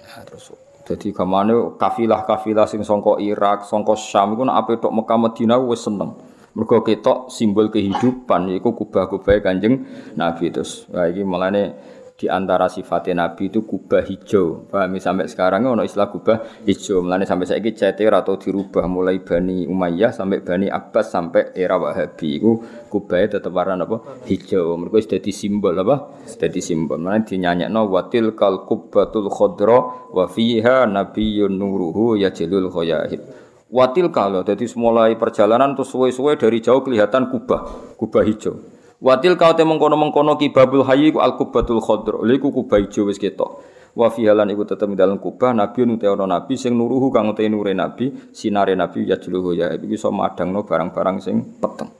Nah, 0.04 0.22
terus 0.26 0.50
jadi 0.90 1.14
kamane 1.14 1.78
kafilah-kafilah 1.78 2.66
sing 2.66 2.82
sangka 2.82 3.22
Irak, 3.22 3.62
sangka 3.62 3.94
Syam 3.94 4.34
nek 4.34 4.56
ape 4.58 4.82
tok 4.82 4.90
Mekah 4.90 5.18
Madinah 5.22 5.62
wis 5.62 5.86
seneng. 5.86 6.18
Mergo 6.50 6.82
ketok 6.82 7.30
simbol 7.30 7.70
kehidupan 7.70 8.50
yaiku 8.50 8.74
kubah-kubah 8.74 9.38
Kanjeng 9.38 9.86
Nabi 10.18 10.50
terus. 10.50 10.90
Wah 10.90 11.06
iki 11.06 11.22
malane 11.22 11.78
di 12.20 12.28
antara 12.28 12.68
sifatnya 12.68 13.24
Nabi 13.24 13.48
itu 13.48 13.64
kubah 13.64 14.04
hijau. 14.04 14.68
Pahami 14.68 15.00
sampai 15.00 15.24
sekarang 15.24 15.64
ono 15.64 15.80
istilah 15.80 16.12
kubah 16.12 16.68
hijau. 16.68 17.00
Mulane 17.00 17.24
sampai 17.24 17.48
saya 17.48 17.64
ini 17.64 17.72
cetir 17.72 18.12
atau 18.12 18.36
dirubah 18.36 18.84
mulai 18.84 19.24
Bani 19.24 19.64
Umayyah 19.64 20.12
sampai 20.12 20.44
Bani 20.44 20.68
Abbas 20.68 21.08
sampai 21.08 21.56
era 21.56 21.80
Wahabi. 21.80 22.36
Itu 22.36 22.60
kubahnya 22.92 23.40
tetap 23.40 23.56
warna 23.56 23.88
apa? 23.88 24.20
Hijau. 24.28 24.76
Mereka 24.76 25.00
sudah 25.00 25.20
di 25.24 25.32
simbol 25.32 25.72
apa? 25.80 26.12
Jadi 26.28 26.60
simbol. 26.60 27.00
Mulane 27.00 27.24
no 27.72 27.88
watil 27.88 28.36
kal 28.36 28.68
kubbatul 28.68 29.32
khodro 29.32 30.12
wa 30.12 30.28
fiha 30.28 30.84
nabiyyun 30.84 31.56
nuruhu 31.56 32.20
yajlul 32.20 32.68
khoyahid. 32.68 33.24
Watil 33.72 34.12
kalau 34.12 34.44
jadi 34.44 34.68
mulai 34.76 35.16
perjalanan 35.16 35.72
terus 35.72 35.94
suwe-suwe 35.94 36.36
dari 36.36 36.58
jauh 36.60 36.84
kelihatan 36.84 37.32
kubah, 37.32 37.94
kubah 37.96 38.26
hijau. 38.26 38.79
Watil 39.00 39.40
kau 39.40 39.56
te 39.56 39.64
mengkono 39.64 39.96
mengkono 39.96 40.36
kibabul 40.36 40.84
hayy 40.84 41.08
ku 41.08 41.24
al 41.24 41.40
kubatul 41.40 41.80
khodro. 41.80 42.20
Iku 42.28 42.52
kubah 42.52 42.76
ijo 42.84 43.08
wis 43.08 43.16
ketok. 43.16 43.64
Wa 43.96 44.12
fi 44.12 44.28
halan 44.28 44.52
iku 44.52 44.68
dalam 44.76 45.18
kubah 45.18 45.56
nabi 45.56 45.82
nu 45.88 45.98
ono 45.98 46.28
nabi 46.28 46.54
sing 46.54 46.76
nuruhu 46.76 47.10
kang 47.10 47.32
uti 47.32 47.48
nure 47.50 47.74
nabi, 47.74 48.12
sinare 48.30 48.76
nabi 48.78 49.08
ya 49.08 49.18
jluhu 49.18 49.56
ya 49.56 49.74
iki 49.74 49.98
iso 49.98 50.12
madangno 50.14 50.62
barang-barang 50.62 51.16
sing 51.18 51.58
peteng. 51.58 51.90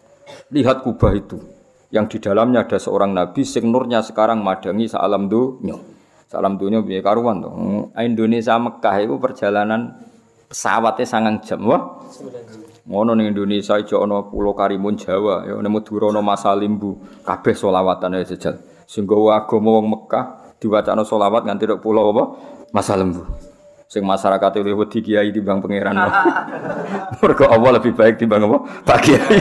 Lihat 0.53 0.87
kubah 0.87 1.13
itu 1.17 1.41
yang 1.91 2.07
di 2.07 2.23
dalamnya 2.23 2.69
ada 2.69 2.79
seorang 2.79 3.11
nabi 3.11 3.43
sing 3.43 3.73
nurnya 3.73 4.05
sekarang 4.05 4.45
madangi 4.45 4.87
salam 4.87 5.27
dunya. 5.27 5.75
Salam 6.31 6.55
dunya 6.61 6.79
piye 6.79 7.03
karuan 7.03 7.43
to. 7.43 7.51
Indonesia 7.99 8.55
Mekah 8.55 8.97
itu 9.03 9.19
perjalanan 9.19 9.99
pesawatnya 10.47 11.03
sangang 11.09 11.43
jam. 11.43 11.67
Wah. 11.67 12.07
Ngono 12.89 13.13
ning 13.13 13.37
Indonesia 13.37 13.77
ijo 13.77 14.01
ana 14.01 14.25
Pulau 14.25 14.57
Karimun 14.57 14.97
Jawa, 14.97 15.45
ya 15.45 15.57
nemu 15.61 15.85
Durono 15.85 16.25
Masalimbu, 16.25 17.23
kabeh 17.27 17.53
selawatan 17.53 18.17
ya 18.17 18.25
sejal. 18.25 18.55
Sing 18.89 19.05
agama 19.07 19.79
wong 19.79 19.87
Mekah 19.87 20.57
diwacana 20.59 21.07
selawat 21.07 21.47
nganti 21.47 21.65
tok 21.69 21.81
pulau 21.81 22.11
apa? 22.11 22.25
Masalimbu. 22.75 23.23
Sing 23.91 24.07
masyarakat 24.07 24.63
itu 24.63 24.71
wedi 24.79 24.99
kiai 25.03 25.35
timbang 25.35 25.59
pangeran. 25.59 25.99
Mergo 27.21 27.45
Allah 27.51 27.83
lebih 27.83 27.91
baik 27.91 28.23
timbang 28.23 28.47
apa? 28.47 28.59
Pak 28.87 28.99
Kiai. 29.03 29.39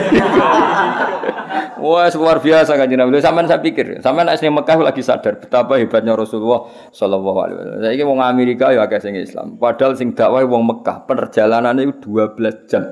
Wah, 1.80 2.12
luar 2.12 2.44
biasa 2.44 2.76
kan 2.76 2.90
Nabi. 2.92 3.24
Sampeyan 3.24 3.48
saya 3.48 3.62
pikir, 3.64 4.04
sampeyan 4.04 4.28
nek 4.28 4.42
ning 4.42 4.52
Mekah 4.52 4.76
lagi 4.84 5.00
sadar 5.00 5.40
betapa 5.40 5.80
hebatnya 5.80 6.12
Rasulullah 6.12 6.68
sallallahu 6.92 7.38
alaihi 7.40 7.56
wasallam. 7.56 7.80
Saiki 7.80 8.04
wong 8.04 8.20
Amerika 8.20 8.66
ya 8.74 8.84
akeh 8.84 9.00
sing 9.00 9.16
Islam. 9.16 9.56
Padahal 9.56 9.96
sing 9.96 10.12
dakwah 10.12 10.44
wong 10.44 10.66
Mekah, 10.66 11.08
perjalanannya 11.08 11.88
itu 11.88 12.20
12 12.20 12.68
jam. 12.68 12.84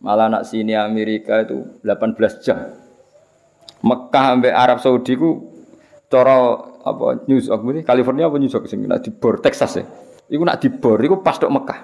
Malah 0.00 0.28
nak 0.28 0.44
sini 0.44 0.76
Amerika 0.76 1.40
itu 1.40 1.80
18 1.80 2.44
jam. 2.44 2.72
Mekah 3.80 4.24
sampai 4.34 4.52
Arab 4.52 4.78
Saudi 4.80 5.12
ku 5.16 5.52
cara 6.06 6.58
apa 6.86 7.26
New 7.26 7.40
York 7.42 7.60
ini 7.66 7.80
California 7.82 8.30
apa 8.30 8.36
New 8.38 8.50
York 8.50 8.70
sing 8.70 8.84
nak 8.84 9.02
dibor 9.02 9.40
Texas 9.40 9.80
ya. 9.80 9.84
Iku 10.26 10.42
nak 10.42 10.58
dibor 10.60 10.98
iku 11.00 11.22
pas 11.22 11.38
tok 11.38 11.50
Mekah. 11.50 11.80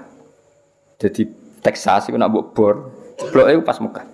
Jadi 1.03 1.23
Texas 1.63 2.11
iku 2.11 2.19
nak 2.19 2.31
mbok 2.35 2.47
bor, 2.55 2.75
blok 3.31 3.47
iku 3.51 3.63
pas 3.63 3.79
Mekah. 3.79 4.07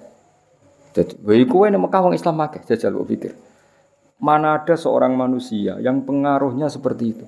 Jadi, 0.93 1.15
wae 1.25 1.45
kowe 1.49 1.65
nek 1.69 1.81
Mekah 1.81 2.01
wong 2.05 2.15
Islam 2.17 2.41
akeh 2.45 2.65
jajal 2.65 2.97
kok 2.97 3.09
pikir. 3.09 3.33
Mana 4.19 4.59
ada 4.59 4.75
seorang 4.75 5.15
manusia 5.15 5.79
yang 5.79 6.03
pengaruhnya 6.03 6.67
seperti 6.69 7.05
itu? 7.15 7.27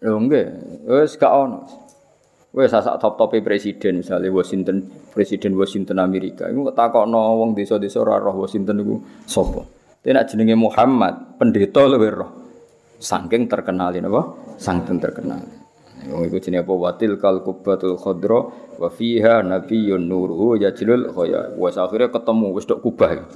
Lho 0.00 0.16
nggih, 0.16 0.46
wis 0.88 1.14
gak. 1.20 1.30
Wes 2.50 2.74
sasak 2.74 2.98
top-tope 2.98 3.38
presiden 3.46 4.02
misalnya 4.02 4.26
Washington, 4.26 4.82
presiden 5.14 5.54
Washington 5.54 6.02
Amerika. 6.02 6.50
Iku 6.50 6.74
takokno 6.74 7.38
wong 7.38 7.54
desa-desa 7.54 8.02
ora 8.02 8.18
roh 8.18 8.42
Washington 8.42 8.82
iku 8.82 8.94
sapa. 9.22 9.62
Tapi 10.02 10.18
jenenge 10.26 10.58
Muhammad, 10.58 11.38
pendeta 11.38 11.86
luwih 11.86 12.10
roh. 12.10 12.30
Saking 12.98 13.46
terkenalin 13.46 14.10
apa? 14.10 14.22
Saking 14.58 14.98
terkenal. 14.98 15.46
Wong 16.10 16.26
iku 16.26 16.42
jenenge 16.42 16.66
apa? 16.66 16.74
Watil 16.74 17.22
kal 17.22 17.46
kubatul 17.46 17.94
khadra 17.94 18.50
wa 18.82 18.88
fiha 18.90 19.46
nabiyyun 19.46 20.10
nuruhu 20.10 20.58
yajlul 20.58 21.14
khaya. 21.14 21.54
Wes 21.54 21.78
akhirnya 21.78 22.10
ketemu 22.10 22.50
wis 22.50 22.66
tok 22.66 22.82
kubah. 22.82 23.30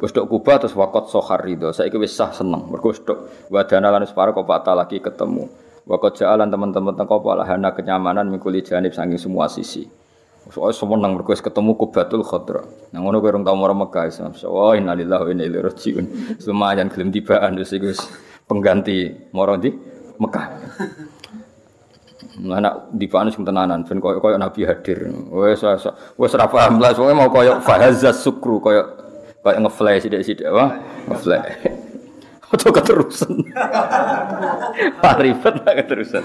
Wis 0.00 0.16
tok 0.16 0.32
kubah 0.32 0.64
terus 0.64 0.72
wakot 0.72 1.12
sohar 1.12 1.44
ridho. 1.44 1.76
Saiki 1.76 2.00
wis 2.00 2.16
sah 2.16 2.32
seneng. 2.32 2.72
Mergo 2.72 2.88
wis 2.88 3.04
tok 3.04 3.52
wadana 3.52 3.92
lan 3.92 4.08
separo 4.08 4.32
kok 4.32 4.48
lagi 4.48 4.96
ketemu. 4.96 5.63
Wakot 5.84 6.16
jalan 6.16 6.48
teman-teman 6.48 6.96
tengkau 6.96 7.20
hana 7.44 7.76
kenyamanan 7.76 8.32
mikuli 8.32 8.64
janib 8.64 8.96
saking 8.96 9.20
semua 9.20 9.52
sisi. 9.52 9.84
Soalnya 10.48 10.76
semua 10.76 10.96
nang 11.00 11.16
berkuas 11.16 11.40
ketemu 11.40 11.72
kubatul 11.76 12.20
khodra. 12.20 12.64
Nang 12.92 13.08
ngono 13.08 13.20
kowe 13.20 13.32
tau 13.32 13.56
mara 13.56 13.72
Mekah 13.72 14.04
Islam. 14.08 14.32
Oh 14.44 14.76
innalillahi 14.76 15.22
wa 15.24 15.30
inna 15.32 15.44
ilaihi 15.44 15.64
rajiun. 15.64 16.04
Lumayan 16.44 16.88
gelem 16.92 17.08
tibaan 17.08 17.56
terus 17.56 17.72
iku 17.72 17.92
pengganti 18.44 19.28
mara 19.32 19.56
di 19.56 19.72
Mekah. 20.20 20.46
Anak 22.44 22.92
di 22.92 23.06
paan 23.08 23.32
sing 23.32 23.44
tenanan 23.44 23.88
ben 23.88 24.00
koyo 24.04 24.20
koyo 24.20 24.36
Nabi 24.36 24.68
hadir. 24.68 25.08
Wes 25.32 25.64
wes 26.16 26.32
ora 26.36 26.48
paham 26.48 26.76
lah, 26.80 26.92
mau 26.92 27.28
koyo 27.32 27.60
fahazas 27.64 28.20
sukru 28.20 28.60
koyo 28.60 28.84
koyo 29.40 29.64
ngeflash 29.64 30.08
sithik-sithik 30.08 30.48
wah 30.48 30.76
ngeflash. 31.08 31.83
Atau 32.54 32.70
keterusan. 32.70 33.50
Paribet 35.02 35.54
lah 35.66 35.74
keterusan. 35.74 36.22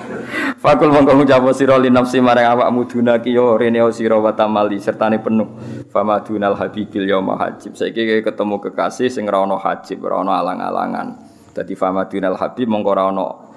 Fakul 0.62 0.94
mongko 0.94 1.18
ngucap 1.18 1.42
sira 1.58 1.74
li 1.82 1.90
nafsi 1.90 2.22
marang 2.22 2.54
awakmu 2.54 2.86
dunaki 2.86 3.34
yo 3.34 3.58
rene 3.58 3.82
sira 3.90 4.22
wa 4.22 4.30
tamali 4.38 4.78
sertane 4.78 5.18
penuh. 5.18 5.50
Famadunal 5.90 6.54
habibil 6.54 7.10
yauma 7.10 7.34
hajib. 7.34 7.74
Saiki 7.74 8.22
ketemu 8.22 8.62
kekasih 8.62 9.10
sing 9.10 9.26
ora 9.26 9.42
hajib, 9.58 10.06
ana 10.06 10.38
alang-alangan. 10.38 11.18
Dadi 11.50 11.74
famadunal 11.74 12.38
habib 12.38 12.70
mongko 12.70 12.94
ana 12.94 13.49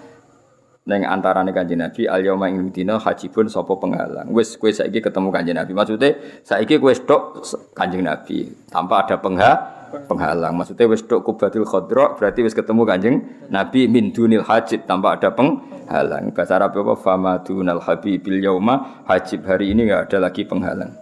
ning 0.83 1.07
antarane 1.07 1.55
Kanjeng 1.55 1.79
Nabi 1.79 2.11
al 2.11 2.23
yauma 2.27 2.51
ing 2.51 2.75
dina 2.75 2.99
hajibun 2.99 3.47
sapa 3.47 3.75
penghalang. 3.79 4.35
Wis 4.35 4.59
kowe 4.59 4.71
saiki 4.71 4.99
ketemu 4.99 5.29
Kanjeng 5.31 5.57
Nabi. 5.59 5.73
Maksude 5.77 6.09
saiki 6.43 6.79
kowe 6.83 6.91
tok 6.95 7.47
Kanjeng 7.75 8.03
Nabi 8.03 8.51
tanpa 8.71 9.07
ada 9.07 9.19
penghalang 9.19 9.83
penghalang. 10.01 10.57
Maksudnya 10.57 10.89
wis 10.89 11.05
tok 11.05 11.21
kubatil 11.21 11.69
khadra 11.69 12.17
berarti 12.17 12.41
wis 12.41 12.57
ketemu 12.57 12.83
Kanjeng 12.89 13.17
Nabi 13.53 13.87
min 13.89 14.13
dunil 14.15 14.45
hajib 14.45 14.89
tanpa 14.89 15.21
ada 15.21 15.29
penghalang. 15.33 16.33
Bahasa 16.33 16.57
Arab 16.57 16.73
apa 16.81 16.95
famadunal 16.97 17.83
habibil 17.85 18.41
yauma 18.41 19.05
hajib 19.05 19.45
hari 19.45 19.77
ini 19.77 19.91
enggak 19.91 20.09
ada 20.09 20.19
lagi 20.31 20.49
penghalang. 20.49 21.02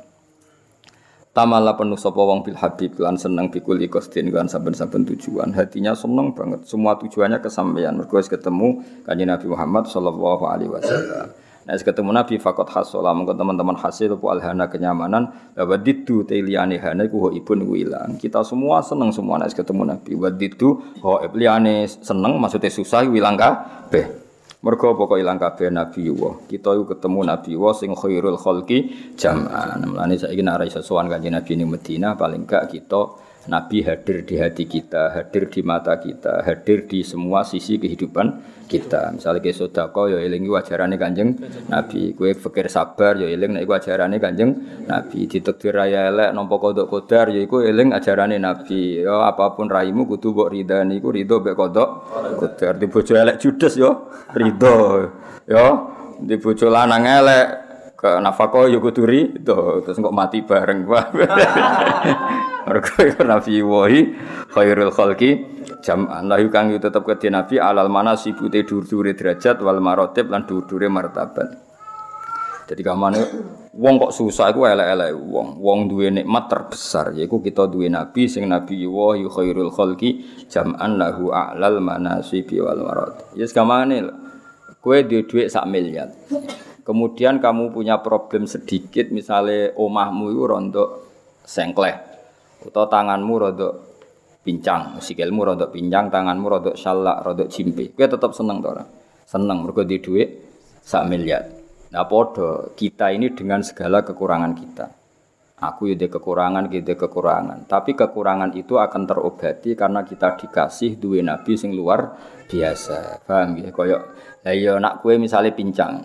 Tamala 1.30 1.78
penuh 1.78 1.94
sapa 1.94 2.18
wong 2.18 2.42
bil 2.42 2.58
habib 2.58 2.98
lan 2.98 3.14
seneng 3.14 3.54
bikul 3.54 3.78
ikostin 3.78 4.34
lan 4.34 4.50
saben-saben 4.50 5.06
tujuan. 5.14 5.54
Hatinya 5.54 5.94
seneng 5.94 6.34
banget. 6.34 6.66
Semua 6.66 6.98
tujuannya 6.98 7.38
kesampaian. 7.38 7.94
Mergo 7.94 8.18
ketemu 8.18 8.82
Kanjeng 9.06 9.30
Nabi 9.30 9.46
Muhammad 9.46 9.86
sallallahu 9.86 10.42
alaihi 10.42 10.74
wasallam. 10.74 11.30
Nah, 11.70 11.78
ketemu 11.78 12.10
Nabi 12.10 12.34
fakot 12.42 12.66
hasolah 12.66 13.14
mungkin 13.14 13.38
teman-teman 13.38 13.78
hasil 13.78 14.10
itu 14.10 14.26
alhana 14.26 14.66
kenyamanan 14.66 15.30
bahwa 15.54 15.78
ditu 15.78 16.26
teliane 16.26 16.82
hana 16.82 17.06
ku 17.06 17.30
ibun 17.30 17.62
ku 17.62 17.78
ilang. 17.78 18.18
Kita 18.18 18.42
semua 18.42 18.82
seneng 18.82 19.14
semua 19.14 19.38
nek 19.38 19.54
ketemu 19.54 19.86
Nabi. 19.86 20.18
Wa 20.18 20.34
ditu 20.34 20.82
ho 20.98 21.22
liane 21.30 21.86
seneng 21.86 22.42
maksudnya 22.42 22.74
susah 22.74 23.06
ilang 23.06 23.38
kabeh. 23.38 24.19
Mergo 24.60 24.92
pokok 24.92 25.16
ilang 25.16 25.40
kabeh 25.40 25.72
Nabi 25.72 26.12
wa. 26.12 26.36
Kita 26.44 26.76
yuk 26.76 26.92
ketemu 26.92 27.24
Nabi 27.24 27.56
wa 27.56 27.72
sing 27.72 27.96
khairul 27.96 28.36
khalqi 28.36 29.12
jam'an. 29.16 29.80
Mulane 29.88 30.20
saiki 30.20 30.44
nek 30.44 30.60
ora 30.60 30.64
iso 30.68 30.84
sowan 30.84 31.08
kanjeng 31.08 31.32
Nabi 31.32 31.56
ning 31.56 31.72
Madinah 31.72 32.12
paling 32.12 32.44
gak 32.44 32.68
kita 32.68 33.29
Nabi 33.48 33.80
hadir 33.80 34.28
di 34.28 34.36
hati 34.36 34.68
kita, 34.68 35.16
hadir 35.16 35.48
di 35.48 35.64
mata 35.64 35.96
kita, 35.96 36.44
hadir 36.44 36.84
di 36.84 37.00
semua 37.00 37.40
sisi 37.40 37.80
kehidupan 37.80 38.60
kita. 38.68 39.16
Misalnya 39.16 39.40
ke 39.40 39.56
sodako, 39.56 40.12
ya 40.12 40.20
eling 40.20 40.44
wajarane 40.44 41.00
kanjeng 41.00 41.40
Nabi. 41.72 42.12
Kue 42.12 42.36
fikir 42.36 42.68
sabar, 42.68 43.16
ya 43.16 43.24
eling 43.24 43.56
nek 43.56 43.64
wajarane 43.64 44.20
kanjeng 44.20 44.52
Nabi. 44.84 45.24
Ditekdir 45.24 45.72
raya 45.72 46.12
elek, 46.12 46.36
nompo 46.36 46.60
kodok 46.60 46.92
kodar, 46.92 47.32
ya 47.32 47.40
iku 47.40 47.64
eling 47.64 47.96
ajarane 47.96 48.36
Nabi. 48.36 49.00
Ya 49.00 49.24
apa 49.24 49.56
pun 49.56 49.72
raimu 49.72 50.04
kudu 50.04 50.36
bok 50.36 50.52
ridani, 50.52 51.00
iku 51.00 51.08
ridho 51.08 51.40
bek 51.40 51.56
kodok 51.56 51.88
kodar. 52.36 52.76
Di 52.76 52.86
bojo 52.92 53.12
elek 53.16 53.40
judes 53.40 53.74
yo, 53.80 54.12
ridho. 54.36 55.08
Yo, 55.48 55.66
di 56.20 56.36
bojo 56.36 56.68
lanang 56.68 57.08
elek, 57.08 57.69
ke 58.00 58.16
nafako 58.16 58.64
yo 58.72 58.80
kudu 58.80 59.04
ridho. 59.04 59.84
Terus 59.84 60.00
kok 60.00 60.16
mati 60.16 60.40
bareng. 60.40 60.88
Mergo 62.70 62.96
iku 63.04 63.22
nabi 63.28 63.60
wahi 63.60 64.00
khairul 64.48 64.88
khalqi 64.88 65.60
jam'an 65.84 66.28
lahu 66.28 66.48
kang 66.48 66.72
tetep 66.72 67.04
kedhe 67.04 67.28
nabi 67.28 67.60
alal 67.60 67.92
manasib 67.92 68.40
te 68.48 68.64
dur-dure 68.64 69.12
derajat 69.12 69.60
wal 69.60 69.84
marotib 69.84 70.32
lan 70.32 70.48
dur-dure 70.48 70.88
martabat. 70.88 71.68
Jadi 72.70 72.86
kamane 72.86 73.20
wong 73.74 73.98
kok 73.98 74.14
susah 74.14 74.54
iku 74.54 74.64
elek-elek 74.64 75.10
wong. 75.18 75.58
Wong 75.58 75.90
duwe 75.90 76.08
nikmat 76.14 76.46
terbesar 76.46 77.10
yaiku 77.18 77.42
kita 77.42 77.66
duwe 77.66 77.90
nabi 77.90 78.30
sing 78.30 78.46
nabi 78.46 78.86
wahi 78.86 79.26
khairul 79.26 79.74
khalqi 79.74 80.24
jam'an 80.46 80.96
lahu 80.96 81.34
a'lal 81.34 81.82
manasib 81.82 82.48
wal 82.62 82.80
marotib. 82.80 83.28
Yes 83.34 83.50
kamane 83.50 84.08
kowe 84.78 84.96
duwe 85.04 85.26
dhuwit 85.26 85.50
sak 85.50 85.66
miliar. 85.66 86.08
Kemudian 86.80 87.38
kamu 87.38 87.72
punya 87.72 88.00
problem 88.00 88.48
sedikit 88.48 89.12
misalnya 89.12 89.76
omahmu 89.76 90.32
itu 90.32 90.42
rontok 90.48 90.88
sengkleh 91.44 91.96
Atau 92.60 92.84
tanganmu 92.88 93.34
rodok 93.40 93.74
pincang, 94.44 95.00
sikilmu 95.00 95.44
rodok 95.44 95.72
pincang, 95.72 96.08
tanganmu 96.12 96.46
rodok 96.48 96.76
salak, 96.76 97.24
rodok 97.24 97.48
cimpi. 97.48 97.92
Kowe 97.92 98.08
tetap 98.08 98.32
seneng 98.36 98.60
to 98.60 98.68
ora? 98.72 98.84
Seneng 99.24 99.64
mergo 99.64 99.84
di 99.84 99.96
dhuwit 99.96 100.28
sak 100.84 101.08
miliar. 101.08 101.44
Nah 101.90 102.04
podo 102.04 102.76
kita 102.76 103.10
ini 103.14 103.32
dengan 103.32 103.64
segala 103.64 104.04
kekurangan 104.04 104.52
kita. 104.52 104.86
Aku 105.60 105.92
ya 105.92 105.96
kekurangan, 105.96 106.72
kita 106.72 106.96
kekurangan. 106.96 107.68
Tapi 107.68 107.92
kekurangan 107.92 108.56
itu 108.56 108.80
akan 108.80 109.04
terobati 109.04 109.76
karena 109.76 110.00
kita 110.08 110.40
dikasih 110.40 110.96
dua 110.96 111.20
nabi 111.20 111.52
sing 111.52 111.76
luar 111.76 112.16
biasa. 112.48 113.20
Paham 113.28 113.60
ya? 113.60 113.68
Koyok, 113.68 114.02
iya 114.48 114.80
nak 114.80 115.04
kue 115.04 115.20
misalnya 115.20 115.52
pincang, 115.52 116.00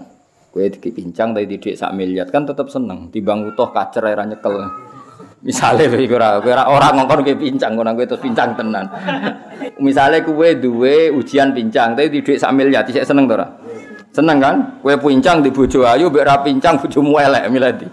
kue 0.56 0.72
pincang 0.72 1.36
tadi 1.36 1.52
didik 1.52 1.76
sak 1.76 1.92
miliar 1.92 2.32
kan 2.32 2.48
tetap 2.48 2.72
seneng. 2.72 3.12
Timbang 3.12 3.44
utuh 3.44 3.76
kacer 3.76 4.08
era 4.08 4.24
nyekel. 4.24 4.56
Misale 5.44 5.92
iku 5.92 6.16
ora 6.16 6.40
ora 6.40 6.64
ora 6.72 6.96
ngongkon 6.96 7.36
pincang 7.36 7.76
ngono 7.76 7.92
kowe 7.92 8.08
terus 8.08 8.24
pincang 8.24 8.56
tenan. 8.56 8.88
Misale 9.84 10.24
kowe 10.24 10.48
duwe 10.56 11.12
ujian 11.12 11.52
pincang 11.52 11.92
tapi 11.92 12.08
dhuwit 12.08 12.40
sak 12.40 12.56
miliar 12.56 12.88
sik 12.88 13.04
seneng 13.04 13.28
to 13.28 13.36
ora? 13.36 13.52
Seneng 14.16 14.40
kan? 14.40 14.80
Kowe 14.80 14.96
pincang 14.96 15.44
di 15.44 15.52
bojo 15.52 15.84
ayu 15.84 16.08
mbek 16.08 16.24
ra 16.24 16.40
pincang 16.40 16.80
bojomu 16.80 17.20
elek 17.20 17.52
miladi. 17.52 17.84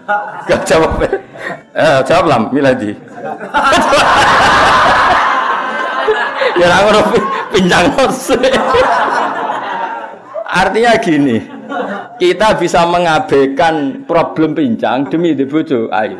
Gak 0.47 0.63
jawab. 0.63 1.03
Eh 1.75 1.99
jawab 2.07 2.31
lah 2.31 2.47
miladi. 2.47 2.95
ya 6.63 6.63
ora 6.63 6.79
ngono 6.79 7.01
pincang 7.51 7.91
Artinya 10.53 10.93
gini, 11.01 11.41
kita 12.19 12.57
bisa 12.59 12.85
mengabaikan 12.87 14.05
problem 14.05 14.53
pincang 14.53 15.07
demi 15.09 15.33
di 15.33 15.45
bojo 15.47 15.89
ayu. 15.89 16.17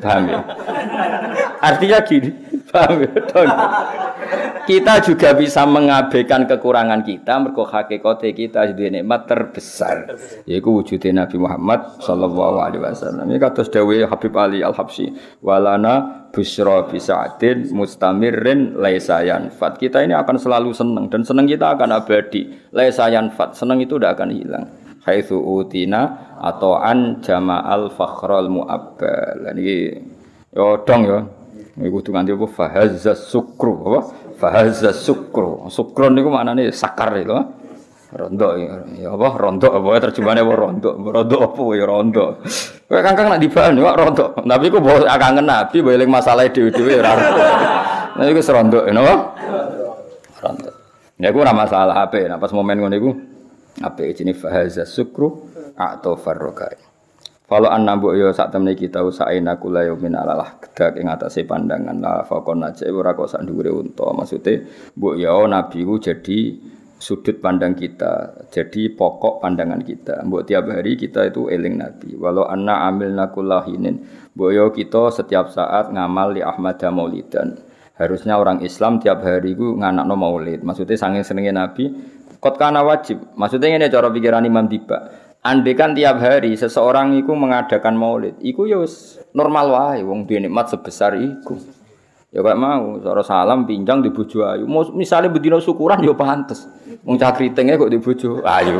Paham 0.00 0.32
ya? 0.32 0.40
Artinya 1.60 1.98
gini, 2.00 2.30
paham 2.70 3.04
ya? 3.04 3.10
Kita 4.64 5.02
juga 5.02 5.34
bisa 5.34 5.66
mengabaikan 5.66 6.46
kekurangan 6.46 7.02
kita 7.02 7.42
mergo 7.42 7.66
hakikate 7.66 8.30
kita 8.30 8.70
jadi 8.70 9.02
nikmat 9.02 9.26
terbesar 9.26 10.14
yaiku 10.46 10.78
wujudnya 10.78 11.26
Nabi 11.26 11.42
Muhammad 11.42 11.98
sallallahu 11.98 12.62
alaihi 12.62 12.82
wasallam. 12.86 13.26
Ini 13.26 13.42
kados 13.42 13.66
dawuh 13.66 14.06
Habib 14.06 14.34
Ali 14.38 14.62
Al-Habsyi 14.62 15.10
walana 15.42 16.28
busra 16.30 16.86
bisa'atin 16.86 17.74
mustamirrin 17.74 18.78
laisa 18.78 19.26
yanfat. 19.26 19.82
Kita 19.82 20.06
ini 20.06 20.14
akan 20.14 20.38
selalu 20.38 20.70
senang 20.70 21.10
dan 21.10 21.26
senang 21.26 21.50
kita 21.50 21.74
akan 21.74 21.90
abadi. 21.90 22.70
Laisa 22.70 23.10
yanfat. 23.10 23.58
Senang 23.58 23.82
itu 23.82 23.98
tidak 23.98 24.22
akan 24.22 24.30
hilang 24.30 24.64
haitsu 25.04 25.36
utina 25.40 26.36
atau 26.38 26.76
an 26.76 27.24
jama'al 27.24 27.90
fakhral 27.92 28.46
mu'abbal. 28.52 29.50
Niki 29.56 29.98
yo 30.54 30.84
dong 30.84 31.02
yo. 31.08 31.39
Iku 31.80 32.04
kudu 32.04 32.10
nganti 32.12 32.36
apa? 32.36 32.46
Fahazza 32.46 33.12
sukru 33.16 33.72
apa? 33.88 34.00
Fahazza 34.36 34.92
sukru. 34.92 35.64
Sukron 35.72 36.12
niku 36.12 36.28
maknane 36.28 36.68
sakar 36.70 37.16
itu. 37.16 37.32
Rondo 38.10 38.48
ya 38.58 39.08
apa? 39.14 39.28
Rondo 39.40 39.68
apa? 39.72 39.88
Terjemahane 40.10 40.44
apa? 40.44 40.52
Rondo 40.52 40.90
rondo 40.98 41.36
apa? 41.40 41.62
Ya 41.72 41.84
rondo 41.88 42.24
kowe 42.90 42.98
kangkang 42.98 43.30
nak 43.30 43.38
dibahan 43.38 43.78
ya 43.78 43.94
rondo 43.94 44.34
tapi 44.34 44.66
ku 44.66 44.82
bawa 44.82 45.06
kangen 45.14 45.46
nabi 45.46 45.78
eling 45.78 46.10
masalah 46.10 46.42
dhewe-dhewe 46.50 46.98
ora 46.98 47.14
nah 48.18 48.26
iku 48.26 48.42
serondo 48.42 48.82
ya 48.82 48.90
napa? 48.90 49.14
Rondo 50.42 50.70
ya 51.22 51.30
ku 51.30 51.38
ora 51.38 51.54
masalah 51.54 52.02
ape 52.02 52.26
nah 52.26 52.42
pas 52.42 52.50
momen 52.50 52.82
ngono 52.82 52.98
iku 52.98 53.10
Apa 53.78 54.02
jenis 54.12 54.42
fahaza 54.42 54.82
sukru 54.82 55.46
atau 55.78 56.18
farrokai. 56.18 56.89
Kalau 57.50 57.66
an 57.66 57.82
mbok 57.82 58.14
yo 58.14 58.30
sak 58.30 58.54
temne 58.54 58.78
kita 58.78 59.02
usahaina 59.02 59.58
kula 59.58 59.82
yo 59.82 59.98
min 59.98 60.14
alalah 60.14 60.62
kedak 60.62 60.94
ing 61.02 61.10
atase 61.10 61.42
pandangan 61.42 61.98
la 61.98 62.22
fakon 62.22 62.62
aja 62.62 62.86
ora 62.94 63.10
kok 63.18 63.26
sak 63.26 63.42
dhuwure 63.42 63.74
unta. 63.74 64.06
Maksude 64.14 64.70
mbok 64.94 65.18
yo 65.18 65.50
nabi 65.50 65.82
ku 65.82 65.98
jadi 65.98 66.54
sudut 67.00 67.42
pandang 67.42 67.74
kita, 67.74 68.46
jadi 68.54 68.94
pokok 68.94 69.42
pandangan 69.42 69.82
kita. 69.82 70.22
Mbok 70.30 70.46
tiap 70.46 70.70
hari 70.70 70.94
kita 70.94 71.26
itu 71.26 71.50
eling 71.50 71.74
nabi. 71.74 72.14
Walau 72.14 72.46
anna 72.46 72.86
amilna 72.86 73.34
kullahinin. 73.34 73.98
Mbok 74.38 74.50
yo 74.54 74.70
kita 74.70 75.10
setiap 75.10 75.50
saat 75.50 75.90
ngamal 75.90 76.38
di 76.38 76.46
Ahmad 76.46 76.78
Maulidan. 76.78 77.58
Harusnya 77.98 78.38
orang 78.38 78.62
Islam 78.62 79.02
tiap 79.02 79.26
hari 79.26 79.58
ku 79.58 79.74
nganakno 79.74 80.14
maulid. 80.14 80.62
Maksudnya 80.62 80.96
sanging 80.96 81.26
senengnya 81.26 81.66
nabi 81.66 81.90
Kot 82.40 82.56
kana 82.56 82.80
wajib. 82.80 83.20
Maksudnya 83.36 83.76
ini 83.76 83.92
cara 83.92 84.08
pikiran 84.08 84.48
Imam 84.48 84.64
Tiba. 84.64 85.19
Andai 85.40 85.72
kan 85.72 85.96
tiap 85.96 86.20
hari 86.20 86.52
seseorang 86.52 87.16
itu 87.16 87.32
mengadakan 87.32 87.96
maulid, 87.96 88.36
iku 88.44 88.68
ya 88.68 88.84
normal 89.32 89.72
wae 89.72 90.04
wong 90.04 90.28
duwe 90.28 90.44
nikmat 90.44 90.68
sebesar 90.68 91.16
iku. 91.16 91.56
Ya 92.28 92.44
gak 92.44 92.60
mau, 92.60 93.00
cara 93.00 93.24
salam 93.24 93.64
pinjang 93.64 94.04
di 94.04 94.12
bojo 94.12 94.44
ayu. 94.44 94.68
Misalnya 94.92 95.32
bedino 95.32 95.56
syukuran 95.56 96.04
ya 96.04 96.12
pantes. 96.12 96.68
Wong 97.08 97.16
cakritenge 97.16 97.80
kok 97.80 97.88
di 97.88 97.96
bojo 97.96 98.44
ayu. 98.44 98.76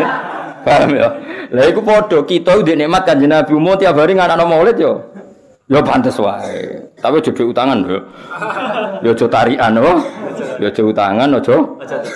Paham 0.66 0.90
ya? 0.90 1.08
Lah 1.54 1.64
iku 1.70 1.86
padha 1.86 2.18
kita 2.26 2.58
duwe 2.66 2.74
nikmat 2.74 3.06
Kanjeng 3.06 3.30
Nabi 3.30 3.54
tiap 3.78 3.94
hari 3.94 4.18
nganakno 4.18 4.44
maulid 4.44 4.76
ya. 4.82 4.92
Ya 5.70 5.86
pantes 5.86 6.18
wae. 6.18 6.81
Tapi 7.02 7.18
aja 7.18 7.42
utangan 7.42 7.78
lho. 7.82 7.98
Ya 9.02 9.10
aja 9.10 9.26
tarikan 9.26 9.74
oh. 9.82 9.98
Ya 10.62 10.70
aja 10.70 10.82
utangan 10.86 11.28
aja 11.34 11.56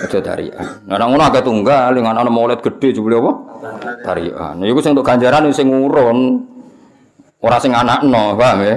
aja 0.07 0.19
tarikan. 0.23 0.65
Nah 0.87 0.95
ngono 1.03 1.27
akeh 1.27 1.43
tunggal 1.43 1.91
dengan 1.91 2.15
ana 2.15 2.31
maulid 2.31 2.63
gede 2.63 2.95
jebule 2.95 3.19
apa? 3.19 3.31
Tarikan. 4.07 4.63
Iku 4.63 4.79
sing 4.79 4.95
untuk 4.95 5.03
ganjaran 5.03 5.51
sing 5.51 5.67
ngurun. 5.67 6.47
Ora 7.43 7.59
sing 7.59 7.75
anakno, 7.75 8.33
paham 8.39 8.63
ya? 8.63 8.75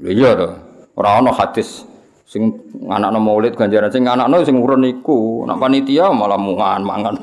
Lha 0.00 0.10
iya 0.10 0.30
to. 0.32 0.48
Ora 0.96 1.20
ana 1.20 1.30
hadis 1.36 1.84
sing 2.24 2.48
anakno 2.88 3.20
maulid 3.20 3.52
ganjaran 3.52 3.92
sing 3.92 4.08
anakno 4.08 4.40
sing 4.48 4.56
ngurun 4.56 4.88
iku. 4.88 5.44
Nek 5.44 5.60
panitia 5.60 6.08
malah 6.08 6.40
mungan 6.40 6.80
mangan. 6.80 7.14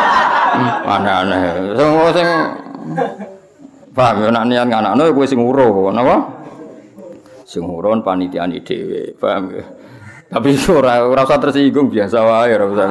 Aneh-aneh. 0.94 1.74
Sing 1.74 1.90
sing 2.14 2.28
Paham 3.98 4.22
ya 4.22 4.28
nek 4.30 4.44
niat 4.46 4.66
nganakno 4.70 5.10
kowe 5.10 5.26
sing 5.26 5.42
urun, 5.42 5.90
napa? 5.90 6.22
Sing 7.48 7.64
urun 7.64 8.04
panitiane 8.04 8.60
dhewe. 8.60 9.16
Paham 9.16 9.56
ya? 9.56 9.64
Tapi 10.28 10.52
ora 10.76 11.00
ora 11.08 11.24
usah 11.24 11.40
tersinggung 11.40 11.88
biasa 11.88 12.20
wae 12.20 12.52
ora 12.52 12.66
usah. 12.68 12.86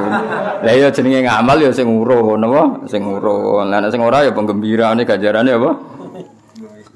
Lah 0.66 0.72
iya 0.74 0.90
jenenge 0.90 1.22
ngamal 1.22 1.62
ya 1.62 1.70
sing 1.70 1.86
urun, 1.86 2.42
napa? 2.42 2.82
Sing 2.90 3.06
urun. 3.06 3.70
Lah 3.70 3.78
nek 3.78 3.94
sing 3.94 4.02
ora 4.02 4.26
ya 4.26 4.34
penggembirane 4.34 5.06
ganjarane 5.06 5.54
apa? 5.54 5.70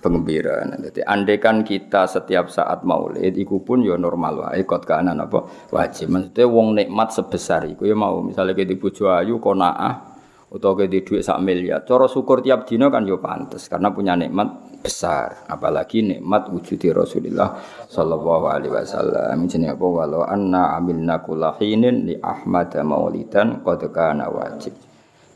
Penggembiraan. 0.02 0.74
Jadi 0.90 1.06
andekan 1.06 1.62
kita 1.62 2.10
setiap 2.10 2.50
saat 2.50 2.82
maulid, 2.82 3.38
iku 3.38 3.62
pun 3.62 3.86
ya 3.86 3.94
normal 3.94 4.50
wae 4.50 4.66
kot 4.66 4.82
kanan 4.82 5.22
apa 5.22 5.46
wajib. 5.70 6.10
Maksudnya 6.10 6.50
wong 6.50 6.74
nikmat 6.74 7.14
sebesar 7.14 7.62
iku 7.70 7.86
ya 7.86 7.94
mau 7.94 8.18
misalnya 8.18 8.58
kita 8.58 8.74
bojo 8.74 9.14
ayu 9.14 9.38
konaah 9.38 10.11
utawa 10.53 10.84
ke 10.84 10.92
duit 10.92 11.24
sak 11.24 11.40
miliar. 11.40 11.82
Cara 11.88 12.05
syukur 12.05 12.44
tiap 12.44 12.68
dino 12.68 12.92
kan 12.92 13.09
yo 13.09 13.16
pantes 13.16 13.72
karena 13.72 13.88
punya 13.88 14.12
nikmat 14.12 14.78
besar, 14.84 15.48
apalagi 15.48 16.05
nikmat 16.05 16.53
wujudi 16.53 16.92
Rasulullah 16.92 17.57
sallallahu 17.88 18.44
alaihi 18.53 18.72
wasallam. 18.76 19.48
Jenenge 19.48 19.72
apa 19.72 19.86
walau 19.88 20.22
anna 20.28 20.76
amilna 20.76 21.24
kullahinin 21.24 22.05
li 22.05 22.14
Ahmad 22.20 22.76
maulidan 22.84 23.64
qad 23.64 23.80
kana 23.88 24.28
wajib. 24.28 24.76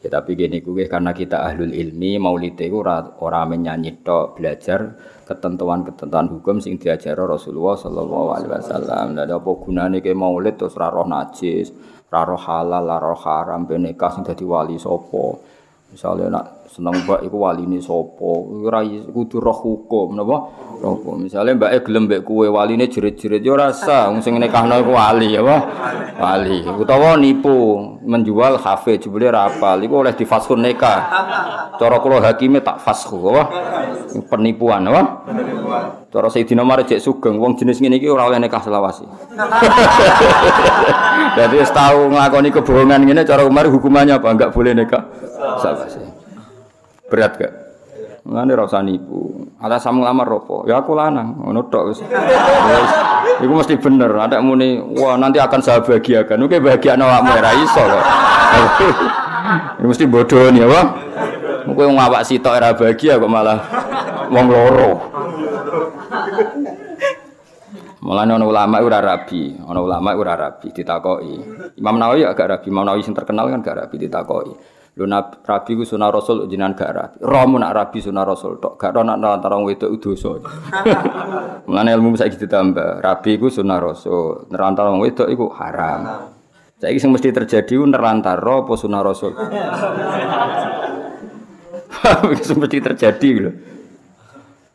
Ya 0.04 0.12
tapi 0.12 0.36
gini 0.36 0.60
kuwi 0.60 0.86
karena 0.86 1.16
kita 1.16 1.42
ahlul 1.42 1.72
ilmi 1.72 2.20
maulid 2.20 2.54
itu 2.60 2.78
ora 2.78 3.02
ora 3.18 3.42
menyanyi 3.48 4.04
tok 4.04 4.38
belajar 4.38 4.94
ketentuan-ketentuan 5.26 6.30
hukum 6.30 6.62
sing 6.62 6.78
diajar 6.78 7.18
Rasulullah 7.18 7.74
sallallahu 7.74 8.28
alaihi 8.36 8.52
wasallam. 8.52 9.16
Lah 9.16 9.24
apa 9.26 9.50
gunane 9.56 9.98
ke 10.04 10.12
maulid 10.12 10.60
terus 10.60 10.76
ora 10.78 10.92
roh 10.92 11.08
najis, 11.08 11.72
Raro 12.06 12.38
halal, 12.38 12.86
raro 12.86 13.18
haram, 13.18 13.66
benekah 13.66 14.10
sing 14.14 14.22
dadi 14.22 14.46
wali 14.46 14.78
sapa. 14.78 15.24
Misalnya 15.90 16.26
nak 16.30 16.46
seneng 16.66 17.06
mbak 17.06 17.22
iku 17.22 17.36
waline 17.46 17.78
sapa, 17.78 18.30
ora 18.66 18.82
kudu 18.86 19.38
roh 19.38 19.54
hukum 19.54 20.18
napa? 20.18 20.36
Roh 20.82 20.98
Misale 21.16 21.54
mbake 21.54 21.86
gelem 21.86 22.10
mbek 22.10 22.26
kowe 22.26 22.44
waline 22.50 22.90
jerit-jerit 22.90 23.40
ora 23.46 23.70
usah, 23.70 24.10
wong 24.10 24.20
sing 24.20 24.36
nekahno 24.36 24.82
iku 24.82 24.92
wali 24.92 25.38
apa? 25.38 25.56
Wali. 26.18 26.66
Utawa 26.66 27.14
nipu, 27.16 27.78
menjual 28.02 28.58
hafe 28.58 28.98
jebule 28.98 29.30
ra 29.30 29.46
apal, 29.46 29.78
iku 29.80 30.02
oleh 30.02 30.12
difaskhun 30.18 30.60
nikah. 30.60 30.98
Cara 31.78 31.96
kula 32.02 32.18
hakime 32.24 32.60
tak 32.60 32.82
fasku 32.82 33.20
apa? 33.30 33.42
Penipuan 34.26 34.84
apa? 34.90 35.02
Cara 36.10 36.26
Sayyidina 36.32 36.64
Umar 36.64 36.82
cek 36.82 36.98
sugeng, 36.98 37.38
wong 37.38 37.54
jenis 37.54 37.78
ngene 37.78 38.00
iki 38.00 38.10
ora 38.10 38.26
oleh 38.26 38.42
selawasi. 38.42 39.04
Jadi 41.36 41.56
tahu 41.78 42.10
nglakoni 42.10 42.48
kebohongan 42.50 43.00
ngene 43.06 43.22
cara 43.22 43.44
Umar 43.46 43.68
hukumannya 43.70 44.18
apa? 44.18 44.28
Enggak 44.34 44.50
boleh 44.50 44.72
nikah 44.74 45.04
selawasi. 45.60 46.15
Berat 47.06 47.32
gak? 47.38 47.52
Ngene 48.26 48.58
ora 48.58 48.66
usah 48.66 48.82
nipu. 48.82 49.46
Alasan 49.62 50.02
ngelamar 50.02 50.26
ropo? 50.26 50.66
Ya 50.66 50.82
aku 50.82 50.98
lanang, 50.98 51.38
ngono 51.38 51.70
tok. 51.70 51.94
Wis 51.94 52.02
iku 53.38 53.52
mesti 53.54 53.78
bener. 53.78 54.10
Ada 54.10 54.42
muni, 54.42 54.82
wah 54.98 55.14
nanti 55.14 55.38
akan 55.38 55.60
saya 55.62 55.78
bahagiakan. 55.86 56.42
Oke 56.42 56.58
bahagia 56.58 56.98
awakmu 56.98 57.30
ora 57.30 57.50
iso. 57.54 57.84
Ini 59.78 59.86
mesti 59.86 60.04
bodoh 60.10 60.50
nih 60.50 60.66
apa? 60.66 60.80
Kowe 61.70 61.86
ngawak 61.86 62.26
sitok 62.26 62.54
era 62.58 62.74
bahagia 62.74 63.18
kok 63.18 63.30
malah 63.30 63.58
wong 64.30 64.46
loro. 64.50 64.90
Mulane 68.06 68.38
ana 68.38 68.46
ulama 68.46 68.78
ora 68.82 68.98
rabi, 69.02 69.54
ana 69.58 69.82
ulama 69.82 70.14
ora 70.14 70.34
rabi 70.38 70.70
ditakoki. 70.70 71.34
Imam 71.78 71.98
Nawawi 71.98 72.22
agak 72.22 72.46
rabi, 72.58 72.70
Imam 72.70 72.86
Nawawi 72.86 73.02
sing 73.02 73.14
terkenal 73.14 73.50
kan 73.50 73.62
gak 73.66 73.86
rabi 73.86 73.98
ditakoki. 73.98 74.54
Lho 74.96 75.04
rabi 75.44 75.76
ku 75.76 75.84
sunah 75.84 76.08
rasul 76.08 76.48
jenengan 76.48 76.72
gak 76.72 76.90
rabi. 76.96 77.16
Romo 77.20 77.60
nak 77.60 77.76
rabi 77.76 78.00
sunah 78.00 78.24
rasul 78.24 78.56
tok. 78.56 78.80
Gak 78.80 78.96
ana 78.96 79.12
antara 79.20 79.60
wong 79.60 79.68
wedok 79.68 79.92
dosa. 80.00 80.40
Mulane 81.68 81.92
ilmu 81.92 82.16
saiki 82.16 82.40
ditambah. 82.40 83.04
Rabi 83.04 83.36
ku 83.36 83.52
sunah 83.52 83.76
rasul. 83.76 84.48
Nerantara 84.48 84.96
wedok 84.96 85.28
iku 85.28 85.52
haram. 85.52 86.32
Saiki 86.80 86.96
sing 86.96 87.12
mesti 87.12 87.28
terjadi 87.28 87.76
ku 87.76 87.84
nerantara 87.84 88.64
apa 88.64 88.72
sunah 88.72 89.00
rasul. 89.04 89.36
Sing 92.46 92.56
mesti 92.56 92.78
terjadi 92.80 93.30
lho. 93.36 93.52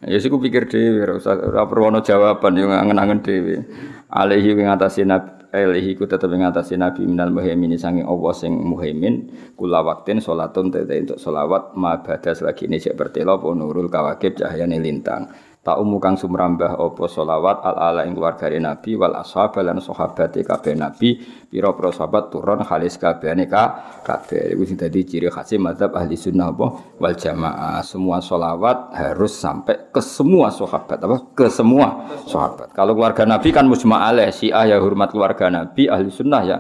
Ya 0.06 0.18
sih 0.18 0.34
pikir 0.34 0.66
dhewe 0.66 1.06
ora 1.06 1.14
usah 1.22 1.38
ora 1.38 1.70
perlu 1.70 1.94
ana 1.94 2.02
jawaban 2.02 2.58
yo 2.58 2.70
ngangen-angen 2.70 3.22
dhewe. 3.22 3.66
Alaihi 4.10 4.58
ing 4.58 4.70
atase 4.70 5.06
nabi 5.06 5.41
alaihi 5.52 6.00
ku 6.00 6.08
tetep 6.08 6.32
ing 6.32 6.48
atase 6.48 6.80
nabi 6.80 7.04
minal 7.04 7.30
muhaimin 7.30 7.76
sange 7.76 8.08
Allah 8.08 8.34
sing 8.34 8.56
muhaimin 8.56 9.28
kula 9.60 9.84
waktin 9.84 10.24
salatun 10.24 10.72
tete 10.72 10.96
untuk 11.04 11.20
selawat 11.20 11.76
ma 11.76 12.00
badas 12.00 12.40
lagi 12.40 12.72
ini 12.72 12.80
cek 12.80 12.96
bertelo 12.96 13.36
nurul 13.52 13.92
kawakib 13.92 14.40
cahyane 14.40 14.80
lintang. 14.80 15.51
Tak 15.62 15.78
umu 15.78 16.02
kang 16.02 16.18
sumrambah 16.18 16.74
apa 16.74 17.06
selawat 17.06 17.62
al 17.62 17.78
ala 17.78 18.02
ing 18.10 18.18
keluarga 18.18 18.50
nabi 18.50 18.98
wal 18.98 19.14
ashab 19.14 19.62
lan 19.62 19.78
sahabat 19.78 20.34
kabeh 20.42 20.74
nabi 20.74 21.22
pira-pira 21.22 21.94
sahabat 21.94 22.34
turun 22.34 22.66
halis 22.66 22.98
kabehane 22.98 23.46
ka 23.46 24.02
kabeh. 24.02 24.58
Iku 24.58 24.66
sing 24.66 24.82
dadi 24.82 25.06
ciri 25.06 25.30
khas 25.30 25.54
madzhab 25.62 25.94
ahli 25.94 26.18
sunnah 26.18 26.50
apa? 26.50 26.98
Wal 26.98 27.14
jamaah. 27.14 27.86
Semua 27.86 28.18
selawat 28.26 28.90
harus 28.98 29.38
sampai 29.38 29.94
ke 29.94 30.02
semua 30.02 30.50
sahabat 30.50 30.98
apa? 30.98 31.18
Ke 31.38 31.46
semua 31.54 32.10
sahabat. 32.26 32.74
Kalau 32.74 32.98
keluarga 32.98 33.30
nabi 33.30 33.54
kan 33.54 33.70
mujma' 33.70 34.02
alaih 34.02 34.34
syiah 34.34 34.66
ya 34.66 34.82
hormat 34.82 35.14
keluarga 35.14 35.54
nabi 35.54 35.86
ahli 35.86 36.10
sunnah 36.10 36.42
ya 36.42 36.58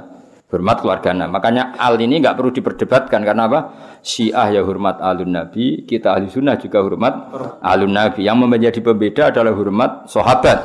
hormat 0.51 0.83
keluarga 0.83 1.15
Nabi. 1.15 1.31
Makanya 1.31 1.63
al 1.79 1.95
ini 1.97 2.19
nggak 2.19 2.35
perlu 2.35 2.51
diperdebatkan 2.51 3.23
karena 3.23 3.47
apa? 3.47 3.59
Syiah 4.03 4.51
ya 4.51 4.61
hormat 4.67 4.99
alun 4.99 5.31
Nabi, 5.31 5.87
kita 5.87 6.17
ahli 6.17 6.27
sunnah 6.27 6.59
juga 6.59 6.83
hormat 6.83 7.13
alun 7.63 7.93
Nabi. 7.95 8.27
Yang 8.27 8.37
menjadi 8.43 8.79
pembeda 8.83 9.23
adalah 9.31 9.55
hormat 9.55 10.11
sahabat. 10.11 10.59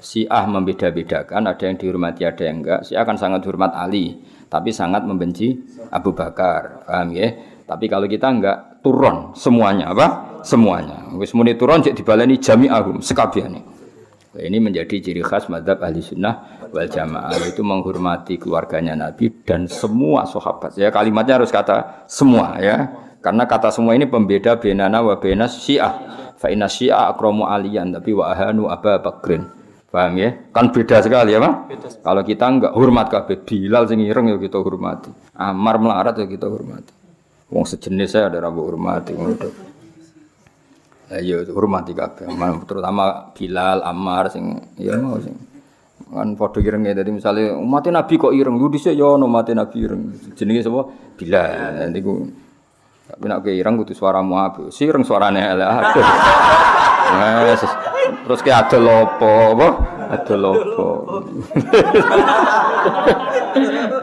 Syiah 0.00 0.48
membeda-bedakan, 0.48 1.44
ada 1.44 1.60
yang 1.60 1.76
dihormati, 1.76 2.24
ada 2.24 2.40
yang 2.40 2.64
enggak. 2.64 2.88
Syiah 2.88 3.04
akan 3.04 3.16
sangat 3.20 3.44
hormat 3.44 3.76
Ali, 3.76 4.16
tapi 4.48 4.72
sangat 4.72 5.04
membenci 5.04 5.60
Abu 5.92 6.16
Bakar. 6.16 6.88
Paham 6.88 7.12
ya? 7.12 7.28
Tapi 7.68 7.84
kalau 7.86 8.08
kita 8.08 8.32
enggak 8.32 8.80
turun 8.80 9.36
semuanya 9.36 9.92
apa? 9.92 10.40
Semuanya. 10.40 11.04
Wis 11.20 11.36
muni 11.36 11.52
turun 11.52 11.84
cek 11.84 11.92
dibaleni 11.92 12.40
jami'ahum 12.40 13.04
sekabiane. 13.04 13.79
Ini 14.30 14.62
menjadi 14.62 15.02
ciri 15.02 15.26
khas 15.26 15.50
madhab 15.50 15.82
ahli 15.82 15.98
sunnah 15.98 16.62
wal 16.70 16.86
jamaah 16.86 17.34
itu 17.50 17.66
menghormati 17.66 18.38
keluarganya 18.38 18.94
Nabi 18.94 19.42
dan 19.42 19.66
semua 19.66 20.22
sahabat. 20.22 20.78
Ya 20.78 20.94
kalimatnya 20.94 21.42
harus 21.42 21.50
kata 21.50 22.06
semua 22.06 22.54
ya. 22.62 22.94
Karena 23.20 23.44
kata 23.44 23.74
semua 23.74 23.98
ini 23.98 24.06
pembeda 24.06 24.54
benana 24.54 25.02
wa 25.02 25.18
benas 25.18 25.58
syiah. 25.58 25.98
Fa 26.38 26.46
inna 26.46 26.70
syiah 26.70 27.10
akramu 27.10 27.44
aliyan 27.44 27.90
tapi 27.90 28.14
wa 28.14 28.30
ahanu 28.30 28.70
Aba 28.70 29.02
Bakrin. 29.02 29.50
Paham 29.90 30.22
ya? 30.22 30.38
Kan 30.54 30.70
beda 30.70 31.02
sekali 31.02 31.34
ya, 31.34 31.42
Pak? 31.42 31.54
Kalau 32.06 32.22
kita 32.22 32.46
enggak 32.46 32.72
hormat 32.78 33.10
kabeh 33.10 33.42
Bilal 33.42 33.90
sing 33.90 33.98
ireng 34.06 34.30
ya 34.30 34.38
kita 34.38 34.62
hormati. 34.62 35.10
Amar 35.34 35.82
melarat 35.82 36.14
ya 36.14 36.30
kita 36.30 36.46
hormati. 36.46 36.94
Wong 37.50 37.66
sejenis 37.66 38.14
saya 38.14 38.30
ada 38.30 38.46
rabu 38.46 38.62
hormati. 38.62 39.18
Ayo 41.10 41.42
ya, 41.42 41.50
hormati 41.50 41.90
kabeh, 41.90 42.30
terutama 42.70 43.34
Bilal, 43.34 43.82
Ammar 43.82 44.30
sing 44.30 44.62
ya 44.78 44.94
mau 44.94 45.18
sing. 45.18 45.34
Kan 46.06 46.38
padha 46.38 46.62
irenge 46.62 46.94
dadi 46.94 47.10
misale 47.10 47.50
umat 47.50 47.90
nabi 47.90 48.14
kok 48.14 48.30
ireng? 48.30 48.54
Lu 48.54 48.70
dhisik 48.70 48.94
ya 48.94 49.18
ono 49.18 49.26
umat 49.26 49.50
nabi 49.50 49.76
ireng. 49.82 50.14
Jenenge 50.38 50.62
sapa? 50.62 50.86
Bila 51.18 51.42
niku 51.90 52.30
tapi 53.10 53.26
nek 53.26 53.42
ireng 53.42 53.74
kudu 53.82 53.90
suaramu 53.90 54.38
apik. 54.38 54.70
Sireng 54.70 55.02
suarane 55.02 55.42
elek. 55.42 55.66
Aduh. 55.82 56.06
Yes. 57.50 57.66
Terus 58.22 58.40
ki 58.46 58.54
adol 58.54 58.86
apa 58.86 59.30
apa? 59.50 59.68
Adol 60.14 60.42
apa? 60.46 60.86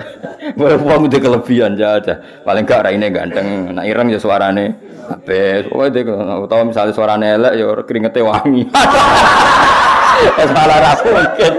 Wong 0.58 1.06
itu 1.06 1.18
kelebihan 1.22 1.78
ya 1.78 2.02
ada. 2.02 2.18
Paling 2.42 2.66
gak 2.66 2.90
raine 2.90 3.14
ganteng, 3.14 3.78
nek 3.78 3.86
ireng 3.86 4.10
ya 4.10 4.18
suarane 4.18 4.74
apik. 5.06 5.70
Pokoke 5.70 6.02
utawa 6.42 6.66
misalnya 6.66 6.98
suarane 6.98 7.38
elek 7.38 7.54
ya 7.62 7.66
keringete 7.86 8.26
wangi. 8.26 8.66
Wis 10.18 10.50
malah 10.50 10.78
ra 10.82 10.94
mungkin. 10.98 11.54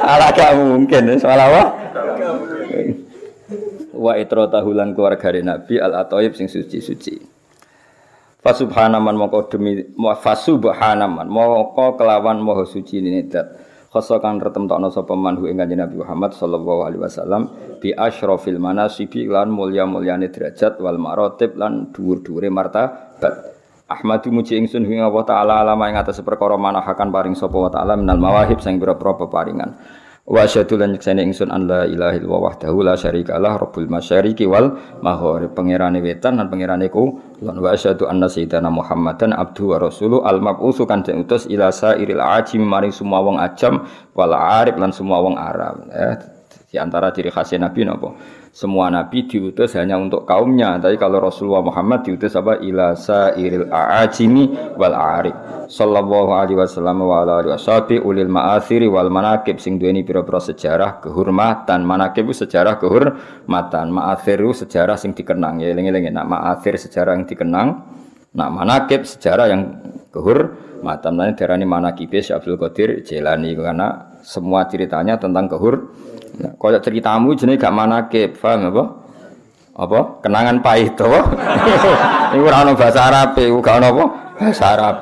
Ala 0.00 0.28
gak 0.30 0.52
mungkin, 0.54 1.02
soal 1.18 1.42
apa? 1.42 1.62
Wa 3.90 4.16
itro 4.16 4.46
tahulan 4.46 4.94
keluarga 4.94 5.28
Nabi 5.42 5.82
al 5.82 5.92
atoyib 6.06 6.38
sing 6.38 6.46
suci-suci. 6.46 7.20
Fasubhanaman 8.40 9.12
moko 9.20 9.44
demi 9.52 9.84
fasubhanaman 9.98 11.28
moko 11.28 11.98
kelawan 11.98 12.40
moho 12.40 12.64
suci 12.64 13.02
ini 13.02 13.28
dat. 13.28 13.69
Kang 13.90 14.38
retem 14.38 14.70
tokno 14.70 14.86
sapa 14.94 15.18
manhu 15.18 15.50
ing 15.50 15.58
Kanjeng 15.58 15.82
Nabi 15.82 15.98
Muhammad 15.98 16.30
sallallahu 16.30 16.86
alaihi 16.86 17.02
wasallam 17.02 17.50
bi 17.82 17.90
asyrafil 17.90 18.62
manasibi 18.62 19.26
lan 19.26 19.50
mulya-mulyane 19.50 20.30
derajat 20.30 20.78
wal 20.78 20.94
marotib 20.94 21.58
lan 21.58 21.90
dhuwur-dhuwure 21.90 22.54
martabat. 22.54 23.58
Ahmadu 23.90 24.30
muji 24.30 24.54
ingsun 24.62 24.86
ing 24.86 25.02
Allah 25.02 25.26
taala 25.26 25.52
alama 25.58 25.90
ing 25.90 25.98
atas 25.98 26.22
perkara 26.22 26.54
manahakan 26.54 27.10
paring 27.10 27.34
sapa 27.34 27.58
wa 27.58 27.66
taala 27.66 27.98
minal 27.98 28.22
mawahib 28.22 28.62
sing 28.62 28.78
pira-pira 28.78 29.18
peparingan. 29.26 29.74
Wa 30.30 30.46
asyhadu 30.46 30.78
lan 30.78 30.94
nyekseni 30.94 31.26
ingsun 31.26 31.50
an 31.50 31.66
la 31.66 31.90
ilaha 31.90 32.14
illallah 32.14 32.54
wahdahu 32.54 32.86
la 32.86 32.94
syarikalah 32.94 33.58
rabbul 33.58 33.90
masyariqi 33.90 34.46
wal 34.46 34.78
maghrib 35.02 35.50
pangerane 35.58 35.98
wetan 35.98 36.38
lan 36.38 36.46
pangerane 36.46 36.86
kulon 36.86 37.58
wa 37.58 37.74
asyhadu 37.74 38.06
anna 38.06 38.30
sayyidana 38.30 38.70
Muhammadan 38.70 39.34
abdu 39.34 39.74
wa 39.74 39.82
rasulu 39.82 40.22
al 40.22 40.38
mab'utsu 40.38 40.86
kan 40.86 41.02
utus 41.02 41.50
ila 41.50 41.74
sairil 41.74 42.22
ajim 42.22 42.62
maring 42.62 42.94
semua 42.94 43.26
wong 43.26 43.42
ajam 43.42 43.82
wal 44.14 44.30
arif 44.30 44.78
lan 44.78 44.94
semua 44.94 45.18
wong 45.18 45.34
Arab. 45.34 45.90
Eh, 45.90 46.14
di 46.70 46.78
antara 46.78 47.10
ciri 47.10 47.34
khasnya 47.34 47.66
Nabi 47.66 47.82
napa? 47.82 48.14
semua 48.50 48.90
nabi 48.90 49.30
diutus 49.30 49.78
hanya 49.78 49.94
untuk 49.94 50.26
kaumnya. 50.26 50.74
Tapi 50.82 50.98
kalau 50.98 51.22
Rasulullah 51.22 51.62
Muhammad 51.62 52.02
diutus 52.02 52.34
apa? 52.34 52.58
Ila 52.58 52.98
sairil 52.98 53.70
a'ajimi 53.70 54.74
wal 54.74 54.94
a'rib. 54.94 55.36
Sallallahu 55.70 56.30
alaihi 56.34 56.58
wasallam 56.58 57.06
wa 57.06 57.22
ala 57.22 57.46
alihi 57.46 58.02
ulil 58.02 58.26
ma'athiri 58.26 58.90
wal 58.90 59.06
manakib 59.06 59.62
sing 59.62 59.78
duweni 59.78 60.02
pira-pira 60.02 60.42
sejarah 60.42 60.98
kehormatan. 60.98 61.86
Manakib 61.86 62.26
itu 62.26 62.42
sejarah 62.42 62.82
kehormatan. 62.82 63.94
Ma'athir 63.94 64.42
itu 64.42 64.66
sejarah 64.66 64.98
sing 64.98 65.14
dikenang. 65.14 65.62
Ya 65.62 65.70
eling-eling 65.70 66.10
nak 66.10 66.26
ma'athir 66.26 66.74
sejarah 66.74 67.14
yang 67.14 67.30
dikenang. 67.30 67.68
Nak 68.34 68.50
manakib 68.50 69.06
sejarah 69.06 69.46
yang 69.46 69.62
kehormatan. 70.10 71.12
Nah, 71.14 71.30
darani 71.38 71.66
manakib 71.70 72.10
Syekh 72.18 72.34
Abdul 72.34 72.58
Qadir 72.58 73.06
Jailani 73.06 73.54
karena 73.54 74.10
semua 74.26 74.66
ceritanya 74.66 75.22
tentang 75.22 75.46
kehormatan 75.46 76.18
Nah, 76.40 76.56
kalau 76.56 76.80
ceritamu 76.80 77.36
jenis 77.36 77.60
gak 77.60 77.74
mana 77.74 78.08
ke, 78.08 78.32
paham 78.32 78.72
apa? 78.72 78.84
Apa? 79.76 80.00
Kenangan 80.24 80.64
pahit 80.64 80.96
to. 80.96 81.04
Iku 82.34 82.44
ora 82.48 82.64
ono 82.64 82.72
bahasa 82.72 83.12
Arab, 83.12 83.36
gak 83.36 83.76
apa? 83.84 84.04
Bahasa 84.40 84.64
Arab. 84.72 84.96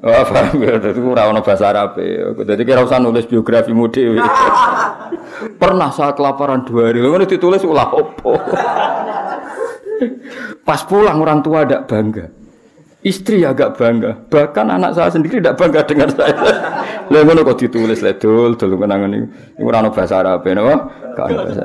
Wah, 0.00 0.24
paham 0.24 0.64
ya, 0.64 0.80
itu 0.80 1.00
ora 1.04 1.28
bahasa 1.44 1.64
Arab. 1.68 2.00
Jadi 2.40 2.62
kira 2.64 2.80
usah 2.80 2.96
nulis 2.96 3.28
biografi 3.28 3.76
dhewe. 3.76 4.16
Pernah 5.60 5.92
saya 5.92 6.16
kelaparan 6.16 6.64
dua 6.64 6.88
hari, 6.88 7.04
lalu 7.04 7.28
ditulis 7.28 7.60
ulah 7.60 7.92
opo. 7.92 8.40
Pas 10.66 10.80
pulang 10.88 11.20
orang 11.20 11.44
tua 11.44 11.68
ada 11.68 11.84
bangga. 11.84 12.39
Istri 13.00 13.48
agak 13.48 13.80
bangga, 13.80 14.12
bahkan 14.28 14.68
anak 14.68 14.92
saya 14.92 15.08
sendiri 15.08 15.40
tidak 15.40 15.56
bangga 15.56 15.80
dengan 15.88 16.12
saya. 16.12 16.36
Lha 17.10 17.24
ngono 17.24 17.42
kok 17.48 17.56
ditulis 17.56 18.04
le 18.04 18.14
dul 18.20 18.60
dul 18.60 18.76
kenangan 18.76 19.16
iki. 19.16 19.26
Iku 19.56 19.66
ora 19.66 19.80
ono 19.80 19.90
bahasa 19.90 20.20
Arab 20.20 20.44
napa? 20.44 20.74
Gak 21.16 21.26
ono 21.26 21.36
bahasa. 21.42 21.64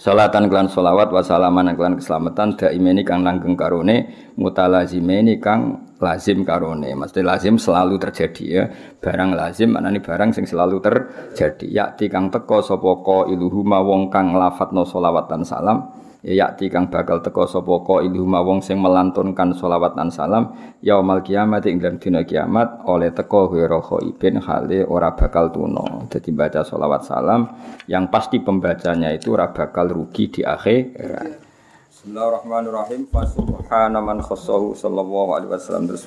Salatan 0.00 0.48
kelan 0.48 0.68
solawat 0.72 1.08
wa 1.12 1.20
salaman 1.20 1.72
kelan 1.76 1.96
keselamatan 2.00 2.60
daimeni 2.60 3.04
kang 3.04 3.24
langgeng 3.24 3.56
karone 3.56 4.32
mutalazimeni 4.36 5.40
kang 5.44 5.92
lazim 6.00 6.40
karone. 6.44 6.92
Mesti 6.92 7.20
lazim 7.20 7.60
selalu 7.60 8.00
terjadi 8.00 8.44
ya. 8.44 8.64
Barang 9.00 9.36
lazim 9.36 9.76
maknane 9.76 10.00
barang 10.00 10.32
sing 10.32 10.48
selalu 10.48 10.80
terjadi. 10.80 11.68
Yakti 11.68 12.08
kang 12.08 12.32
teko 12.32 12.64
sapa 12.64 12.90
ka 13.04 13.28
iluhuma 13.28 13.84
wong 13.84 14.08
kang 14.08 14.32
nglafatno 14.32 14.88
solawat 14.88 15.28
dan 15.28 15.44
salam 15.44 15.84
yakti 16.24 16.72
kang 16.72 16.88
bakal 16.88 17.20
teko 17.20 17.44
sapa 17.44 17.84
ka 17.84 18.00
ilhuma 18.00 18.40
wong 18.40 18.64
sing 18.64 18.80
melantunkan 18.80 19.52
selawat 19.52 19.92
dan 19.92 20.08
salam 20.08 20.56
yaumal 20.80 21.20
kiamat 21.20 21.68
ing 21.68 21.76
dalam 21.76 22.00
dina 22.00 22.24
kiamat 22.24 22.88
oleh 22.88 23.12
teko 23.12 23.52
ghairu 23.52 23.84
khaibin 23.84 24.40
hale 24.40 24.88
ora 24.88 25.12
bakal 25.12 25.52
tuno 25.52 26.08
dadi 26.08 26.32
baca 26.32 26.64
selawat 26.64 27.04
salam 27.04 27.44
yang 27.84 28.08
pasti 28.08 28.40
pembacanya 28.40 29.12
itu 29.12 29.36
ora 29.36 29.52
bakal 29.52 29.84
rugi 29.92 30.32
di 30.32 30.40
akhirat. 30.40 31.44
Bismillahirrahmanirrahim. 31.92 33.08
Fa 33.12 33.28
subhana 33.28 34.00
man 34.00 34.20
khassahu 34.24 34.76
sallallahu 34.76 35.40
alaihi 35.40 35.52
wasallam. 35.52 35.88
Terus 35.88 36.04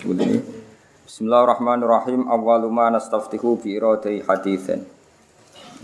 Bismillahirrahmanirrahim. 1.07 2.25
Awwalu 2.29 2.69
ma 2.69 2.93
nastaftihu 2.93 3.57
bi 3.61 3.77
iradati 3.77 4.21
haditsin 4.21 4.96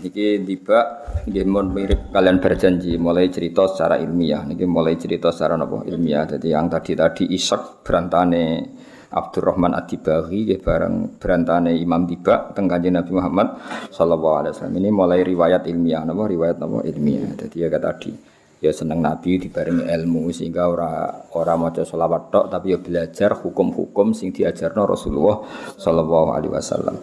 Niki 0.02 0.42
tiba 0.42 1.06
nggih 1.22 1.46
mirip 1.46 2.00
kalian 2.10 2.42
berjanji 2.42 2.98
mulai 2.98 3.30
cerita 3.30 3.70
secara 3.70 3.94
ilmiah. 4.02 4.42
Niki 4.42 4.66
mulai 4.66 4.98
cerita 4.98 5.30
secara 5.30 5.54
nopo 5.54 5.86
ilmiah. 5.86 6.26
Jadi 6.26 6.50
yang 6.50 6.66
tadi 6.66 6.98
tadi 6.98 7.30
Ishak 7.30 7.86
berantane 7.86 8.74
Abdurrahman 9.14 9.78
Ad-Dibahi 9.78 10.38
nggih 10.50 10.58
bareng 10.58 11.22
berantane 11.22 11.78
Imam 11.78 12.02
Tiba 12.10 12.50
teng 12.50 12.66
Nabi 12.66 13.12
Muhammad 13.14 13.48
sallallahu 13.94 14.36
alaihi 14.42 14.52
wasallam. 14.58 14.76
Ini 14.82 14.90
mulai 14.90 15.20
riwayat 15.22 15.70
ilmiah 15.70 16.02
nopo 16.02 16.26
riwayat 16.26 16.58
nopo 16.58 16.82
ilmiah. 16.82 17.30
Jadi 17.38 17.56
ya 17.62 17.70
tadi 17.78 18.10
ya 18.58 18.72
seneng 18.74 18.98
Nabi 18.98 19.38
dibarengi 19.38 19.86
ilmu 19.86 20.32
sehingga 20.34 20.66
ora 20.66 21.12
ora 21.36 21.54
maca 21.54 21.86
selawat 21.86 22.32
tok 22.32 22.46
tapi 22.50 22.72
ya 22.72 22.78
belajar 22.82 23.36
hukum-hukum 23.36 24.10
hukum 24.10 24.16
sing 24.16 24.32
diajarno 24.32 24.88
Rasulullah 24.88 25.44
sallallahu 25.78 26.28
alaihi 26.34 26.50
wasallam. 26.50 26.96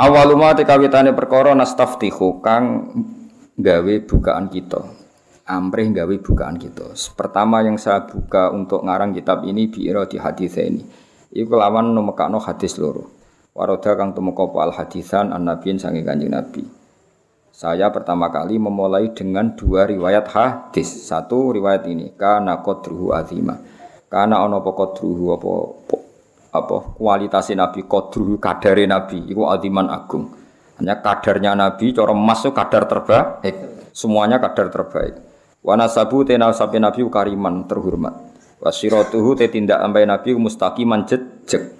Awaluma 0.00 0.56
tekawitane 0.56 1.12
perkara 1.12 1.52
nastaftihu 1.52 2.40
kang 2.40 2.88
gawe 3.60 3.94
bukaan 4.08 4.48
kita. 4.48 4.80
Amrih 5.44 5.92
gawe 5.92 6.16
bukaan 6.24 6.56
kita. 6.56 6.96
Pertama 7.12 7.60
yang 7.60 7.76
saya 7.76 8.08
buka 8.08 8.48
untuk 8.48 8.80
ngarang 8.80 9.12
kitab 9.12 9.44
ini 9.44 9.68
biira 9.68 10.08
di 10.08 10.16
hadis 10.16 10.56
ini. 10.56 10.80
Iku 11.36 11.52
lawan 11.52 11.92
numekakno 11.92 12.40
hadis 12.40 12.80
loro. 12.80 13.12
Waroda 13.52 13.92
kang 13.92 14.16
tumeka 14.16 14.48
al 14.64 14.72
hadisan 14.72 15.36
an 15.36 15.44
nabiin 15.44 15.76
sange 15.76 16.00
kanjeng 16.00 16.32
Nabi. 16.32 16.64
Saya 17.52 17.92
pertama 17.92 18.32
kali 18.32 18.56
memulai 18.56 19.12
dengan 19.12 19.52
dua 19.52 19.84
riwayat 19.84 20.32
hadis. 20.32 20.88
Satu 20.88 21.52
riwayat 21.52 21.84
ini 21.92 22.16
kana 22.16 22.64
qadruhu 22.64 23.12
azima. 23.12 23.60
Kana 24.08 24.40
ana 24.48 24.64
apa 24.64 24.72
qadruhu 24.72 25.36
apa 25.36 25.52
apa 26.50 26.98
kualitas 26.98 27.50
Nabi 27.54 27.86
qadruhu 27.86 28.42
kadare 28.42 28.84
Nabi 28.86 29.30
iku 29.30 29.46
aziman 29.50 29.86
agung. 29.86 30.34
Hanya 30.82 30.98
kadarnya 30.98 31.52
Nabi 31.54 31.92
cara 31.94 32.12
masuk 32.16 32.56
kadar 32.56 32.88
terbaik. 32.90 33.54
Semuanya 33.94 34.40
kadar 34.40 34.72
terbaik. 34.72 35.14
Wa 35.60 35.76
nasabu 35.76 36.24
te 36.24 36.34
nasabe 36.40 36.80
Nabi 36.80 37.04
kariman 37.06 37.68
terhormat. 37.68 38.16
Wasiratuhu 38.60 39.36
te 39.36 39.48
tindak 39.48 39.80
ambai 39.80 40.08
Nabi 40.08 40.36
mustaqiman 40.36 41.04
jejeg. 41.08 41.79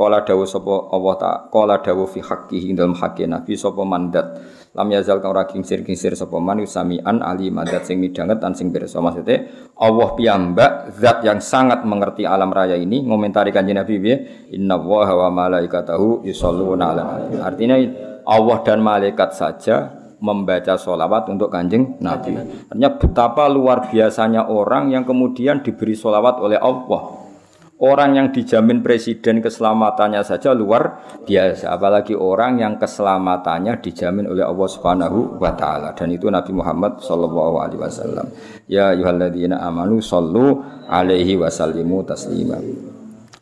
Kala 0.00 0.24
dawuh 0.24 0.48
sapa 0.48 0.88
Allah 0.96 1.14
ta, 1.20 1.32
kala 1.52 1.84
dawuh 1.84 2.08
fi 2.08 2.24
haqqihi 2.24 2.72
dalam 2.72 2.96
haqqi 2.96 3.28
Nabi 3.28 3.52
sapa 3.52 3.84
mandat 3.84 4.40
lam 4.72 4.88
yazal 4.96 5.18
kang 5.18 5.34
ora 5.34 5.44
kingsir-kingsir 5.44 6.16
sapa 6.16 6.40
man 6.40 6.62
samian 6.64 7.20
ali 7.20 7.52
madat 7.52 7.84
sing 7.84 7.98
midanget 7.98 8.38
lan 8.38 8.56
sing 8.56 8.70
pirsa 8.70 9.02
maksude 9.02 9.50
Allah 9.76 10.08
piyambak 10.14 10.94
zat 10.96 11.20
yang 11.26 11.42
sangat 11.42 11.82
mengerti 11.82 12.22
alam 12.22 12.54
raya 12.54 12.78
ini 12.78 13.02
ngomentari 13.02 13.52
kanjeng 13.52 13.76
Nabi 13.76 13.98
piye 13.98 14.16
inna 14.54 14.78
wa 14.78 15.28
malaikatahu 15.28 16.24
yusholluna 16.24 16.84
ala 16.96 17.04
artinya 17.42 17.76
Allah 18.24 18.56
dan 18.62 18.78
malaikat 18.80 19.36
saja 19.36 20.00
membaca 20.20 20.76
sholawat 20.76 21.32
untuk 21.32 21.48
kanjeng 21.48 21.96
Nabi. 21.98 22.36
Artinya 22.68 22.92
betapa 23.00 23.48
luar 23.48 23.88
biasanya 23.88 24.52
orang 24.52 24.92
yang 24.92 25.08
kemudian 25.08 25.64
diberi 25.64 25.96
sholawat 25.96 26.44
oleh 26.44 26.60
Allah. 26.60 27.19
Orang 27.80 28.12
yang 28.12 28.28
dijamin 28.28 28.84
presiden 28.84 29.40
keselamatannya 29.40 30.20
saja 30.20 30.52
luar 30.52 31.00
biasa, 31.24 31.72
apalagi 31.72 32.12
orang 32.12 32.60
yang 32.60 32.76
keselamatannya 32.76 33.80
dijamin 33.80 34.28
oleh 34.28 34.44
Allah 34.44 34.68
Subhanahu 34.68 35.40
wa 35.40 35.56
taala 35.56 35.96
dan 35.96 36.12
itu 36.12 36.28
Nabi 36.28 36.52
Muhammad 36.52 37.00
sallallahu 37.00 37.56
alaihi 37.56 37.80
wasallam. 37.80 38.28
Ya 38.68 38.92
ayyuhalladzina 38.92 39.64
amanu 39.64 40.04
sallu 40.04 40.60
alaihi 40.92 41.40
wasallimu 41.40 42.04
taslima. 42.04 42.60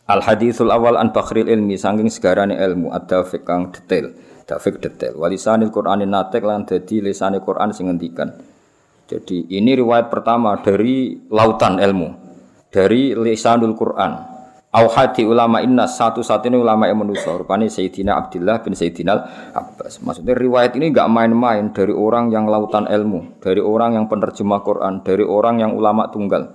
Al 0.07 0.23
hadithul 0.23 0.71
awal 0.71 1.03
an 1.03 1.11
bakhril 1.11 1.51
ilmi 1.51 1.75
saking 1.75 2.07
segarane 2.07 2.55
ilmu 2.63 2.95
ada 2.95 3.27
kang 3.43 3.75
detail, 3.75 4.15
dafik 4.47 4.79
detail. 4.79 5.19
Walisanil 5.19 5.75
Qur'anin 5.75 6.15
natek 6.15 6.47
lan 6.47 6.63
dadi 6.63 7.03
lisane 7.03 7.43
Qur'an 7.43 7.75
sing 7.75 7.91
ngendikan. 7.91 8.31
Jadi 9.11 9.51
ini 9.51 9.75
riwayat 9.75 10.15
pertama 10.15 10.55
dari 10.63 11.27
lautan 11.27 11.83
ilmu 11.83 12.28
dari 12.69 13.17
lisanul 13.17 13.75
Quran. 13.77 14.39
Auhadi 14.69 15.25
ulama 15.25 15.65
inna 15.65 15.89
satu-satunya 15.89 16.61
ulama 16.61 16.85
yang 16.85 17.01
manusia 17.01 17.33
rupanya 17.33 17.65
Sayyidina 17.73 18.21
Abdullah 18.21 18.61
bin 18.61 18.77
Sayyidina 18.77 19.17
Abbas. 19.57 20.05
Maksudnya 20.05 20.37
riwayat 20.37 20.77
ini 20.77 20.93
nggak 20.93 21.09
main-main 21.09 21.73
dari 21.73 21.97
orang 21.97 22.29
yang 22.29 22.45
lautan 22.45 22.85
ilmu, 22.85 23.41
dari 23.41 23.65
orang 23.65 23.97
yang 23.97 24.05
penerjemah 24.13 24.61
Quran, 24.61 25.01
dari 25.01 25.25
orang 25.25 25.65
yang 25.65 25.73
ulama 25.73 26.13
tunggal. 26.13 26.53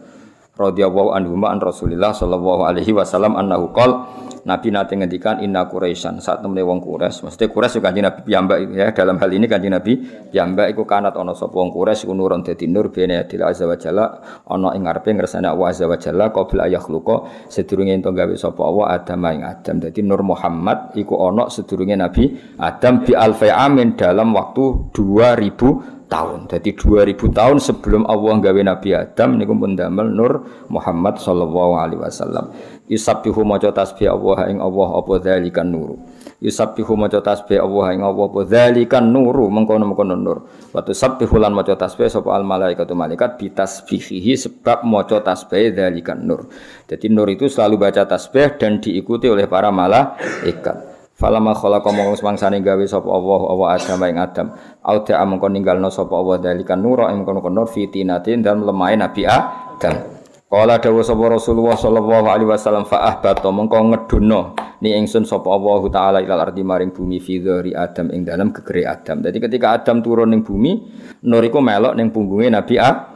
Radhiyallahu 0.54 1.18
anhu 1.18 1.34
an 1.50 1.58
Rasulillah 1.58 2.14
sallallahu 2.14 2.62
alaihi 2.70 2.94
wasallam 2.94 3.34
annahu 3.34 3.74
qol 3.74 4.06
Nabi 4.44 4.76
nanti 4.76 5.00
ngendikan 5.00 5.40
inna 5.40 5.72
Quraisyan 5.72 6.20
saat 6.20 6.44
temene 6.44 6.68
wong 6.68 6.84
Quraisy. 6.84 7.24
Maksudnya 7.24 7.48
Quraisy 7.48 7.76
juga 7.80 7.96
Nabi 7.96 8.20
piyambak 8.28 8.58
ya 8.76 8.92
dalam 8.92 9.16
hal 9.18 9.32
ini 9.32 9.48
kanjeng 9.48 9.72
Nabi 9.72 10.04
piyambak 10.30 10.68
iku 10.76 10.84
kanat 10.84 11.16
ana 11.16 11.32
sapa 11.32 11.56
wong 11.56 11.72
Quraisy 11.72 12.06
iku 12.06 12.14
nurun 12.14 12.44
dadi 12.44 12.68
nur 12.68 12.92
bene 12.92 13.24
adil 13.24 13.40
azza 13.48 13.64
wa 13.64 13.80
jalla 13.80 14.06
ana 14.46 14.76
ing 14.76 14.84
ngarepe 14.84 15.16
ngersane 15.16 15.48
Allah 15.48 15.72
azza 15.72 15.88
wa 15.88 15.96
jalla 15.96 16.30
qabla 16.36 16.68
ayakhluqa 16.68 17.48
sedurunge 17.48 17.96
ento 17.96 18.12
gawe 18.12 18.36
sapa 18.36 18.62
Allah 18.68 18.86
Adam 19.00 19.24
ing 19.32 19.42
Adam. 19.48 19.76
Dadi 19.80 20.02
Nur 20.04 20.22
Muhammad 20.28 20.92
iku 21.00 21.24
ana 21.24 21.48
sedurunge 21.48 21.96
Nabi 21.96 22.36
Adam 22.60 23.02
bi 23.02 23.16
alfi 23.16 23.48
amin 23.48 23.96
dalam 23.96 24.36
waktu 24.36 24.92
2000 24.92 26.03
tahun. 26.14 26.46
Jadi 26.46 26.78
2000 26.78 27.18
tahun 27.34 27.58
sebelum 27.58 28.06
Allah 28.06 28.38
gawe 28.38 28.62
Nabi 28.62 28.94
Adam 28.94 29.42
niku 29.42 29.58
pun 29.58 29.74
damel 29.74 30.14
Nur 30.14 30.46
Muhammad 30.70 31.18
sallallahu 31.18 31.74
alaihi 31.74 32.02
wasallam. 32.06 32.54
Yusabbihu 32.86 33.42
maca 33.42 33.74
tasbih 33.74 34.14
Allah 34.14 34.54
ing 34.54 34.62
Allah 34.62 34.90
apa 34.94 35.14
dzalikan 35.18 35.66
nuru. 35.66 35.98
Yusabbihu 36.44 36.94
maca 36.94 37.18
tasbih 37.24 37.58
Allah 37.58 37.98
ing 37.98 38.06
Allah 38.06 38.30
apa 38.30 38.42
dzalikan 38.46 39.10
nuru 39.10 39.50
mengkono-mengkono 39.50 40.14
nur. 40.14 40.46
Wa 40.70 40.86
tusabbihu 40.86 41.42
lan 41.42 41.58
maca 41.58 41.74
tasbih 41.74 42.06
sapa 42.14 42.30
al 42.30 42.46
malaikatu 42.46 42.94
malaikat 42.94 43.42
bitasbihihi 43.42 44.38
sebab 44.38 44.86
maca 44.86 45.26
tasbih 45.26 45.74
dzalikan 45.74 46.22
nur. 46.22 46.46
Jadi 46.86 47.10
nur 47.10 47.26
itu 47.34 47.50
selalu 47.50 47.90
baca 47.90 48.06
tasbih 48.06 48.62
dan 48.62 48.78
diikuti 48.78 49.26
oleh 49.32 49.50
para 49.50 49.74
malaikat. 49.74 50.93
Falama 51.24 51.56
khalaqa 51.56 51.88
mongko 51.88 52.20
semangsane 52.20 52.60
gawe 52.60 52.84
sapa 52.84 53.08
Allah 53.08 53.42
Allah 53.48 53.68
Adam 53.80 54.00
ing 54.12 54.20
Adam. 54.20 54.48
Auda 54.84 55.24
mongko 55.24 55.48
ninggalno 55.48 55.88
sapa 55.88 56.20
Allah 56.20 56.36
dalikan 56.44 56.84
nura 56.84 57.16
ing 57.16 57.24
kono-kono 57.24 57.64
fitinatin 57.64 58.44
dan 58.44 58.60
lemahe 58.60 59.00
Nabi 59.00 59.24
Adam. 59.24 60.04
Kala 60.52 60.84
dawuh 60.84 61.00
sapa 61.00 61.24
Rasulullah 61.32 61.80
sallallahu 61.80 62.28
alaihi 62.28 62.52
wasallam 62.52 62.84
fa 62.84 63.08
ahbata 63.08 63.48
mengko 63.56 63.80
ngedono 63.96 64.52
ni 64.84 64.92
ingsun 65.00 65.24
sapa 65.24 65.48
Allah 65.48 65.82
taala 65.88 66.20
ilal 66.20 66.44
ardi 66.44 66.60
maring 66.60 66.92
bumi 66.92 67.24
fi 67.24 67.40
Adam 67.72 68.12
ing 68.12 68.28
dalam 68.28 68.52
gegere 68.52 68.84
Adam. 68.84 69.24
Jadi 69.24 69.40
ketika 69.40 69.80
Adam 69.80 70.04
turun 70.04 70.28
ning 70.28 70.44
bumi, 70.44 70.76
nur 71.24 71.40
iku 71.40 71.64
melok 71.64 71.96
ning 71.96 72.12
punggunge 72.12 72.52
Nabi 72.52 72.76
Adam. 72.84 73.13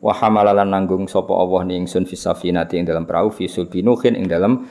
Wa 0.00 0.12
hamalalan 0.14 0.70
nanggung 0.70 1.10
sapa 1.10 1.34
Allah 1.34 1.66
ni 1.66 1.74
ingsun 1.82 2.06
fi 2.06 2.14
safinati 2.14 2.78
ing 2.78 2.86
dalam 2.86 3.04
perahu 3.04 3.34
fi 3.34 3.50
sulbinuhin 3.50 4.14
ing 4.14 4.30
dalam 4.30 4.64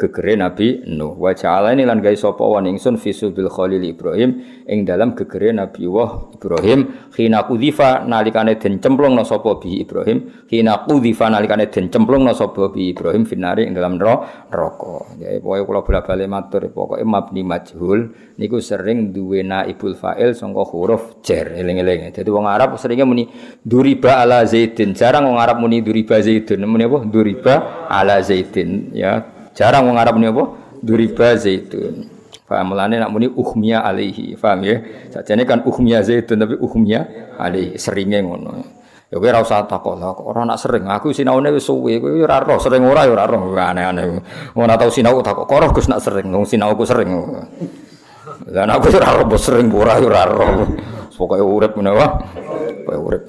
gegere 0.00 0.34
Nabi 0.34 0.82
Nuh. 0.88 1.12
Wa 1.14 1.36
ja'ala 1.36 1.76
ini 1.76 1.84
lan 1.84 2.00
gawe 2.00 2.16
sapa 2.16 2.40
wa 2.40 2.58
ningsun 2.64 2.96
fi 2.96 3.12
bil 3.30 3.52
Khalil 3.52 3.84
Ibrahim 3.84 4.64
ing 4.64 4.88
dalam 4.88 5.12
gegere 5.12 5.52
Nabi 5.52 5.84
Wah 5.84 6.32
Ibrahim 6.32 7.12
khina 7.12 7.44
kudhifa 7.44 8.08
nalikane 8.08 8.56
den 8.56 8.80
cemplungna 8.80 9.22
sapa 9.28 9.60
bi 9.60 9.84
Ibrahim 9.84 10.48
khina 10.48 10.88
kudhifa 10.88 11.28
nalikane 11.28 11.68
den 11.68 11.92
cemplungna 11.92 12.32
sapa 12.32 12.72
bi 12.72 12.96
Ibrahim 12.96 13.28
finari 13.28 13.68
ing 13.68 13.76
dalam 13.76 14.00
neraka. 14.00 15.12
Ya 15.20 15.36
pokoke 15.38 15.62
kula 15.68 15.80
bola-balik 15.84 16.28
matur 16.30 16.62
pokoke 16.72 17.04
mabni 17.04 17.44
majhul 17.44 18.16
niku 18.40 18.58
sering 18.64 19.12
duwe 19.12 19.44
naibul 19.44 19.92
fa'il 19.92 20.32
sangka 20.32 20.64
huruf 20.64 21.20
jar 21.20 21.52
eling-eling. 21.52 22.08
Dadi 22.10 22.30
wong 22.32 22.48
Arab 22.48 22.80
seringnya 22.80 23.04
muni 23.04 23.28
duriba 23.60 24.19
ala 24.20 24.44
zaidin. 24.44 24.92
Jarang 24.92 25.24
wong 25.26 25.40
Arab 25.40 25.60
muni 25.60 25.80
duriba 25.80 26.20
zaidun. 26.20 26.64
Muni 26.68 26.84
apa? 26.84 26.98
Duriba 27.08 27.54
ala 27.88 28.20
zaidin 28.20 28.92
ya. 28.92 29.24
Jarang 29.56 29.88
wong 29.88 29.96
Arab 29.96 30.20
ini 30.20 30.28
apa? 30.28 30.44
Duriba 30.80 31.36
zaitun. 31.36 32.08
Paham 32.50 32.74
mulane 32.74 32.98
nak 32.98 33.10
muni 33.14 33.30
uhmiya 33.30 33.86
alaihi. 33.86 34.34
Paham 34.34 34.66
ya? 34.66 34.76
Sajane 35.14 35.46
kan 35.46 35.62
uhmiya 35.62 36.02
zaitun 36.02 36.38
tapi 36.40 36.58
uhmiya 36.58 37.34
alaihi 37.38 37.78
seringe 37.78 38.18
ngono. 38.22 38.80
Ya 39.10 39.18
kowe 39.18 39.26
ora 39.26 39.42
usah 39.42 39.66
takok 39.66 39.98
lah, 39.98 40.14
ora 40.22 40.46
nak 40.46 40.54
sering. 40.54 40.86
Aku 40.86 41.10
sinaune 41.10 41.50
wis 41.50 41.66
suwe, 41.66 41.98
kowe 41.98 42.14
ora 42.14 42.38
roh, 42.46 42.62
sering 42.62 42.86
ora 42.86 43.02
ya 43.02 43.18
ora 43.18 43.26
roh. 43.26 43.42
Aneh-aneh. 43.58 44.22
Ora 44.54 44.78
tau 44.78 44.86
sinau 44.86 45.18
takok, 45.18 45.50
kok 45.50 45.74
Gus 45.74 45.90
nak 45.90 45.98
sering, 45.98 46.30
wong 46.30 46.46
sinauku 46.46 46.86
sering. 46.86 47.10
Lah 48.54 48.70
aku 48.70 48.86
ora 48.94 49.18
roh 49.18 49.26
sering 49.34 49.66
ora 49.74 49.98
ya 49.98 50.06
ora 50.06 50.22
roh. 50.30 50.62
Pokoke 51.20 51.44
urip 51.44 51.76
meneh 51.76 51.92
wae. 51.92 52.08
Pokoke 52.86 52.98
urip. 53.02 53.22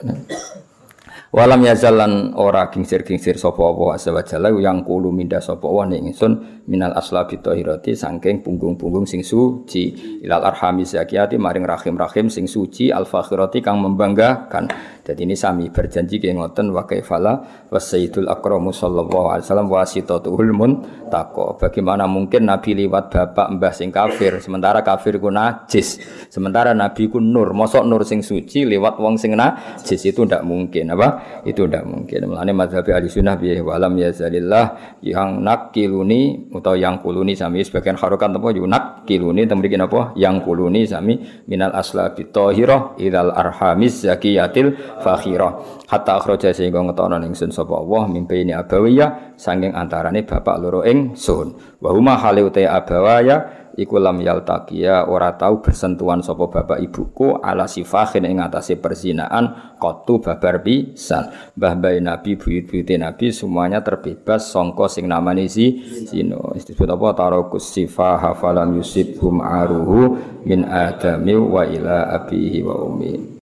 Walam 1.31 1.63
yazalan 1.63 2.35
ora 2.35 2.67
kingsir-kingsir 2.67 3.39
sapa 3.39 3.63
apa 3.63 3.95
azza 3.95 4.11
wa 4.11 4.19
jalla 4.19 4.51
yang 4.51 4.83
kulo 4.83 5.15
minda 5.15 5.39
sapa 5.39 5.63
wa 5.63 5.87
ning 5.87 6.11
ingsun 6.11 6.59
minal 6.67 6.91
aslabi 6.91 7.39
tahirati 7.39 7.95
saking 7.95 8.43
punggung-punggung 8.43 9.07
sing 9.07 9.23
suci. 9.23 10.19
Ilal 10.27 10.43
arhami 10.43 10.83
zakiyati 10.83 11.39
maring 11.39 11.63
rahim-rahim 11.63 12.27
sing 12.27 12.51
suci 12.51 12.91
al 12.91 13.07
fakhirati 13.07 13.63
kang 13.63 13.79
membanggakan 13.79 14.67
jadi 15.11 15.27
ini 15.27 15.35
sami 15.35 15.67
berjanji 15.67 16.23
ke 16.23 16.31
ngoten 16.31 16.71
wa 16.71 16.87
kaifala 16.87 17.67
wa 17.67 17.75
sayyidul 17.75 18.31
akramu 18.31 18.71
sallallahu 18.71 19.35
alaihi 19.35 19.43
wasallam 19.43 19.67
wasitatul 19.67 20.55
muntaqo. 20.55 21.59
Bagaimana 21.59 22.07
mungkin 22.07 22.47
Nabi 22.47 22.79
liwat 22.79 23.11
bapak 23.11 23.51
mbah 23.59 23.75
sing 23.75 23.91
kafir 23.91 24.39
sementara 24.39 24.79
kafir 24.87 25.19
ku 25.19 25.27
najis. 25.27 25.99
Sementara 26.31 26.71
Nabi 26.71 27.11
ku 27.11 27.19
nur, 27.19 27.51
mosok 27.51 27.83
nur 27.83 28.07
sing 28.07 28.23
suci 28.23 28.63
liwat 28.63 29.03
wong 29.03 29.19
sing 29.19 29.35
najis 29.35 29.99
itu 30.07 30.23
ndak 30.23 30.47
mungkin 30.47 30.95
apa? 30.95 31.43
Itu 31.43 31.67
ndak 31.67 31.83
mungkin. 31.83 32.31
Mulane 32.31 32.55
mazhab 32.55 32.87
ahli 32.87 33.11
sunnah 33.11 33.35
bi 33.35 33.59
walam 33.59 33.99
yazalillah 33.99 34.95
yang 35.03 35.43
nakiluni 35.43 36.47
atau 36.55 36.79
yang 36.79 37.03
kuluni 37.03 37.35
sami 37.35 37.67
sebagian 37.67 37.99
harokan 37.99 38.39
apa 38.39 38.47
yunak 38.55 38.83
kiluni 39.03 39.43
temrikin 39.43 39.83
apa 39.83 40.15
yang 40.15 40.39
kuluni 40.39 40.87
sami 40.87 41.19
minal 41.51 41.75
aslabi 41.75 42.31
tahirah 42.31 42.95
idal 42.95 43.35
arhamis 43.35 44.07
zakiyatil 44.07 45.00
fakhira 45.01 45.49
hatta 45.89 46.21
akhraja 46.21 46.53
sehingga 46.53 46.79
ngetono 46.85 47.17
ingsun 47.19 47.49
sapa 47.49 47.75
Allah 47.75 48.07
mimpi 48.07 48.45
ini 48.45 48.53
abawiyah 48.53 49.35
sanging 49.35 49.73
antarane 49.73 50.23
bapak 50.23 50.55
loro 50.61 50.85
ingsun 50.85 51.81
wa 51.81 51.89
huma 51.89 52.15
hale 52.21 52.45
abawaya 52.47 53.61
iku 53.77 53.99
lam 53.99 54.19
yaltaqiya 54.19 55.07
ora 55.07 55.35
tau 55.39 55.63
bersentuhan 55.63 56.23
sapa 56.23 56.47
bapak 56.51 56.79
ibuku 56.83 57.39
ala 57.39 57.67
sifahin 57.67 58.27
ing 58.27 58.43
atase 58.43 58.75
perzinaan 58.79 59.75
qatu 59.79 60.19
babar 60.19 60.59
pisan. 60.63 61.31
Mbah 61.55 61.73
bayi 61.79 62.03
nabi 62.03 62.35
buyut-buyut 62.35 62.89
nabi 62.99 63.31
semuanya 63.31 63.79
terbebas 63.83 64.51
songko 64.51 64.91
sing 64.91 65.07
namane 65.07 65.47
si 65.47 65.79
zino 66.07 66.51
disebut 66.55 66.89
apa? 66.91 67.07
Tarokus 67.15 67.71
sifaha 67.71 68.35
falam 68.35 68.75
yusibhum 68.75 69.39
aruhu 69.39 70.17
min 70.43 70.67
adami 70.67 71.35
wa 71.37 71.63
ila 71.63 72.11
abihi 72.17 72.59
wa 72.65 72.75
ummi 72.87 73.39